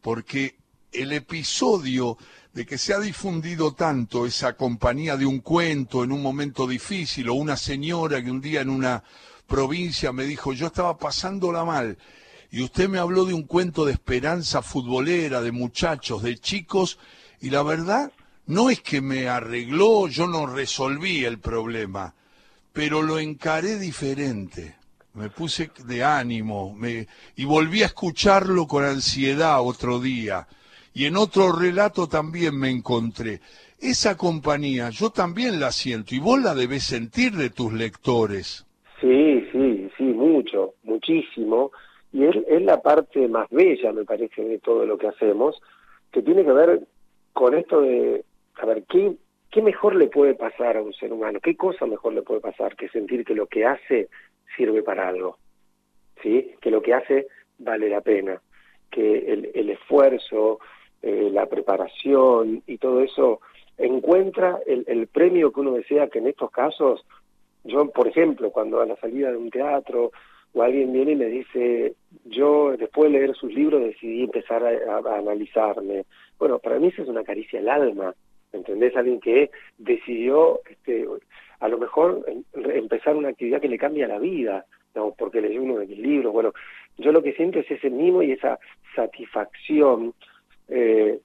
porque 0.01 0.57
el 0.91 1.12
episodio 1.12 2.16
de 2.55 2.64
que 2.64 2.79
se 2.79 2.95
ha 2.95 2.99
difundido 2.99 3.75
tanto 3.75 4.25
esa 4.25 4.55
compañía 4.57 5.18
de 5.18 5.27
un 5.27 5.41
cuento 5.41 6.03
en 6.03 6.12
un 6.12 6.23
momento 6.23 6.66
difícil 6.66 7.29
o 7.29 7.35
una 7.35 7.59
señora 7.59 8.25
que 8.25 8.31
un 8.31 8.41
día 8.41 8.62
en 8.62 8.70
una 8.70 9.05
provincia 9.47 10.12
me 10.12 10.25
dijo 10.25 10.55
yo 10.55 10.68
estaba 10.68 10.97
pasándola 10.97 11.62
mal 11.62 11.99
y 12.51 12.62
usted 12.62 12.89
me 12.89 12.99
habló 12.99 13.27
de 13.27 13.35
un 13.35 13.43
cuento 13.43 13.85
de 13.85 13.93
esperanza 13.93 14.62
futbolera, 14.62 15.43
de 15.43 15.53
muchachos, 15.53 16.23
de 16.23 16.39
chicos 16.39 16.99
y 17.43 17.51
la 17.51 17.62
verdad 17.62 18.12
no 18.47 18.70
es 18.70 18.81
que 18.81 19.03
me 19.03 19.29
arregló, 19.29 20.09
yo 20.09 20.27
no 20.27 20.47
resolví 20.47 21.27
el 21.27 21.39
problema, 21.39 22.14
pero 22.73 23.03
lo 23.03 23.18
encaré 23.18 23.79
diferente. 23.79 24.82
Me 25.15 25.29
puse 25.29 25.71
de 25.87 26.03
ánimo 26.03 26.75
me, 26.75 27.07
y 27.37 27.45
volví 27.45 27.83
a 27.83 27.87
escucharlo 27.87 28.67
con 28.67 28.85
ansiedad 28.85 29.61
otro 29.61 30.01
día. 30.01 30.47
Y 30.95 31.07
en 31.07 31.17
otro 31.17 31.53
relato 31.53 32.07
también 32.07 32.59
me 32.59 32.71
encontré. 32.71 33.41
Esa 33.81 34.17
compañía 34.17 34.91
yo 34.91 35.11
también 35.11 35.61
la 35.61 35.71
siento 35.71 36.15
y 36.15 36.19
vos 36.19 36.41
la 36.41 36.55
debes 36.55 36.85
sentir 36.85 37.33
de 37.33 37.51
tus 37.51 37.73
lectores. 37.73 38.65
Sí, 39.01 39.45
sí, 39.53 39.91
sí, 39.99 40.05
mucho, 40.05 40.75
muchísimo. 40.85 41.73
Y 42.13 42.25
es, 42.25 42.37
es 42.49 42.63
la 42.63 42.81
parte 42.81 43.27
más 43.29 43.49
bella, 43.51 43.93
me 43.93 44.05
parece, 44.05 44.43
de 44.43 44.59
todo 44.61 44.87
lo 44.87 44.97
que 44.99 45.09
hacemos, 45.09 45.61
que 46.13 46.23
tiene 46.23 46.45
que 46.45 46.53
ver 46.53 46.87
con 47.33 47.55
esto 47.55 47.81
de, 47.81 48.25
a 48.55 48.67
ver, 48.67 48.85
¿qué, 48.85 49.17
¿qué 49.51 49.63
mejor 49.63 49.97
le 49.97 50.07
puede 50.07 50.35
pasar 50.35 50.77
a 50.77 50.83
un 50.83 50.93
ser 50.93 51.13
humano? 51.13 51.41
¿Qué 51.43 51.57
cosa 51.57 51.87
mejor 51.87 52.13
le 52.13 52.23
puede 52.23 52.41
pasar 52.41 52.77
que 52.77 52.89
sentir 52.89 53.25
que 53.25 53.35
lo 53.35 53.47
que 53.47 53.65
hace 53.65 54.09
sirve 54.57 54.83
para 54.83 55.09
algo? 55.09 55.39
¿Sí? 56.23 56.53
Que 56.61 56.71
lo 56.71 56.83
que 56.83 56.95
hace 56.95 57.27
vale 57.59 57.89
la 57.89 58.01
pena, 58.01 58.41
que 58.91 59.19
el, 59.33 59.51
el 59.55 59.71
esfuerzo, 59.71 60.59
eh, 61.03 61.31
la 61.33 61.47
preparación 61.47 62.63
y 62.67 62.79
todo 62.79 63.01
eso 63.01 63.41
encuentra 63.79 64.61
el, 64.67 64.85
el 64.87 65.07
premio 65.09 65.53
que 65.53 65.61
uno 65.61 65.73
desea, 65.73 66.09
que 66.09 66.19
en 66.19 66.29
estos 66.29 66.51
casos, 66.51 67.05
yo, 67.65 67.91
por 67.91 68.07
ejemplo, 68.07 68.51
cuando 68.51 68.81
a 68.81 68.87
la 68.87 68.97
salida 68.97 69.31
de 69.31 69.37
un 69.37 69.51
teatro 69.51 70.13
o 70.53 70.63
alguien 70.63 70.93
viene 70.93 71.13
y 71.13 71.17
me 71.17 71.27
dice, 71.27 71.95
yo 72.25 72.77
después 72.77 73.11
de 73.11 73.19
leer 73.19 73.35
sus 73.35 73.53
libros 73.53 73.83
decidí 73.83 74.25
empezar 74.25 74.63
a, 74.65 74.97
a, 74.97 75.19
analizarme. 75.19 76.05
Bueno, 76.39 76.59
para 76.59 76.79
mí 76.79 76.89
eso 76.89 77.03
es 77.03 77.09
una 77.09 77.25
caricia 77.25 77.61
al 77.61 77.69
alma, 77.69 78.15
¿entendés? 78.53 78.97
Alguien 78.97 79.21
que 79.21 79.51
decidió, 79.79 80.61
este, 80.69 81.07
a 81.61 81.69
lo 81.69 81.79
mejor, 81.79 82.25
em, 82.27 82.43
empezar 82.71 83.17
una 83.17 83.31
actividad 83.31 83.61
que 83.61 83.69
le 83.69 83.79
cambia 83.79 84.09
la 84.09 84.19
vida, 84.19 84.67
no, 84.95 85.15
porque 85.17 85.41
leyó 85.41 85.63
uno 85.63 85.79
de 85.79 85.87
mis 85.87 85.99
libros. 85.99 86.33
Bueno, 86.33 86.53
yo 86.99 87.13
lo 87.13 87.23
que 87.23 87.33
siento 87.33 87.59
es 87.59 87.71
ese 87.71 87.91
mimo 87.91 88.23
y 88.23 88.33
esa 88.33 88.59
satisfacción. 88.95 90.15
Eh, 90.69 91.19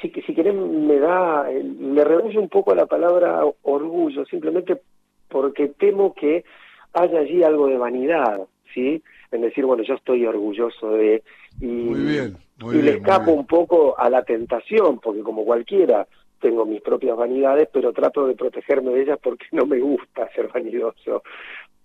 si, 0.00 0.10
si 0.10 0.34
quieren, 0.34 0.86
me 0.86 0.98
da, 0.98 1.48
me 1.62 2.04
rehuyo 2.04 2.40
un 2.40 2.48
poco 2.48 2.72
a 2.72 2.76
la 2.76 2.86
palabra 2.86 3.42
orgullo, 3.62 4.24
simplemente 4.26 4.80
porque 5.28 5.68
temo 5.68 6.14
que 6.14 6.44
haya 6.92 7.20
allí 7.20 7.42
algo 7.42 7.66
de 7.68 7.76
vanidad, 7.76 8.40
¿sí? 8.72 9.02
En 9.30 9.42
decir, 9.42 9.64
bueno, 9.64 9.82
yo 9.82 9.94
estoy 9.94 10.24
orgulloso 10.26 10.92
de... 10.92 11.22
Y, 11.60 11.66
muy 11.66 12.00
bien, 12.00 12.36
muy 12.60 12.76
y 12.76 12.82
bien, 12.82 12.84
le 12.86 12.98
escapo 12.98 13.32
un 13.32 13.46
poco 13.46 13.98
a 13.98 14.08
la 14.08 14.22
tentación, 14.22 15.00
porque 15.00 15.22
como 15.22 15.44
cualquiera 15.44 16.06
tengo 16.40 16.66
mis 16.66 16.82
propias 16.82 17.16
vanidades, 17.16 17.68
pero 17.72 17.92
trato 17.92 18.26
de 18.26 18.34
protegerme 18.34 18.92
de 18.92 19.02
ellas 19.02 19.18
porque 19.22 19.46
no 19.52 19.66
me 19.66 19.80
gusta 19.80 20.28
ser 20.34 20.48
vanidoso. 20.48 21.22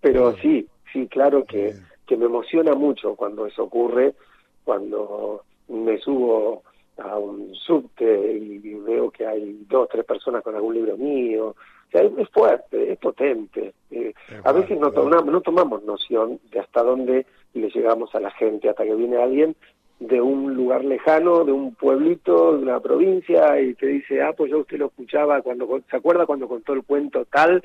Pero 0.01 0.35
sí, 0.37 0.67
sí, 0.91 1.07
claro 1.07 1.45
que, 1.45 1.73
que 2.05 2.17
me 2.17 2.25
emociona 2.25 2.73
mucho 2.73 3.15
cuando 3.15 3.45
eso 3.45 3.63
ocurre, 3.63 4.15
cuando 4.63 5.43
me 5.67 5.97
subo 5.99 6.63
a 6.97 7.17
un 7.17 7.53
subte 7.55 8.33
y 8.33 8.73
veo 8.75 9.09
que 9.11 9.25
hay 9.25 9.63
dos, 9.67 9.87
tres 9.89 10.05
personas 10.05 10.43
con 10.43 10.55
algún 10.55 10.75
libro 10.75 10.97
mío, 10.97 11.55
o 11.89 11.91
sea, 11.91 12.01
es 12.01 12.29
fuerte, 12.29 12.91
es 12.91 12.99
potente. 12.99 13.73
Eh, 13.91 14.13
a 14.43 14.51
veces 14.51 14.79
no 14.79 14.91
tomamos, 14.91 15.25
no 15.25 15.41
tomamos 15.41 15.83
noción 15.83 16.39
de 16.51 16.59
hasta 16.59 16.83
dónde 16.83 17.25
le 17.53 17.69
llegamos 17.69 18.13
a 18.13 18.19
la 18.19 18.31
gente, 18.31 18.69
hasta 18.69 18.83
que 18.83 18.93
viene 18.93 19.17
alguien 19.17 19.55
de 19.99 20.21
un 20.21 20.53
lugar 20.53 20.85
lejano, 20.85 21.43
de 21.43 21.51
un 21.51 21.75
pueblito, 21.75 22.55
de 22.55 22.63
una 22.63 22.79
provincia, 22.79 23.59
y 23.59 23.73
te 23.73 23.87
dice, 23.87 24.21
ah, 24.21 24.33
pues 24.35 24.49
yo 24.49 24.59
usted 24.59 24.77
lo 24.77 24.87
escuchaba 24.87 25.41
cuando, 25.41 25.81
¿se 25.89 25.97
acuerda 25.97 26.25
cuando 26.25 26.47
contó 26.47 26.73
el 26.73 26.83
cuento 26.83 27.25
tal? 27.25 27.61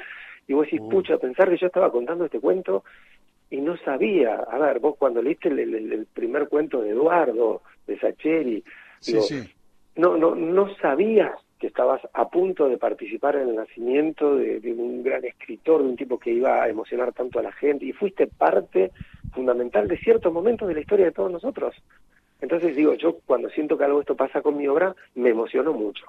Y 0.49 0.53
vos 0.53 0.66
decís, 0.66 0.80
uh. 0.80 0.89
pucha, 0.89 1.16
pensar 1.18 1.49
que 1.49 1.57
yo 1.57 1.68
estaba 1.68 1.93
contando 1.93 2.24
este 2.24 2.41
cuento 2.41 2.85
y 3.51 3.61
no 3.61 3.76
sabía. 3.78 4.35
A 4.51 4.59
ver, 4.59 4.80
vos 4.80 4.97
cuando 4.99 5.22
leíste 5.22 5.49
el, 5.49 5.61
el, 5.61 5.93
el 5.93 6.07
primer 6.07 6.49
cuento 6.49 6.82
de 6.82 6.91
Eduardo, 6.91 7.62
de 7.87 7.99
Sacheri, 8.01 8.64
sí, 8.99 9.12
digo, 9.12 9.22
sí. 9.22 9.49
no, 9.97 10.16
no, 10.16 10.35
no 10.35 10.74
sabías 10.76 11.32
que 11.61 11.68
estabas 11.68 12.03
a 12.12 12.28
punto 12.28 12.68
de 12.68 12.78
participar 12.78 13.37
en 13.37 13.51
el 13.51 13.55
nacimiento 13.55 14.37
de, 14.37 14.59
de, 14.59 14.72
un 14.72 15.05
gran 15.05 15.24
escritor, 15.24 15.82
de 15.82 15.89
un 15.89 15.97
tipo 15.97 16.18
que 16.18 16.32
iba 16.32 16.62
a 16.62 16.68
emocionar 16.68 17.12
tanto 17.12 17.39
a 17.39 17.43
la 17.43 17.53
gente, 17.53 17.87
y 17.87 17.93
fuiste 17.93 18.26
parte 18.26 18.91
fundamental 19.32 19.87
de 19.87 19.99
ciertos 19.99 20.32
momentos 20.32 20.66
de 20.66 20.74
la 20.74 20.80
historia 20.80 21.07
de 21.07 21.12
todos 21.12 21.30
nosotros. 21.30 21.74
Entonces 22.41 22.76
digo, 22.76 22.95
yo 22.95 23.18
cuando 23.26 23.49
siento 23.51 23.78
que 23.78 23.85
algo 23.85 23.99
de 23.99 24.03
esto 24.03 24.16
pasa 24.16 24.43
con 24.43 24.57
mi 24.57 24.66
obra, 24.68 24.95
me 25.14 25.30
emociono 25.30 25.72
mucho. 25.72 26.05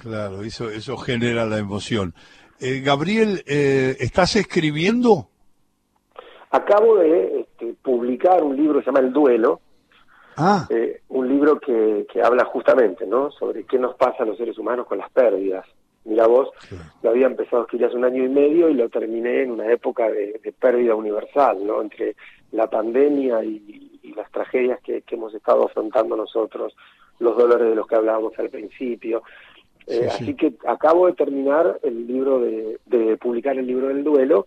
Claro, 0.00 0.42
eso, 0.42 0.70
eso 0.70 0.96
genera 0.96 1.46
la 1.46 1.58
emoción. 1.58 2.14
Eh, 2.60 2.80
Gabriel, 2.80 3.42
eh, 3.46 3.96
¿estás 4.00 4.36
escribiendo? 4.36 5.28
Acabo 6.50 6.98
de 6.98 7.40
este, 7.40 7.74
publicar 7.82 8.42
un 8.42 8.56
libro 8.56 8.78
que 8.78 8.84
se 8.84 8.90
llama 8.90 9.00
El 9.00 9.12
Duelo, 9.12 9.60
Ah. 10.36 10.66
Eh, 10.68 11.00
un 11.08 11.28
libro 11.28 11.58
que, 11.58 12.06
que 12.12 12.20
habla 12.20 12.44
justamente 12.44 13.06
¿no? 13.06 13.30
sobre 13.30 13.64
qué 13.64 13.78
nos 13.78 13.94
pasa 13.96 14.22
a 14.22 14.26
los 14.26 14.36
seres 14.36 14.58
humanos 14.58 14.86
con 14.86 14.98
las 14.98 15.10
pérdidas. 15.10 15.64
Mira 16.04 16.26
vos, 16.26 16.50
lo 17.02 17.10
había 17.10 17.26
empezado 17.26 17.62
a 17.62 17.64
escribir 17.64 17.86
hace 17.86 17.96
un 17.96 18.04
año 18.04 18.22
y 18.22 18.28
medio 18.28 18.68
y 18.68 18.74
lo 18.74 18.88
terminé 18.88 19.42
en 19.42 19.50
una 19.50 19.72
época 19.72 20.08
de, 20.08 20.38
de 20.44 20.52
pérdida 20.52 20.94
universal, 20.94 21.66
¿no? 21.66 21.82
entre 21.82 22.14
la 22.52 22.68
pandemia 22.70 23.42
y, 23.42 23.85
y 24.06 24.14
las 24.14 24.30
tragedias 24.30 24.80
que, 24.82 25.02
que, 25.02 25.14
hemos 25.14 25.34
estado 25.34 25.66
afrontando 25.66 26.16
nosotros, 26.16 26.74
los 27.18 27.36
dolores 27.36 27.68
de 27.68 27.74
los 27.74 27.86
que 27.86 27.96
hablábamos 27.96 28.38
al 28.38 28.50
principio. 28.50 29.18
Eh, 29.18 29.22
Sí, 29.86 29.94
sí. 29.94 30.06
Así 30.08 30.34
que 30.34 30.54
acabo 30.66 31.06
de 31.06 31.12
terminar 31.12 31.78
el 31.82 32.06
libro 32.06 32.40
de, 32.40 32.80
de 32.86 33.16
publicar 33.16 33.56
el 33.56 33.66
libro 33.66 33.88
del 33.88 34.02
duelo 34.02 34.46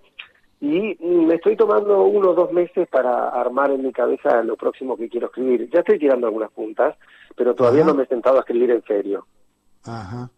y 0.62 0.97
me 0.99 1.36
estoy 1.36 1.55
tomando 1.55 2.03
uno 2.03 2.32
o 2.32 2.34
dos 2.34 2.51
meses 2.51 2.88
para 2.89 3.30
armar 3.30 3.72
en 3.72 3.82
mi 3.82 3.93
cabeza 3.93 4.43
lo 4.43 4.57
próximo 4.57 4.97
que 4.97 5.07
quiero 5.07 5.28
escribir. 5.28 5.70
Ya 5.74 5.80
estoy 5.80 5.97
tirando 5.97 6.28
algunas 6.28 6.51
puntas, 6.51 6.97
pero 7.36 7.55
todavía 7.55 7.84
Ajá. 7.84 7.91
no 7.91 7.97
me 7.97 8.03
he 8.03 8.07
sentado 8.07 8.38
a 8.38 8.39
escribir 8.41 8.72
en 8.72 8.84
serio. 8.84 9.26
Ajá. 9.86 10.30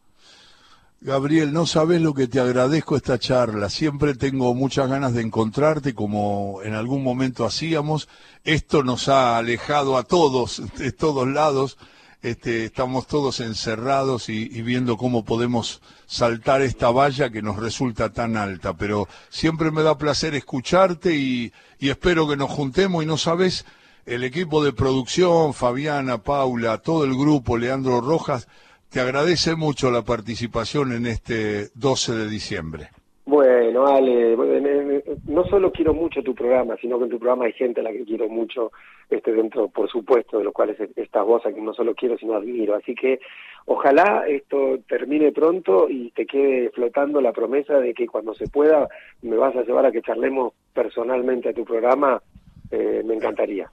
Gabriel, 1.03 1.51
no 1.51 1.65
sabes 1.65 1.99
lo 1.99 2.13
que 2.13 2.27
te 2.27 2.39
agradezco 2.39 2.95
esta 2.95 3.17
charla. 3.17 3.71
Siempre 3.71 4.13
tengo 4.13 4.53
muchas 4.53 4.87
ganas 4.87 5.15
de 5.15 5.23
encontrarte 5.23 5.95
como 5.95 6.59
en 6.63 6.75
algún 6.75 7.03
momento 7.03 7.43
hacíamos. 7.43 8.07
Esto 8.43 8.83
nos 8.83 9.09
ha 9.09 9.37
alejado 9.37 9.97
a 9.97 10.03
todos, 10.03 10.61
de 10.77 10.91
todos 10.91 11.27
lados. 11.27 11.79
Este, 12.21 12.65
estamos 12.65 13.07
todos 13.07 13.39
encerrados 13.39 14.29
y, 14.29 14.47
viendo 14.61 14.95
cómo 14.95 15.25
podemos 15.25 15.81
saltar 16.05 16.61
esta 16.61 16.91
valla 16.91 17.31
que 17.31 17.41
nos 17.41 17.55
resulta 17.55 18.13
tan 18.13 18.37
alta. 18.37 18.77
Pero 18.77 19.07
siempre 19.29 19.71
me 19.71 19.81
da 19.81 19.97
placer 19.97 20.35
escucharte 20.35 21.15
y, 21.15 21.51
y 21.79 21.89
espero 21.89 22.29
que 22.29 22.37
nos 22.37 22.51
juntemos 22.51 23.03
y 23.03 23.07
no 23.07 23.17
sabes, 23.17 23.65
el 24.05 24.23
equipo 24.23 24.63
de 24.63 24.71
producción, 24.71 25.55
Fabiana, 25.55 26.19
Paula, 26.19 26.77
todo 26.77 27.05
el 27.05 27.17
grupo, 27.17 27.57
Leandro 27.57 28.01
Rojas, 28.01 28.47
te 28.91 28.99
agradece 28.99 29.55
mucho 29.55 29.89
la 29.89 30.01
participación 30.01 30.91
en 30.91 31.05
este 31.05 31.69
12 31.75 32.13
de 32.13 32.29
diciembre. 32.29 32.89
Bueno, 33.25 33.87
Ale, 33.87 34.35
bueno, 34.35 34.53
eh, 34.67 35.03
eh, 35.05 35.15
no 35.27 35.45
solo 35.45 35.71
quiero 35.71 35.93
mucho 35.93 36.21
tu 36.21 36.35
programa, 36.35 36.75
sino 36.81 36.97
que 36.97 37.05
en 37.05 37.11
tu 37.11 37.17
programa 37.19 37.45
hay 37.45 37.53
gente 37.53 37.79
a 37.79 37.83
la 37.83 37.93
que 37.93 38.03
quiero 38.03 38.27
mucho, 38.27 38.73
este 39.09 39.31
dentro, 39.31 39.69
por 39.69 39.89
supuesto, 39.89 40.39
de 40.39 40.43
los 40.43 40.53
cuales 40.53 40.77
estás 40.97 41.25
vos, 41.25 41.45
a 41.45 41.51
quien 41.53 41.63
no 41.63 41.73
solo 41.73 41.95
quiero, 41.95 42.17
sino 42.17 42.35
admiro. 42.35 42.75
Así 42.75 42.93
que 42.93 43.21
ojalá 43.65 44.25
esto 44.27 44.79
termine 44.89 45.31
pronto 45.31 45.87
y 45.89 46.11
te 46.11 46.25
quede 46.25 46.71
flotando 46.71 47.21
la 47.21 47.31
promesa 47.31 47.79
de 47.79 47.93
que 47.93 48.07
cuando 48.07 48.33
se 48.33 48.49
pueda 48.49 48.89
me 49.21 49.37
vas 49.37 49.55
a 49.55 49.63
llevar 49.63 49.85
a 49.85 49.91
que 49.93 50.01
charlemos 50.01 50.53
personalmente 50.73 51.49
a 51.49 51.53
tu 51.53 51.63
programa. 51.63 52.21
Eh, 52.69 53.01
me 53.05 53.15
encantaría. 53.15 53.69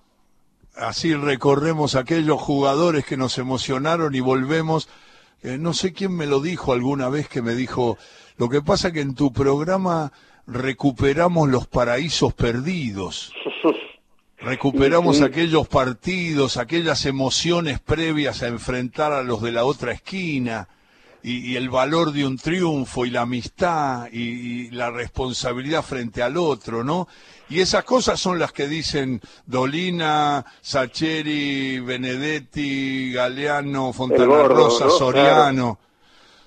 Así 0.76 1.14
recorremos 1.14 1.96
aquellos 1.96 2.40
jugadores 2.40 3.04
que 3.04 3.16
nos 3.16 3.38
emocionaron 3.38 4.14
y 4.14 4.20
volvemos. 4.20 4.88
Eh, 5.42 5.56
no 5.58 5.72
sé 5.72 5.92
quién 5.92 6.16
me 6.16 6.26
lo 6.26 6.40
dijo 6.40 6.72
alguna 6.72 7.08
vez 7.08 7.28
que 7.28 7.42
me 7.42 7.54
dijo, 7.54 7.96
lo 8.38 8.48
que 8.48 8.60
pasa 8.60 8.92
que 8.92 9.00
en 9.00 9.14
tu 9.14 9.32
programa 9.32 10.12
recuperamos 10.46 11.48
los 11.48 11.66
paraísos 11.66 12.34
perdidos. 12.34 13.32
Recuperamos 14.40 15.16
Sí, 15.16 15.22
sí. 15.22 15.28
aquellos 15.28 15.66
partidos, 15.68 16.56
aquellas 16.56 17.04
emociones 17.06 17.80
previas 17.80 18.42
a 18.42 18.48
enfrentar 18.48 19.12
a 19.12 19.22
los 19.22 19.42
de 19.42 19.52
la 19.52 19.64
otra 19.64 19.92
esquina 19.92 20.68
y, 21.22 21.52
y 21.52 21.56
el 21.56 21.68
valor 21.70 22.12
de 22.12 22.26
un 22.26 22.38
triunfo 22.38 23.04
y 23.04 23.10
la 23.10 23.22
amistad 23.22 24.08
y, 24.12 24.20
y 24.20 24.70
la 24.70 24.90
responsabilidad 24.90 25.82
frente 25.82 26.22
al 26.22 26.36
otro, 26.36 26.84
¿no? 26.84 27.08
Y 27.50 27.60
esas 27.60 27.84
cosas 27.84 28.20
son 28.20 28.38
las 28.38 28.52
que 28.52 28.68
dicen 28.68 29.20
Dolina, 29.46 30.44
Sacheri, 30.60 31.80
Benedetti, 31.80 33.12
Galeano, 33.12 33.92
Fontana 33.92 34.26
gordo, 34.26 34.54
Rosa, 34.54 34.84
¿no? 34.84 34.90
Soriano. 34.90 35.78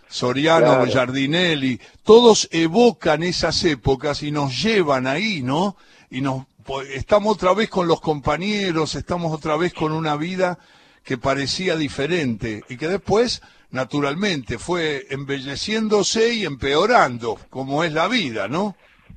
Soriano, 0.08 0.66
Claro. 0.66 0.86
Giardinelli, 0.86 1.80
todos 2.04 2.50
evocan 2.52 3.24
esas 3.24 3.64
épocas 3.64 4.24
y 4.24 4.32
nos 4.32 4.62
llevan 4.62 5.08
ahí, 5.08 5.42
¿no? 5.42 5.78
Y 6.10 6.22
nos 6.22 6.46
estamos 6.94 7.36
otra 7.36 7.54
vez 7.54 7.70
con 7.70 7.88
los 7.88 8.02
compañeros, 8.02 8.96
estamos 8.96 9.34
otra 9.34 9.56
vez 9.56 9.74
con 9.74 9.92
una 9.94 10.16
vida 10.18 10.60
que 11.04 11.18
parecía 11.18 11.76
diferente 11.78 12.64
y 12.70 12.78
que 12.78 12.88
después 12.88 13.42
naturalmente, 13.72 14.58
fue 14.58 15.06
embelleciéndose 15.10 16.34
y 16.34 16.46
empeorando, 16.46 17.38
como 17.50 17.84
es 17.84 17.94
la 17.94 18.08
vida, 18.08 18.48
¿no? 18.48 18.76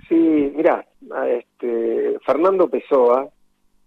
Sí, 0.08 0.52
mira, 0.54 0.86
este, 1.28 2.18
Fernando 2.24 2.68
Pessoa, 2.68 3.28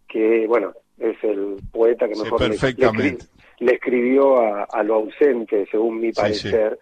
que 0.08 0.46
bueno, 0.48 0.74
es 0.98 1.18
el 1.24 1.58
poeta 1.72 2.08
que 2.08 2.16
mejor 2.16 2.40
perfectamente. 2.40 3.26
Le, 3.60 3.74
escribió 3.74 4.40
a, 4.40 4.84
lo 4.84 4.96
ausente, 4.96 5.66
según 5.72 6.00
mi 6.00 6.12
parecer. 6.12 6.78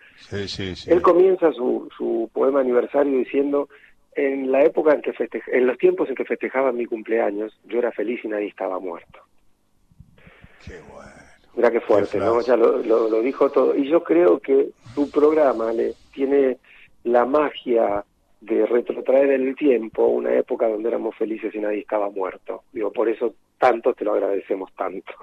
Él 0.88 1.02
comienza 1.02 1.52
su, 1.54 1.88
su 1.98 2.30
poema 2.34 2.60
aniversario 2.60 3.18
diciendo 3.18 3.70
en 4.16 4.52
la 4.52 4.64
época 4.64 4.94
en 4.94 5.02
que 5.02 5.14
en 5.48 5.68
los 5.68 5.78
tiempos 5.78 6.10
en 6.10 6.16
que 6.16 6.26
festejaba 6.26 6.72
mi 6.74 6.86
cumpleaños, 6.86 7.58
yo 7.66 7.80
era 7.80 7.92
feliz 7.92 8.20
y 8.24 8.28
nadie 8.28 8.48
estaba 8.48 8.80
muerto. 8.80 9.20
Qué 10.66 10.80
bueno. 10.92 11.25
Mira 11.56 11.72
qué 11.72 11.80
fuerte, 11.80 12.18
¿no? 12.20 12.42
Ya 12.42 12.58
lo, 12.58 12.78
lo, 12.80 13.22
dijo 13.22 13.50
todo. 13.50 13.76
Y 13.76 13.90
yo 13.90 14.04
creo 14.04 14.40
que 14.40 14.72
tu 14.94 15.10
programa 15.10 15.72
le 15.72 15.94
tiene 16.14 16.58
la 17.04 17.26
magia 17.26 18.04
de 18.42 18.66
retrotraer 18.66 19.32
en 19.32 19.48
el 19.48 19.56
tiempo 19.56 20.06
una 20.08 20.34
época 20.34 20.68
donde 20.68 20.90
éramos 20.90 21.16
felices 21.16 21.54
y 21.56 21.60
nadie 21.60 21.80
estaba 21.80 22.10
muerto. 22.10 22.64
Digo, 22.74 22.92
por 22.92 23.08
eso 23.08 23.36
tanto 23.58 23.94
te 23.94 24.04
lo 24.04 24.14
agradecemos 24.14 24.70
tanto. 24.76 25.14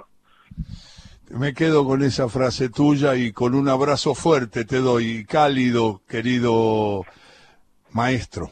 Me 1.31 1.55
quedo 1.55 1.85
con 1.85 2.03
esa 2.03 2.29
frase 2.29 2.69
tuya 2.69 3.15
y 3.15 3.33
con 3.33 3.55
un 3.55 3.69
abrazo 3.69 4.15
fuerte 4.15 4.65
te 4.65 4.79
doy, 4.79 5.25
cálido, 5.25 6.01
querido 6.09 7.05
maestro. 7.93 8.51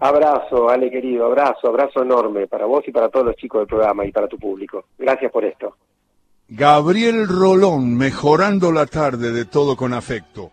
Abrazo, 0.00 0.68
Ale 0.68 0.90
querido, 0.90 1.26
abrazo, 1.26 1.68
abrazo 1.68 2.02
enorme 2.02 2.46
para 2.46 2.66
vos 2.66 2.86
y 2.86 2.90
para 2.90 3.08
todos 3.08 3.26
los 3.26 3.36
chicos 3.36 3.60
del 3.60 3.68
programa 3.68 4.04
y 4.04 4.12
para 4.12 4.28
tu 4.28 4.38
público. 4.38 4.84
Gracias 4.98 5.30
por 5.30 5.44
esto. 5.44 5.76
Gabriel 6.54 7.26
Rolón, 7.28 7.96
mejorando 7.96 8.72
la 8.72 8.84
tarde 8.84 9.32
de 9.32 9.46
todo 9.46 9.74
con 9.74 9.94
afecto. 9.94 10.52